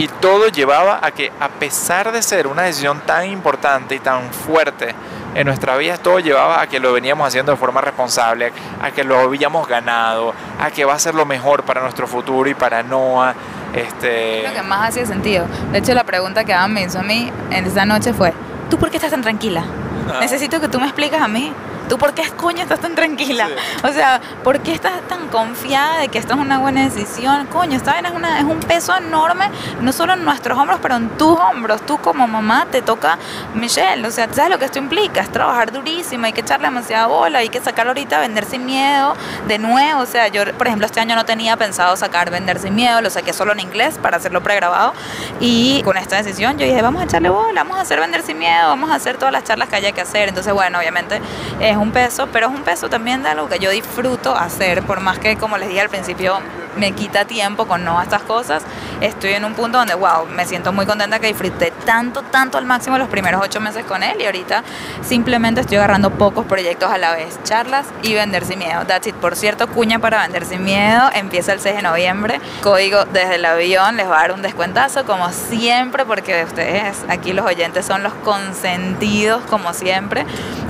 y 0.00 0.08
todo 0.08 0.48
llevaba 0.48 0.98
a 1.02 1.10
que 1.10 1.30
a 1.38 1.50
pesar 1.50 2.10
de 2.10 2.22
ser 2.22 2.46
una 2.46 2.62
decisión 2.62 3.02
tan 3.04 3.26
importante 3.26 3.94
y 3.94 3.98
tan 3.98 4.32
fuerte 4.32 4.94
en 5.34 5.46
nuestra 5.46 5.76
vida, 5.76 5.98
todo 5.98 6.18
llevaba 6.20 6.62
a 6.62 6.66
que 6.68 6.80
lo 6.80 6.94
veníamos 6.94 7.28
haciendo 7.28 7.52
de 7.52 7.58
forma 7.58 7.82
responsable, 7.82 8.50
a 8.80 8.92
que 8.92 9.04
lo 9.04 9.18
habíamos 9.18 9.68
ganado, 9.68 10.32
a 10.58 10.70
que 10.70 10.86
va 10.86 10.94
a 10.94 10.98
ser 10.98 11.14
lo 11.14 11.26
mejor 11.26 11.64
para 11.64 11.82
nuestro 11.82 12.06
futuro 12.06 12.48
y 12.48 12.54
para 12.54 12.82
Noah. 12.82 13.34
Este, 13.74 14.42
Lo 14.42 14.54
que 14.54 14.62
más 14.62 14.88
hacía 14.88 15.04
sentido. 15.04 15.44
De 15.70 15.80
hecho, 15.80 15.92
la 15.92 16.04
pregunta 16.04 16.44
que 16.44 16.54
Adam 16.54 16.72
me 16.72 16.82
hizo 16.84 16.98
a 16.98 17.02
mí 17.02 17.30
en 17.50 17.66
esa 17.66 17.84
noche 17.84 18.14
fue, 18.14 18.32
¿tú 18.70 18.78
por 18.78 18.88
qué 18.88 18.96
estás 18.96 19.10
tan 19.10 19.20
tranquila? 19.20 19.64
Ah. 20.10 20.20
Necesito 20.20 20.62
que 20.62 20.68
tú 20.68 20.80
me 20.80 20.86
expliques 20.86 21.20
a 21.20 21.28
mí. 21.28 21.52
¿Tú 21.90 21.98
por 21.98 22.14
qué 22.14 22.22
coño 22.36 22.62
estás 22.62 22.78
tan 22.78 22.94
tranquila? 22.94 23.48
O 23.82 23.88
sea, 23.88 24.20
¿por 24.44 24.60
qué 24.60 24.72
estás 24.72 25.02
tan 25.08 25.26
confiada 25.26 25.98
de 25.98 26.06
que 26.06 26.18
esto 26.18 26.34
es 26.34 26.38
una 26.38 26.58
buena 26.60 26.84
decisión? 26.84 27.46
Coño, 27.46 27.76
esta 27.76 27.98
es, 27.98 28.12
una, 28.12 28.38
es 28.38 28.44
un 28.44 28.60
peso 28.60 28.96
enorme, 28.96 29.50
no 29.80 29.90
solo 29.90 30.12
en 30.12 30.24
nuestros 30.24 30.56
hombros, 30.56 30.78
pero 30.80 30.94
en 30.94 31.08
tus 31.18 31.36
hombros. 31.36 31.84
Tú 31.84 31.98
como 31.98 32.28
mamá 32.28 32.68
te 32.70 32.80
toca, 32.80 33.18
Michelle, 33.54 34.06
o 34.06 34.10
sea, 34.12 34.32
¿sabes 34.32 34.52
lo 34.52 34.58
que 34.60 34.66
esto 34.66 34.78
implica? 34.78 35.20
Es 35.20 35.32
trabajar 35.32 35.72
durísimo, 35.72 36.26
hay 36.26 36.32
que 36.32 36.42
echarle 36.42 36.68
demasiada 36.68 37.08
bola, 37.08 37.40
hay 37.40 37.48
que 37.48 37.58
sacar 37.60 37.88
ahorita 37.88 38.20
Vender 38.20 38.44
Sin 38.44 38.66
Miedo 38.66 39.16
de 39.48 39.58
nuevo. 39.58 40.02
O 40.02 40.06
sea, 40.06 40.28
yo, 40.28 40.44
por 40.56 40.68
ejemplo, 40.68 40.86
este 40.86 41.00
año 41.00 41.16
no 41.16 41.24
tenía 41.24 41.56
pensado 41.56 41.96
sacar 41.96 42.30
Vender 42.30 42.60
Sin 42.60 42.76
Miedo, 42.76 43.00
lo 43.00 43.10
saqué 43.10 43.32
solo 43.32 43.50
en 43.50 43.58
inglés 43.58 43.98
para 44.00 44.18
hacerlo 44.18 44.44
pregrabado. 44.44 44.94
Y 45.40 45.82
con 45.82 45.96
esta 45.96 46.14
decisión 46.14 46.56
yo 46.56 46.66
dije, 46.66 46.82
vamos 46.82 47.02
a 47.02 47.06
echarle 47.06 47.30
bola, 47.30 47.64
vamos 47.64 47.78
a 47.78 47.80
hacer 47.80 47.98
Vender 47.98 48.22
Sin 48.22 48.38
Miedo, 48.38 48.68
vamos 48.68 48.90
a 48.90 48.94
hacer 48.94 49.16
todas 49.16 49.32
las 49.32 49.42
charlas 49.42 49.68
que 49.68 49.74
haya 49.74 49.90
que 49.90 50.02
hacer. 50.02 50.28
Entonces, 50.28 50.52
bueno, 50.52 50.78
obviamente 50.78 51.20
es 51.58 51.79
un 51.80 51.92
peso, 51.92 52.28
pero 52.32 52.48
es 52.48 52.52
un 52.54 52.62
peso 52.62 52.88
también 52.88 53.22
de 53.22 53.30
algo 53.30 53.48
que 53.48 53.58
yo 53.58 53.70
disfruto 53.70 54.36
hacer, 54.36 54.82
por 54.82 55.00
más 55.00 55.18
que, 55.18 55.36
como 55.36 55.56
les 55.56 55.68
dije 55.68 55.80
al 55.80 55.88
principio, 55.88 56.38
me 56.76 56.92
quita 56.92 57.24
tiempo 57.24 57.66
con 57.66 57.84
no 57.84 58.00
estas 58.00 58.22
cosas. 58.22 58.62
Estoy 59.00 59.32
en 59.32 59.44
un 59.44 59.54
punto 59.54 59.78
donde, 59.78 59.94
wow, 59.94 60.26
me 60.26 60.46
siento 60.46 60.72
muy 60.72 60.86
contenta 60.86 61.18
que 61.18 61.28
disfruté 61.28 61.72
tanto, 61.84 62.22
tanto 62.22 62.58
al 62.58 62.64
máximo 62.64 62.98
los 62.98 63.08
primeros 63.08 63.42
ocho 63.42 63.60
meses 63.60 63.84
con 63.84 64.02
él 64.02 64.20
y 64.20 64.26
ahorita 64.26 64.62
simplemente 65.02 65.62
estoy 65.62 65.78
agarrando 65.78 66.10
pocos 66.10 66.46
proyectos 66.46 66.90
a 66.90 66.98
la 66.98 67.12
vez, 67.12 67.38
charlas 67.44 67.86
y 68.02 68.14
vender 68.14 68.44
sin 68.44 68.58
miedo. 68.58 68.84
That's 68.86 69.06
it. 69.06 69.14
Por 69.14 69.36
cierto, 69.36 69.68
cuña 69.68 69.98
para 69.98 70.22
vender 70.22 70.44
sin 70.44 70.64
miedo 70.64 71.10
empieza 71.14 71.52
el 71.52 71.60
6 71.60 71.76
de 71.76 71.82
noviembre. 71.82 72.40
Código 72.62 73.04
desde 73.06 73.36
el 73.36 73.44
avión 73.44 73.96
les 73.96 74.08
va 74.08 74.18
a 74.18 74.20
dar 74.22 74.32
un 74.32 74.42
descuentazo 74.42 75.04
como 75.04 75.30
siempre 75.30 76.04
porque 76.04 76.44
ustedes 76.44 76.98
aquí 77.08 77.32
los 77.32 77.46
oyentes 77.46 77.86
son 77.86 78.02
los 78.02 78.12
consentidos 78.24 79.42
como 79.48 79.72
siempre. 79.72 80.24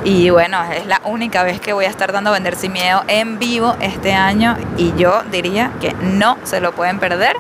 Y 0.05 0.31
bueno, 0.31 0.63
es 0.73 0.87
la 0.87 1.01
única 1.05 1.43
vez 1.43 1.61
que 1.61 1.73
voy 1.73 1.85
a 1.85 1.89
estar 1.89 2.13
dando 2.13 2.33
vender 2.33 2.57
sin 2.57 2.73
miedo 2.73 3.03
en 3.07 3.39
vivo 3.39 3.77
este 3.81 4.13
año 4.15 4.57
y 4.77 4.95
yo 4.97 5.23
diría 5.31 5.73
que 5.81 5.90
no 6.01 6.39
se 6.45 6.61
lo 6.61 6.73
pueden 6.73 6.99
perder. 6.99 7.37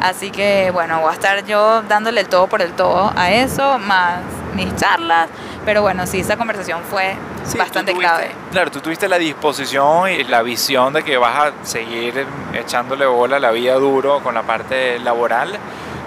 Así 0.00 0.30
que 0.30 0.70
bueno, 0.72 1.00
voy 1.00 1.10
a 1.10 1.14
estar 1.14 1.44
yo 1.44 1.82
dándole 1.82 2.22
el 2.22 2.28
todo 2.28 2.46
por 2.46 2.62
el 2.62 2.72
todo 2.72 3.12
a 3.16 3.30
eso, 3.32 3.78
más 3.78 4.20
mis 4.54 4.74
charlas. 4.76 5.28
Pero 5.64 5.82
bueno, 5.82 6.06
sí, 6.06 6.20
esa 6.20 6.36
conversación 6.36 6.80
fue 6.88 7.14
Sí, 7.44 7.58
bastante 7.58 7.92
tuviste- 7.92 8.00
clave. 8.08 8.30
Claro, 8.50 8.70
tú 8.70 8.80
tuviste 8.80 9.08
la 9.08 9.18
disposición 9.18 10.10
y 10.10 10.24
la 10.24 10.42
visión 10.42 10.92
de 10.94 11.02
que 11.02 11.16
vas 11.18 11.48
a 11.48 11.52
seguir 11.66 12.26
echándole 12.54 13.04
bola 13.06 13.36
a 13.36 13.40
la 13.40 13.50
vida 13.50 13.74
duro 13.74 14.20
con 14.20 14.34
la 14.34 14.42
parte 14.42 14.98
laboral. 15.00 15.58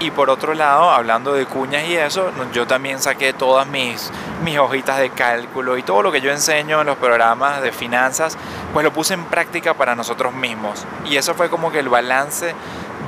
Y 0.03 0.11
por 0.11 0.29
otro 0.29 0.53
lado, 0.53 0.91
hablando 0.91 1.31
de 1.31 1.45
cuñas 1.45 1.85
y 1.87 1.95
eso, 1.95 2.29
yo 2.51 2.67
también 2.67 2.99
saqué 2.99 3.31
todas 3.31 3.67
mis, 3.67 4.11
mis 4.43 4.57
hojitas 4.57 4.99
de 4.99 5.11
cálculo 5.11 5.77
y 5.77 5.83
todo 5.83 6.01
lo 6.01 6.11
que 6.11 6.19
yo 6.19 6.29
enseño 6.29 6.81
en 6.81 6.87
los 6.87 6.97
programas 6.97 7.61
de 7.61 7.71
finanzas, 7.71 8.37
pues 8.73 8.83
lo 8.83 8.91
puse 8.91 9.13
en 9.13 9.23
práctica 9.23 9.75
para 9.75 9.95
nosotros 9.95 10.33
mismos. 10.33 10.85
Y 11.05 11.15
eso 11.15 11.35
fue 11.35 11.49
como 11.49 11.71
que 11.71 11.79
el 11.79 11.87
balance 11.87 12.53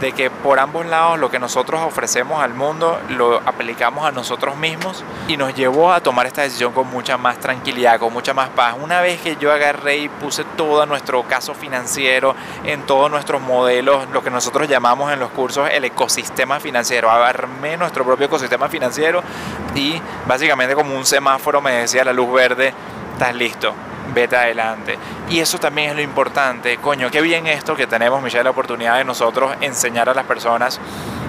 de 0.06 0.12
que 0.12 0.30
por 0.30 0.60
ambos 0.60 0.86
lados 0.86 1.18
lo 1.18 1.32
que 1.32 1.40
nosotros 1.40 1.82
ofrecemos 1.82 2.44
al 2.44 2.54
mundo 2.54 3.00
lo 3.10 3.38
aplicamos 3.44 4.06
a 4.06 4.12
nosotros 4.12 4.56
mismos 4.56 5.04
y 5.28 5.36
nos 5.36 5.56
llevó 5.56 5.92
a 5.92 6.00
tomar 6.00 6.28
esta 6.28 6.44
decisión 6.44 6.74
con 6.74 6.88
mucha 6.88 7.18
más 7.18 7.40
tranquilidad, 7.40 8.00
con 8.00 8.14
mucha 8.14 8.32
más 8.36 8.50
paz. 8.50 8.76
Una 8.80 9.02
vez 9.02 9.20
que 9.20 9.36
yo 9.38 9.52
agarré 9.52 9.98
y 9.98 10.10
puse 10.10 10.44
todo 10.56 10.86
nuestro 10.86 11.24
caso 11.24 11.56
financiero 11.56 12.36
en 12.64 12.84
todos 12.84 13.10
nuestros 13.10 13.42
modelos, 13.42 14.08
lo 14.14 14.24
que 14.24 14.30
nosotros 14.30 14.70
llamamos 14.70 15.12
en 15.12 15.20
los 15.20 15.32
cursos 15.32 15.68
el 15.72 15.84
ecosistema 15.86 16.60
financiero, 16.60 17.10
armé 17.10 17.76
nuestro 17.76 18.06
propio 18.06 18.28
ecosistema 18.28 18.70
financiero 18.70 19.24
y 19.74 20.00
básicamente 20.28 20.76
como 20.76 20.96
un 20.96 21.06
semáforo 21.06 21.62
me 21.62 21.72
decía 21.72 22.06
la 22.06 22.14
luz 22.14 22.32
verde, 22.32 22.74
estás 23.14 23.34
listo, 23.34 23.74
vete 24.16 24.36
adelante. 24.36 24.98
Y 25.30 25.40
eso 25.40 25.60
también 25.60 25.92
es 25.92 25.96
lo 25.96 26.02
importante, 26.02 26.78
coño, 26.78 27.12
qué 27.12 27.22
bien 27.22 27.46
esto 27.46 27.76
que 27.76 27.86
tenemos, 27.86 28.24
Michelle, 28.24 28.46
la 28.46 28.50
oportunidad 28.50 28.98
de 28.98 29.04
nosotros 29.04 29.56
enseñar 29.62 30.10
a 30.10 30.14
las 30.16 30.26
personas 30.26 30.80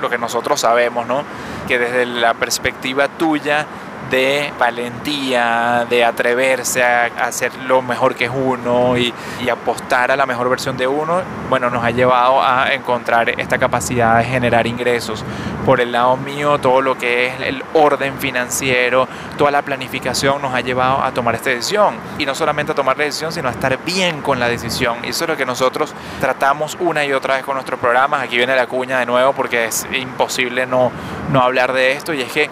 lo 0.01 0.09
que 0.09 0.17
nosotros 0.17 0.61
sabemos, 0.61 1.07
¿no? 1.07 1.25
Que 1.67 1.79
desde 1.79 2.07
la 2.07 2.35
perspectiva 2.35 3.09
tuya 3.09 3.67
de 4.11 4.53
valentía, 4.59 5.87
de 5.89 6.05
atreverse 6.05 6.83
a 6.83 7.07
hacer 7.21 7.53
lo 7.67 7.83
mejor 7.83 8.15
que 8.15 8.27
es 8.27 8.31
uno 8.33 8.97
y, 8.97 9.13
apostar 9.51 10.11
a 10.11 10.17
la 10.17 10.27
mejor 10.27 10.51
versión 10.51 10.77
de 10.77 10.87
uno, 10.87 11.23
bueno, 11.49 11.71
nos 11.71 11.83
ha 11.83 11.91
llevado 11.91 12.43
a 12.43 12.73
encontrar 12.73 13.31
esta 13.41 13.59
capacidad 13.59 14.19
de 14.19 14.25
generar 14.25 14.67
ingresos. 14.67 15.25
Por 15.65 15.81
el 15.81 15.93
lado 15.93 16.17
mío, 16.17 16.59
todo 16.59 16.83
lo 16.83 16.99
que 16.99 17.27
es 17.27 17.41
el 17.41 17.65
orden 17.73 18.19
financiero, 18.19 19.09
toda 19.39 19.51
la 19.51 19.63
planificación 19.63 20.43
nos 20.43 20.53
ha 20.53 20.61
llevado 20.61 21.03
a 21.03 21.13
tomar 21.13 21.35
esta 21.37 21.51
decisión. 21.51 21.95
Y 22.19 22.27
no 22.27 22.35
solamente 22.35 22.73
a 22.73 22.75
tomar 22.75 22.99
la 22.99 23.05
decisión, 23.05 23.33
sino 23.33 23.49
a 23.49 23.53
estar 23.53 23.79
bien 23.85 24.21
con 24.21 24.39
la 24.39 24.49
decisión. 24.49 24.99
Y 25.05 25.09
eso 25.09 25.25
es 25.25 25.31
lo 25.31 25.37
que 25.37 25.47
nosotros 25.47 25.95
tratamos 26.21 26.77
una 26.81 27.05
y 27.05 27.13
otra 27.13 27.37
vez 27.37 27.45
con 27.45 27.55
nuestros 27.55 27.81
programas. 27.81 28.23
Aquí 28.23 28.37
viene 28.37 28.55
la 28.57 28.67
cuña 28.67 28.99
de 28.99 29.07
nuevo 29.07 29.33
porque 29.33 29.67
es 29.67 29.87
imposible 29.93 30.67
no, 30.67 30.91
no 31.31 31.41
hablar 31.41 31.73
de 31.73 31.93
esto. 31.93 32.13
Y 32.13 32.21
es 32.21 32.33
que 32.33 32.51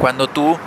cuando 0.00 0.28
tú 0.28 0.58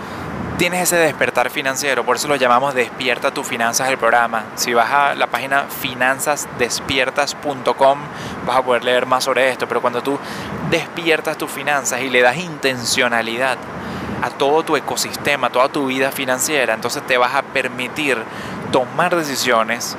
tienes 0.56 0.82
ese 0.82 0.96
despertar 0.96 1.50
financiero, 1.50 2.04
por 2.04 2.14
eso 2.16 2.28
lo 2.28 2.36
llamamos 2.36 2.74
Despierta 2.74 3.32
tu 3.32 3.42
Finanzas 3.42 3.88
el 3.88 3.98
programa. 3.98 4.44
Si 4.54 4.72
vas 4.72 4.88
a 4.90 5.14
la 5.14 5.26
página 5.26 5.64
finanzasdespiertas.com 5.64 7.98
vas 8.46 8.56
a 8.56 8.62
poder 8.62 8.84
leer 8.84 9.06
más 9.06 9.24
sobre 9.24 9.48
esto, 9.48 9.66
pero 9.66 9.80
cuando 9.80 10.00
tú 10.02 10.16
despiertas 10.70 11.36
tus 11.36 11.50
finanzas 11.50 12.02
y 12.02 12.10
le 12.10 12.22
das 12.22 12.36
intencionalidad 12.36 13.58
a 14.22 14.30
todo 14.30 14.62
tu 14.62 14.76
ecosistema, 14.76 15.48
a 15.48 15.50
toda 15.50 15.68
tu 15.68 15.86
vida 15.86 16.12
financiera, 16.12 16.74
entonces 16.74 17.04
te 17.06 17.18
vas 17.18 17.34
a 17.34 17.42
permitir 17.42 18.22
tomar 18.70 19.16
decisiones 19.16 19.96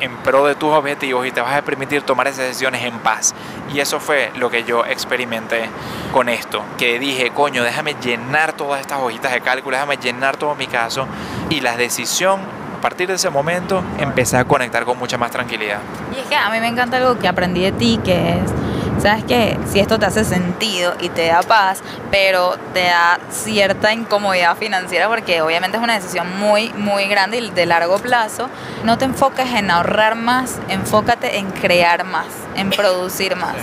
en 0.00 0.16
pro 0.18 0.46
de 0.46 0.54
tus 0.54 0.72
objetivos 0.72 1.26
y 1.26 1.30
te 1.30 1.40
vas 1.40 1.56
a 1.56 1.62
permitir 1.62 2.02
tomar 2.02 2.28
esas 2.28 2.46
decisiones 2.46 2.82
en 2.84 2.98
paz. 2.98 3.34
Y 3.72 3.80
eso 3.80 4.00
fue 4.00 4.32
lo 4.36 4.50
que 4.50 4.64
yo 4.64 4.84
experimenté 4.84 5.68
con 6.12 6.28
esto, 6.28 6.62
que 6.76 6.98
dije, 6.98 7.30
coño, 7.30 7.62
déjame 7.62 7.94
llenar 7.94 8.52
todas 8.52 8.80
estas 8.80 9.00
hojitas 9.00 9.32
de 9.32 9.40
cálculo, 9.40 9.76
déjame 9.76 9.96
llenar 9.96 10.36
todo 10.36 10.54
mi 10.54 10.66
caso 10.66 11.06
y 11.50 11.60
la 11.60 11.76
decisión, 11.76 12.40
a 12.76 12.80
partir 12.80 13.08
de 13.08 13.14
ese 13.14 13.30
momento, 13.30 13.82
empecé 13.98 14.36
a 14.36 14.44
conectar 14.44 14.84
con 14.84 14.98
mucha 14.98 15.18
más 15.18 15.30
tranquilidad. 15.30 15.78
Y 16.16 16.20
es 16.20 16.26
que 16.26 16.36
a 16.36 16.48
mí 16.50 16.60
me 16.60 16.68
encanta 16.68 16.96
algo 16.96 17.18
que 17.18 17.28
aprendí 17.28 17.62
de 17.62 17.72
ti, 17.72 18.00
que 18.04 18.38
es 18.38 18.52
sabes 19.00 19.24
que 19.24 19.58
si 19.70 19.80
esto 19.80 19.98
te 19.98 20.06
hace 20.06 20.24
sentido 20.24 20.94
y 21.00 21.08
te 21.08 21.26
da 21.26 21.42
paz, 21.42 21.82
pero 22.10 22.56
te 22.72 22.84
da 22.84 23.18
cierta 23.30 23.92
incomodidad 23.92 24.56
financiera 24.56 25.08
porque 25.08 25.40
obviamente 25.42 25.76
es 25.76 25.82
una 25.82 25.94
decisión 25.94 26.38
muy, 26.38 26.72
muy 26.74 27.06
grande 27.06 27.38
y 27.38 27.50
de 27.50 27.66
largo 27.66 27.98
plazo, 27.98 28.48
no 28.84 28.98
te 28.98 29.04
enfoques 29.04 29.52
en 29.54 29.70
ahorrar 29.70 30.14
más, 30.14 30.58
enfócate 30.68 31.38
en 31.38 31.50
crear 31.50 32.04
más, 32.04 32.26
en 32.56 32.70
producir 32.70 33.36
más. 33.36 33.56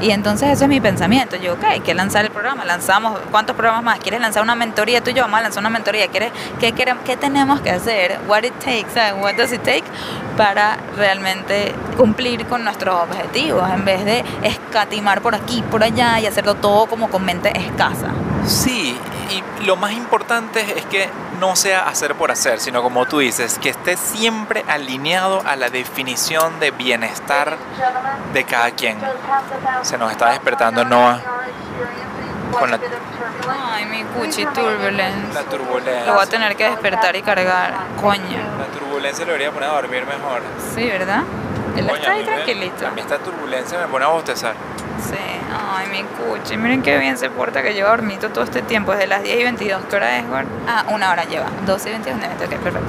Y 0.00 0.10
entonces 0.12 0.50
ese 0.50 0.64
es 0.64 0.68
mi 0.68 0.80
pensamiento. 0.80 1.36
Yo, 1.36 1.54
ok, 1.54 1.64
hay 1.64 1.80
que 1.80 1.94
lanzar 1.94 2.24
el 2.24 2.30
programa. 2.30 2.64
Lanzamos, 2.64 3.18
¿cuántos 3.30 3.56
programas 3.56 3.82
más? 3.82 3.98
¿Quieres 3.98 4.20
lanzar 4.20 4.42
una 4.42 4.54
mentoría? 4.54 5.02
Tú 5.02 5.10
y 5.10 5.14
yo 5.14 5.22
vamos 5.22 5.40
a 5.40 5.42
lanzar 5.42 5.60
una 5.60 5.70
mentoría. 5.70 6.08
¿Quieres, 6.08 6.30
qué, 6.60 6.72
queremos, 6.72 7.02
¿Qué 7.04 7.16
tenemos 7.16 7.60
que 7.60 7.70
hacer? 7.70 8.18
What 8.28 8.44
it 8.44 8.54
takes, 8.60 8.90
¿sabes? 8.94 9.20
what 9.20 9.34
does 9.34 9.52
it 9.52 9.62
take 9.62 9.84
para 10.36 10.78
realmente 10.96 11.74
cumplir 11.96 12.46
con 12.46 12.62
nuestros 12.62 12.94
objetivos 12.94 13.68
en 13.70 13.84
vez 13.84 14.04
de 14.04 14.24
escatimar 14.44 15.20
por 15.20 15.34
aquí, 15.34 15.62
por 15.68 15.82
allá 15.82 16.20
y 16.20 16.26
hacerlo 16.26 16.54
todo 16.54 16.86
como 16.86 17.10
con 17.10 17.24
mente 17.24 17.50
escasa. 17.58 18.12
Sí, 18.48 18.98
y 19.30 19.64
lo 19.66 19.76
más 19.76 19.92
importante 19.92 20.60
es 20.78 20.86
que 20.86 21.08
no 21.38 21.54
sea 21.54 21.86
hacer 21.86 22.14
por 22.14 22.30
hacer, 22.30 22.60
sino 22.60 22.82
como 22.82 23.04
tú 23.06 23.18
dices, 23.18 23.58
que 23.58 23.68
esté 23.68 23.96
siempre 23.96 24.64
alineado 24.66 25.42
a 25.46 25.54
la 25.56 25.68
definición 25.68 26.58
de 26.58 26.70
bienestar 26.70 27.58
de 28.32 28.44
cada 28.44 28.70
quien. 28.70 28.98
Se 29.82 29.98
nos 29.98 30.10
está 30.10 30.30
despertando 30.30 30.84
Noah 30.84 31.20
con 32.58 32.70
la, 32.70 32.80
Ay, 33.74 33.84
mi 33.86 34.02
cuchi 34.04 34.46
turbulence. 34.46 35.34
la 35.34 35.42
turbulencia. 35.42 36.06
Lo 36.06 36.14
voy 36.14 36.22
a 36.22 36.26
tener 36.26 36.56
que 36.56 36.64
despertar 36.70 37.14
y 37.16 37.22
cargar. 37.22 37.74
Coño. 38.00 38.38
La 38.58 38.66
turbulencia 38.78 39.24
lo 39.26 39.32
debería 39.32 39.52
poner 39.52 39.68
a 39.68 39.74
dormir 39.74 40.06
mejor. 40.06 40.42
Sí, 40.74 40.86
¿verdad? 40.86 41.22
Él 41.76 41.86
Coño, 41.86 41.96
está 41.96 42.12
ahí 42.12 42.24
tranquilito. 42.24 42.86
A 42.86 42.90
mí 42.92 43.00
esta 43.02 43.18
turbulencia 43.18 43.78
me 43.78 43.86
pone 43.86 44.06
a 44.06 44.08
bostezar. 44.08 44.54
Sí, 44.98 45.16
ay, 45.16 45.86
mi 45.90 46.02
cuchi. 46.02 46.56
Miren 46.56 46.82
qué 46.82 46.98
bien 46.98 47.16
se 47.16 47.30
porta 47.30 47.62
que 47.62 47.72
lleva 47.72 47.90
dormito 47.90 48.30
todo 48.30 48.44
este 48.44 48.62
tiempo, 48.62 48.92
desde 48.92 49.06
las 49.06 49.22
10 49.22 49.40
y 49.40 49.42
22. 49.44 49.82
¿Qué 49.88 49.96
hora 49.96 50.18
es, 50.18 50.28
Gord? 50.28 50.46
Ah, 50.66 50.84
una 50.92 51.10
hora 51.10 51.24
lleva. 51.24 51.46
12 51.66 51.88
y 51.88 51.92
22 51.92 52.20
minutos. 52.20 52.46
Ok, 52.46 52.56
perfecto. 52.58 52.88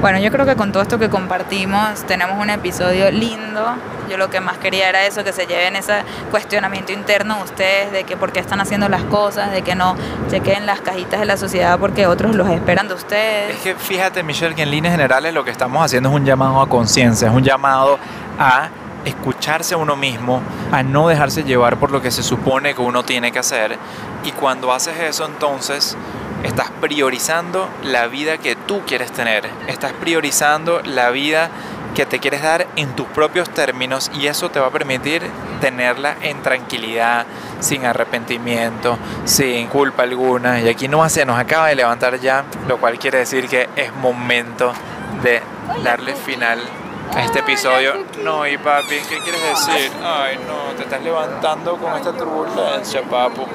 Bueno, 0.00 0.18
yo 0.18 0.30
creo 0.30 0.44
que 0.44 0.56
con 0.56 0.72
todo 0.72 0.82
esto 0.82 0.98
que 0.98 1.08
compartimos, 1.08 2.04
tenemos 2.06 2.38
un 2.38 2.50
episodio 2.50 3.10
lindo. 3.10 3.64
Yo 4.10 4.18
lo 4.18 4.30
que 4.30 4.40
más 4.40 4.58
quería 4.58 4.88
era 4.88 5.04
eso, 5.04 5.24
que 5.24 5.32
se 5.32 5.46
lleven 5.46 5.74
ese 5.74 5.94
cuestionamiento 6.30 6.92
interno 6.92 7.38
ustedes 7.42 7.90
de 7.90 8.04
que 8.04 8.16
por 8.16 8.30
qué 8.30 8.40
están 8.40 8.60
haciendo 8.60 8.88
las 8.88 9.02
cosas, 9.04 9.50
de 9.50 9.62
que 9.62 9.74
no 9.74 9.96
chequen 10.30 10.66
las 10.66 10.80
cajitas 10.80 11.18
de 11.18 11.26
la 11.26 11.36
sociedad 11.36 11.78
porque 11.78 12.06
otros 12.06 12.36
los 12.36 12.48
esperan 12.48 12.88
de 12.88 12.94
ustedes. 12.94 13.56
Es 13.56 13.62
que 13.62 13.74
fíjate, 13.74 14.22
Michelle, 14.22 14.54
que 14.54 14.62
en 14.62 14.70
líneas 14.70 14.92
generales 14.92 15.34
lo 15.34 15.44
que 15.44 15.50
estamos 15.50 15.84
haciendo 15.84 16.10
es 16.10 16.14
un 16.14 16.24
llamado 16.24 16.60
a 16.60 16.68
conciencia, 16.68 17.28
es 17.28 17.34
un 17.34 17.42
llamado 17.42 17.98
a 18.38 18.68
escucharse 19.06 19.74
a 19.74 19.78
uno 19.78 19.96
mismo, 19.96 20.42
a 20.72 20.82
no 20.82 21.08
dejarse 21.08 21.44
llevar 21.44 21.78
por 21.78 21.90
lo 21.90 22.02
que 22.02 22.10
se 22.10 22.22
supone 22.22 22.74
que 22.74 22.82
uno 22.82 23.04
tiene 23.04 23.32
que 23.32 23.38
hacer. 23.38 23.78
Y 24.24 24.32
cuando 24.32 24.72
haces 24.72 24.98
eso, 24.98 25.24
entonces 25.24 25.96
estás 26.42 26.70
priorizando 26.80 27.68
la 27.82 28.08
vida 28.08 28.38
que 28.38 28.56
tú 28.56 28.82
quieres 28.86 29.10
tener, 29.12 29.48
estás 29.68 29.92
priorizando 29.92 30.82
la 30.82 31.10
vida 31.10 31.50
que 31.94 32.04
te 32.04 32.18
quieres 32.18 32.42
dar 32.42 32.66
en 32.76 32.94
tus 32.94 33.06
propios 33.06 33.48
términos 33.48 34.10
y 34.14 34.26
eso 34.26 34.50
te 34.50 34.60
va 34.60 34.66
a 34.66 34.70
permitir 34.70 35.22
tenerla 35.62 36.16
en 36.20 36.42
tranquilidad, 36.42 37.24
sin 37.60 37.86
arrepentimiento, 37.86 38.98
sin 39.24 39.68
culpa 39.68 40.02
alguna. 40.02 40.60
Y 40.60 40.68
aquí 40.68 40.88
no 40.88 41.08
se 41.08 41.24
nos 41.24 41.38
acaba 41.38 41.68
de 41.68 41.74
levantar 41.74 42.20
ya, 42.20 42.44
lo 42.68 42.76
cual 42.78 42.98
quiere 42.98 43.18
decir 43.18 43.48
que 43.48 43.70
es 43.76 43.94
momento 43.94 44.74
de 45.22 45.40
darle 45.82 46.14
final 46.14 46.58
a 47.14 47.24
este 47.24 47.40
episodio. 47.40 48.04
No, 48.22 48.46
y 48.46 48.58
papi, 48.58 48.96
¿qué 49.08 49.18
quieres 49.18 49.42
decir? 49.42 49.90
Ay, 50.04 50.38
no, 50.46 50.74
te 50.76 50.82
estás 50.82 51.02
levantando 51.02 51.76
con 51.76 51.94
esta 51.94 52.12
turbulencia, 52.12 53.02
papu. 53.02 53.46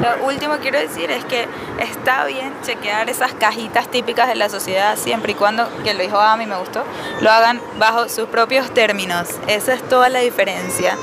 Lo 0.00 0.26
último 0.26 0.54
que 0.54 0.60
quiero 0.60 0.78
decir 0.78 1.10
es 1.10 1.24
que 1.24 1.48
está 1.78 2.26
bien 2.26 2.52
chequear 2.62 3.08
esas 3.08 3.32
cajitas 3.32 3.88
típicas 3.88 4.28
de 4.28 4.34
la 4.34 4.50
sociedad 4.50 4.96
siempre 4.98 5.32
y 5.32 5.34
cuando, 5.34 5.66
que 5.82 5.94
lo 5.94 6.02
dijo 6.02 6.20
Ami, 6.20 6.46
me 6.46 6.56
gustó, 6.56 6.84
lo 7.20 7.30
hagan 7.30 7.60
bajo 7.78 8.08
sus 8.08 8.28
propios 8.28 8.70
términos. 8.72 9.28
Esa 9.46 9.72
es 9.72 9.82
toda 9.88 10.10
la 10.10 10.18
diferencia. 10.18 10.98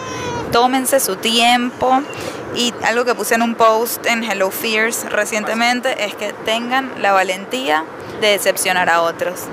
Tómense 0.52 1.00
su 1.00 1.16
tiempo 1.16 2.02
y 2.54 2.74
algo 2.84 3.06
que 3.06 3.16
puse 3.16 3.36
en 3.36 3.42
un 3.42 3.56
post 3.56 4.06
en 4.06 4.24
Hello 4.24 4.52
Fears 4.52 5.10
recientemente 5.10 6.06
es 6.06 6.14
que 6.14 6.34
tengan 6.46 6.92
la 7.02 7.12
valentía 7.14 7.86
de 8.20 8.28
decepcionar 8.28 8.90
a 8.90 9.02
otros. 9.02 9.48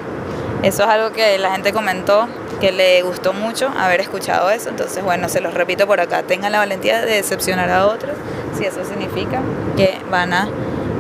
Eso 0.63 0.83
es 0.83 0.89
algo 0.89 1.13
que 1.13 1.39
la 1.39 1.53
gente 1.53 1.73
comentó 1.73 2.29
que 2.61 2.73
le 2.73 3.03
gustó 3.03 3.33
mucho 3.33 3.69
haber 3.79 4.01
escuchado 4.01 4.51
eso. 4.51 4.71
Entonces, 4.71 5.05
bueno, 5.05 5.29
se 5.29 5.41
los 5.41 5.55
repito 5.55 5.87
por 5.87 6.01
acá. 6.01 6.25
Tengan 6.25 6.53
la 6.53 6.59
valentía 6.59 7.01
de 7.01 7.13
decepcionar 7.13 7.71
a 7.71 7.87
otros, 7.87 8.13
si 8.57 8.65
eso 8.65 8.85
significa 8.85 9.41
que 9.77 10.01
van 10.11 10.33
a 10.33 10.49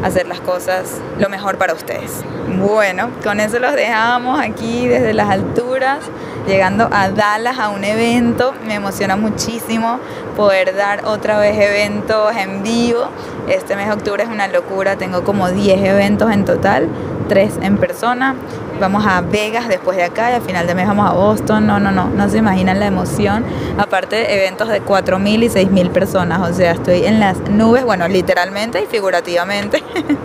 hacer 0.04 0.28
las 0.28 0.40
cosas 0.40 1.00
lo 1.18 1.28
mejor 1.28 1.58
para 1.58 1.74
ustedes. 1.74 2.12
Bueno, 2.48 3.10
con 3.24 3.40
eso 3.40 3.58
los 3.58 3.74
dejamos 3.74 4.40
aquí 4.40 4.86
desde 4.86 5.12
las 5.12 5.28
alturas, 5.28 5.98
llegando 6.46 6.88
a 6.90 7.10
Dallas 7.10 7.58
a 7.58 7.68
un 7.68 7.84
evento. 7.84 8.54
Me 8.66 8.74
emociona 8.74 9.16
muchísimo 9.16 9.98
poder 10.36 10.74
dar 10.76 11.04
otra 11.04 11.38
vez 11.38 11.58
eventos 11.58 12.34
en 12.36 12.62
vivo. 12.62 13.08
Este 13.48 13.76
mes 13.76 13.86
de 13.86 13.94
octubre 13.94 14.22
es 14.22 14.28
una 14.28 14.46
locura, 14.48 14.96
tengo 14.96 15.24
como 15.24 15.48
10 15.48 15.82
eventos 15.82 16.30
en 16.30 16.44
total, 16.44 16.88
3 17.28 17.58
en 17.62 17.78
persona. 17.78 18.34
Vamos 18.80 19.04
a 19.04 19.20
Vegas 19.22 19.66
después 19.66 19.96
de 19.96 20.04
acá 20.04 20.30
y 20.30 20.34
al 20.34 20.42
final 20.42 20.66
de 20.66 20.74
mes 20.74 20.86
vamos 20.86 21.10
a 21.10 21.12
Boston. 21.12 21.66
No, 21.66 21.80
no, 21.80 21.90
no, 21.90 22.08
no 22.10 22.28
se 22.28 22.38
imaginan 22.38 22.78
la 22.78 22.86
emoción. 22.86 23.44
Aparte, 23.76 24.34
eventos 24.34 24.68
de 24.68 24.82
4.000 24.82 25.44
y 25.44 25.48
6.000 25.48 25.90
personas. 25.90 26.48
O 26.48 26.54
sea, 26.54 26.72
estoy 26.72 27.04
en 27.04 27.18
las 27.18 27.40
nubes, 27.50 27.84
bueno, 27.84 28.06
literalmente 28.06 28.82
y 28.82 28.86
figurativamente, 28.86 29.82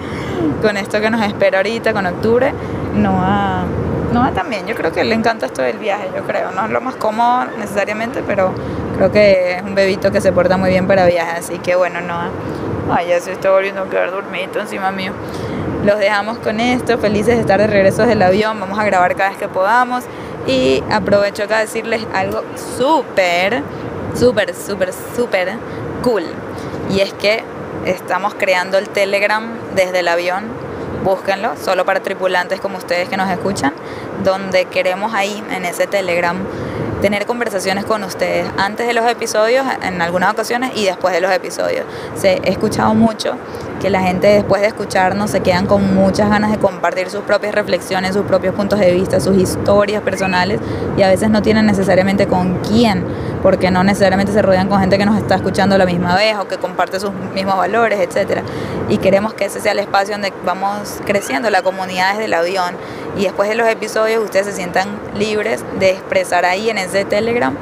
con 0.62 0.78
esto 0.78 1.02
que 1.02 1.10
nos 1.10 1.26
espera 1.26 1.60
ahorita, 1.60 1.94
con 1.94 2.06
octubre. 2.06 2.54
Noah, 2.96 3.66
Noah 4.14 4.32
también, 4.32 4.68
yo 4.68 4.76
creo 4.76 4.92
que 4.92 5.04
le 5.04 5.16
encanta 5.16 5.48
esto 5.48 5.64
del 5.64 5.80
viaje, 5.80 6.10
yo 6.16 6.24
creo. 6.24 6.52
No 6.52 6.66
es 6.66 6.72
lo 6.72 6.82
más 6.82 6.96
cómodo 6.96 7.46
necesariamente, 7.58 8.24
pero 8.26 8.54
creo 8.96 9.12
que 9.12 9.58
es 9.58 9.64
un 9.64 9.74
bebito 9.74 10.12
que 10.12 10.22
se 10.22 10.32
porta 10.32 10.56
muy 10.56 10.70
bien 10.70 10.88
para 10.88 11.06
viajes. 11.06 11.46
Así 11.46 11.58
que 11.60 11.76
bueno, 11.76 12.00
Noah. 12.00 12.30
Ay, 12.92 13.08
ya 13.08 13.20
se 13.20 13.32
está 13.32 13.50
volviendo 13.50 13.82
a 13.82 13.90
quedar 13.90 14.12
dormidito 14.12 14.60
encima 14.60 14.92
mío. 14.92 15.14
Los 15.84 15.98
dejamos 16.00 16.38
con 16.38 16.60
esto, 16.60 16.98
felices 16.98 17.36
de 17.36 17.42
estar 17.42 17.60
de 17.60 17.68
regreso 17.68 18.06
del 18.06 18.22
avión. 18.22 18.60
Vamos 18.60 18.78
a 18.78 18.86
grabar 18.86 19.16
cada 19.16 19.30
vez 19.30 19.40
que 19.40 19.48
podamos. 19.48 20.04
Y 20.46 20.84
aprovecho 20.92 21.44
acá 21.44 21.58
a 21.58 21.62
decirles 21.62 22.06
algo 22.14 22.44
súper, 22.78 23.64
súper, 24.16 24.54
súper, 24.54 24.92
súper 25.16 25.54
cool. 26.04 26.24
Y 26.92 27.00
es 27.00 27.14
que 27.14 27.44
estamos 27.86 28.36
creando 28.36 28.78
el 28.78 28.90
Telegram 28.90 29.44
desde 29.76 30.00
el 30.00 30.08
avión. 30.08 30.44
Búsquenlo, 31.04 31.54
solo 31.58 31.86
para 31.86 32.02
tripulantes 32.02 32.62
como 32.62 32.78
ustedes 32.78 33.10
que 33.10 33.18
nos 33.18 33.30
escuchan, 33.30 33.74
donde 34.24 34.66
queremos 34.66 35.14
ahí, 35.14 35.44
en 35.52 35.66
ese 35.66 35.86
Telegram, 35.86 36.38
tener 37.02 37.26
conversaciones 37.26 37.84
con 37.84 38.04
ustedes 38.06 38.50
antes 38.58 38.88
de 38.88 38.94
los 38.94 39.06
episodios, 39.06 39.66
en 39.82 40.02
algunas 40.02 40.32
ocasiones, 40.32 40.72
y 40.76 40.86
después 40.86 41.14
de 41.14 41.20
los 41.20 41.32
episodios. 41.32 41.86
Se, 42.16 42.36
he 42.44 42.50
escuchado 42.50 42.94
mucho 42.96 43.36
que 43.84 43.90
la 43.90 44.02
gente 44.02 44.28
después 44.28 44.62
de 44.62 44.70
escucharnos 44.70 45.30
se 45.30 45.42
quedan 45.42 45.68
con 45.68 45.94
muchas 45.94 46.30
ganas 46.30 46.52
de 46.52 46.58
compartir 46.58 47.10
sus 47.10 47.24
propias 47.24 47.54
reflexiones, 47.54 48.14
sus 48.14 48.26
propios 48.26 48.56
puntos 48.56 48.80
de 48.80 48.90
vista, 48.94 49.20
sus 49.20 49.36
historias 49.36 50.02
personales, 50.02 50.62
y 50.96 51.02
a 51.02 51.10
veces 51.10 51.30
no 51.30 51.42
tienen 51.42 51.66
necesariamente 51.66 52.26
con 52.26 52.60
quién, 52.60 53.04
porque 53.42 53.72
no 53.72 53.84
necesariamente 53.84 54.32
se 54.32 54.42
rodean 54.42 54.70
con 54.70 54.80
gente 54.80 54.98
que 54.98 55.06
nos 55.06 55.18
está 55.18 55.36
escuchando 55.36 55.78
la 55.78 55.86
misma 55.86 56.16
vez 56.16 56.38
o 56.38 56.48
que 56.48 56.56
comparte 56.56 56.98
sus 57.02 57.12
mismos 57.36 57.58
valores, 57.58 58.00
etcétera. 58.00 58.44
Y 58.88 59.00
queremos 59.00 59.34
que 59.34 59.44
ese 59.44 59.60
sea 59.60 59.74
el 59.74 59.80
espacio 59.80 60.14
donde 60.14 60.32
vamos 60.46 61.02
creciendo, 61.06 61.50
la 61.50 61.62
comunidad 61.62 62.12
desde 62.12 62.26
el 62.26 62.34
avión. 62.36 62.78
Y 63.18 63.24
después 63.24 63.50
de 63.50 63.56
los 63.56 63.68
episodios 63.68 64.24
ustedes 64.24 64.46
se 64.46 64.54
sientan 64.54 64.88
libres 65.14 65.66
de 65.78 65.90
expresar 65.90 66.46
ahí 66.46 66.70
en 66.70 66.78
ese 66.78 67.04
Telegram 67.04 67.54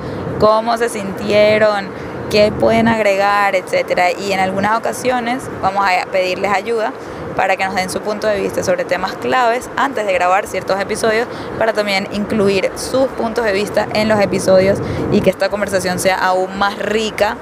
cómo 0.41 0.75
se 0.75 0.89
sintieron, 0.89 1.87
qué 2.31 2.51
pueden 2.51 2.87
agregar, 2.87 3.55
etcétera. 3.55 4.11
Y 4.11 4.31
en 4.31 4.39
algunas 4.39 4.77
ocasiones 4.77 5.43
vamos 5.61 5.85
a 5.85 6.05
pedirles 6.09 6.51
ayuda 6.51 6.93
para 7.35 7.57
que 7.57 7.65
nos 7.65 7.75
den 7.75 7.89
su 7.89 8.01
punto 8.01 8.27
de 8.27 8.39
vista 8.39 8.63
sobre 8.63 8.85
temas 8.85 9.13
claves 9.13 9.69
antes 9.77 10.05
de 10.05 10.13
grabar 10.13 10.47
ciertos 10.47 10.79
episodios, 10.79 11.27
para 11.57 11.73
también 11.73 12.07
incluir 12.11 12.71
sus 12.75 13.07
puntos 13.09 13.45
de 13.45 13.51
vista 13.51 13.87
en 13.93 14.07
los 14.07 14.19
episodios 14.19 14.79
y 15.11 15.21
que 15.21 15.29
esta 15.29 15.49
conversación 15.49 15.99
sea 15.99 16.15
aún 16.15 16.57
más 16.57 16.77
rica 16.79 17.37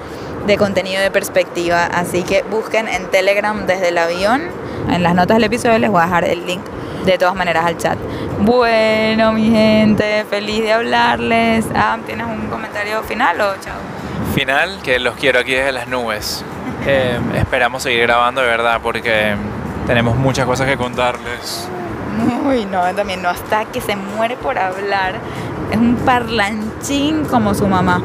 de 0.46 0.58
contenido 0.58 1.02
de 1.02 1.12
perspectiva. 1.12 1.86
Así 1.86 2.24
que 2.24 2.44
busquen 2.44 2.88
en 2.88 3.10
Telegram 3.12 3.66
desde 3.66 3.90
el 3.90 3.98
avión. 3.98 4.42
En 4.90 5.04
las 5.04 5.14
notas 5.14 5.38
del 5.38 5.44
episodio 5.44 5.78
les 5.78 5.90
voy 5.90 6.02
a 6.02 6.06
dejar 6.06 6.26
el 6.26 6.46
link 6.46 6.62
de 7.06 7.18
todas 7.18 7.36
maneras 7.36 7.66
al 7.66 7.78
chat. 7.78 7.98
Bueno, 8.40 9.34
mi 9.34 9.52
gente, 9.52 10.26
feliz 10.30 10.64
de 10.64 10.74
hablarles. 10.74 11.66
Ah, 11.76 11.98
¿tienes 12.06 12.26
un 12.26 12.48
comentario 12.48 13.04
final 13.04 13.40
o 13.42 13.54
chao? 13.62 13.99
Final, 14.36 14.80
que 14.84 15.00
los 15.00 15.16
quiero 15.16 15.40
aquí 15.40 15.54
desde 15.54 15.72
las 15.72 15.88
nubes. 15.88 16.44
Eh, 16.86 17.20
esperamos 17.36 17.84
seguir 17.84 18.02
grabando 18.02 18.42
de 18.42 18.48
verdad 18.48 18.80
porque 18.82 19.36
tenemos 19.88 20.16
muchas 20.16 20.46
cosas 20.46 20.68
que 20.68 20.78
contarles. 20.78 21.68
Uy, 22.46 22.66
no, 22.66 22.84
también 22.96 23.22
no, 23.22 23.30
hasta 23.30 23.66
que 23.66 23.82
se 23.82 23.96
muere 23.96 24.36
por 24.36 24.58
hablar. 24.58 25.16
Es 25.72 25.78
un 25.78 25.96
parlanchín 25.98 27.26
como 27.26 27.54
su 27.54 27.68
mamá. 27.68 28.02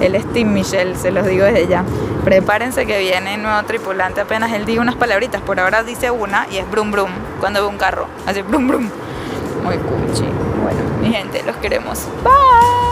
Él 0.00 0.14
es 0.14 0.30
Tim 0.32 0.52
Michelle, 0.52 0.96
se 0.96 1.10
los 1.10 1.26
digo 1.26 1.44
desde 1.44 1.66
ya. 1.66 1.84
Prepárense 2.24 2.86
que 2.86 2.98
viene 2.98 3.38
nuevo 3.38 3.62
tripulante 3.62 4.20
apenas 4.20 4.52
él 4.52 4.64
diga 4.64 4.82
unas 4.82 4.96
palabritas. 4.96 5.40
Por 5.40 5.60
ahora 5.60 5.82
dice 5.82 6.10
una 6.10 6.46
y 6.50 6.58
es 6.58 6.70
brum 6.70 6.90
brum 6.90 7.10
cuando 7.40 7.60
ve 7.62 7.68
un 7.68 7.78
carro. 7.78 8.06
Así 8.26 8.42
brum 8.42 8.68
brum. 8.68 8.90
Muy 9.62 9.76
cuchi. 9.78 10.24
Bueno, 10.62 10.80
mi 11.00 11.12
gente, 11.12 11.42
los 11.44 11.56
queremos. 11.56 12.06
Bye. 12.22 12.85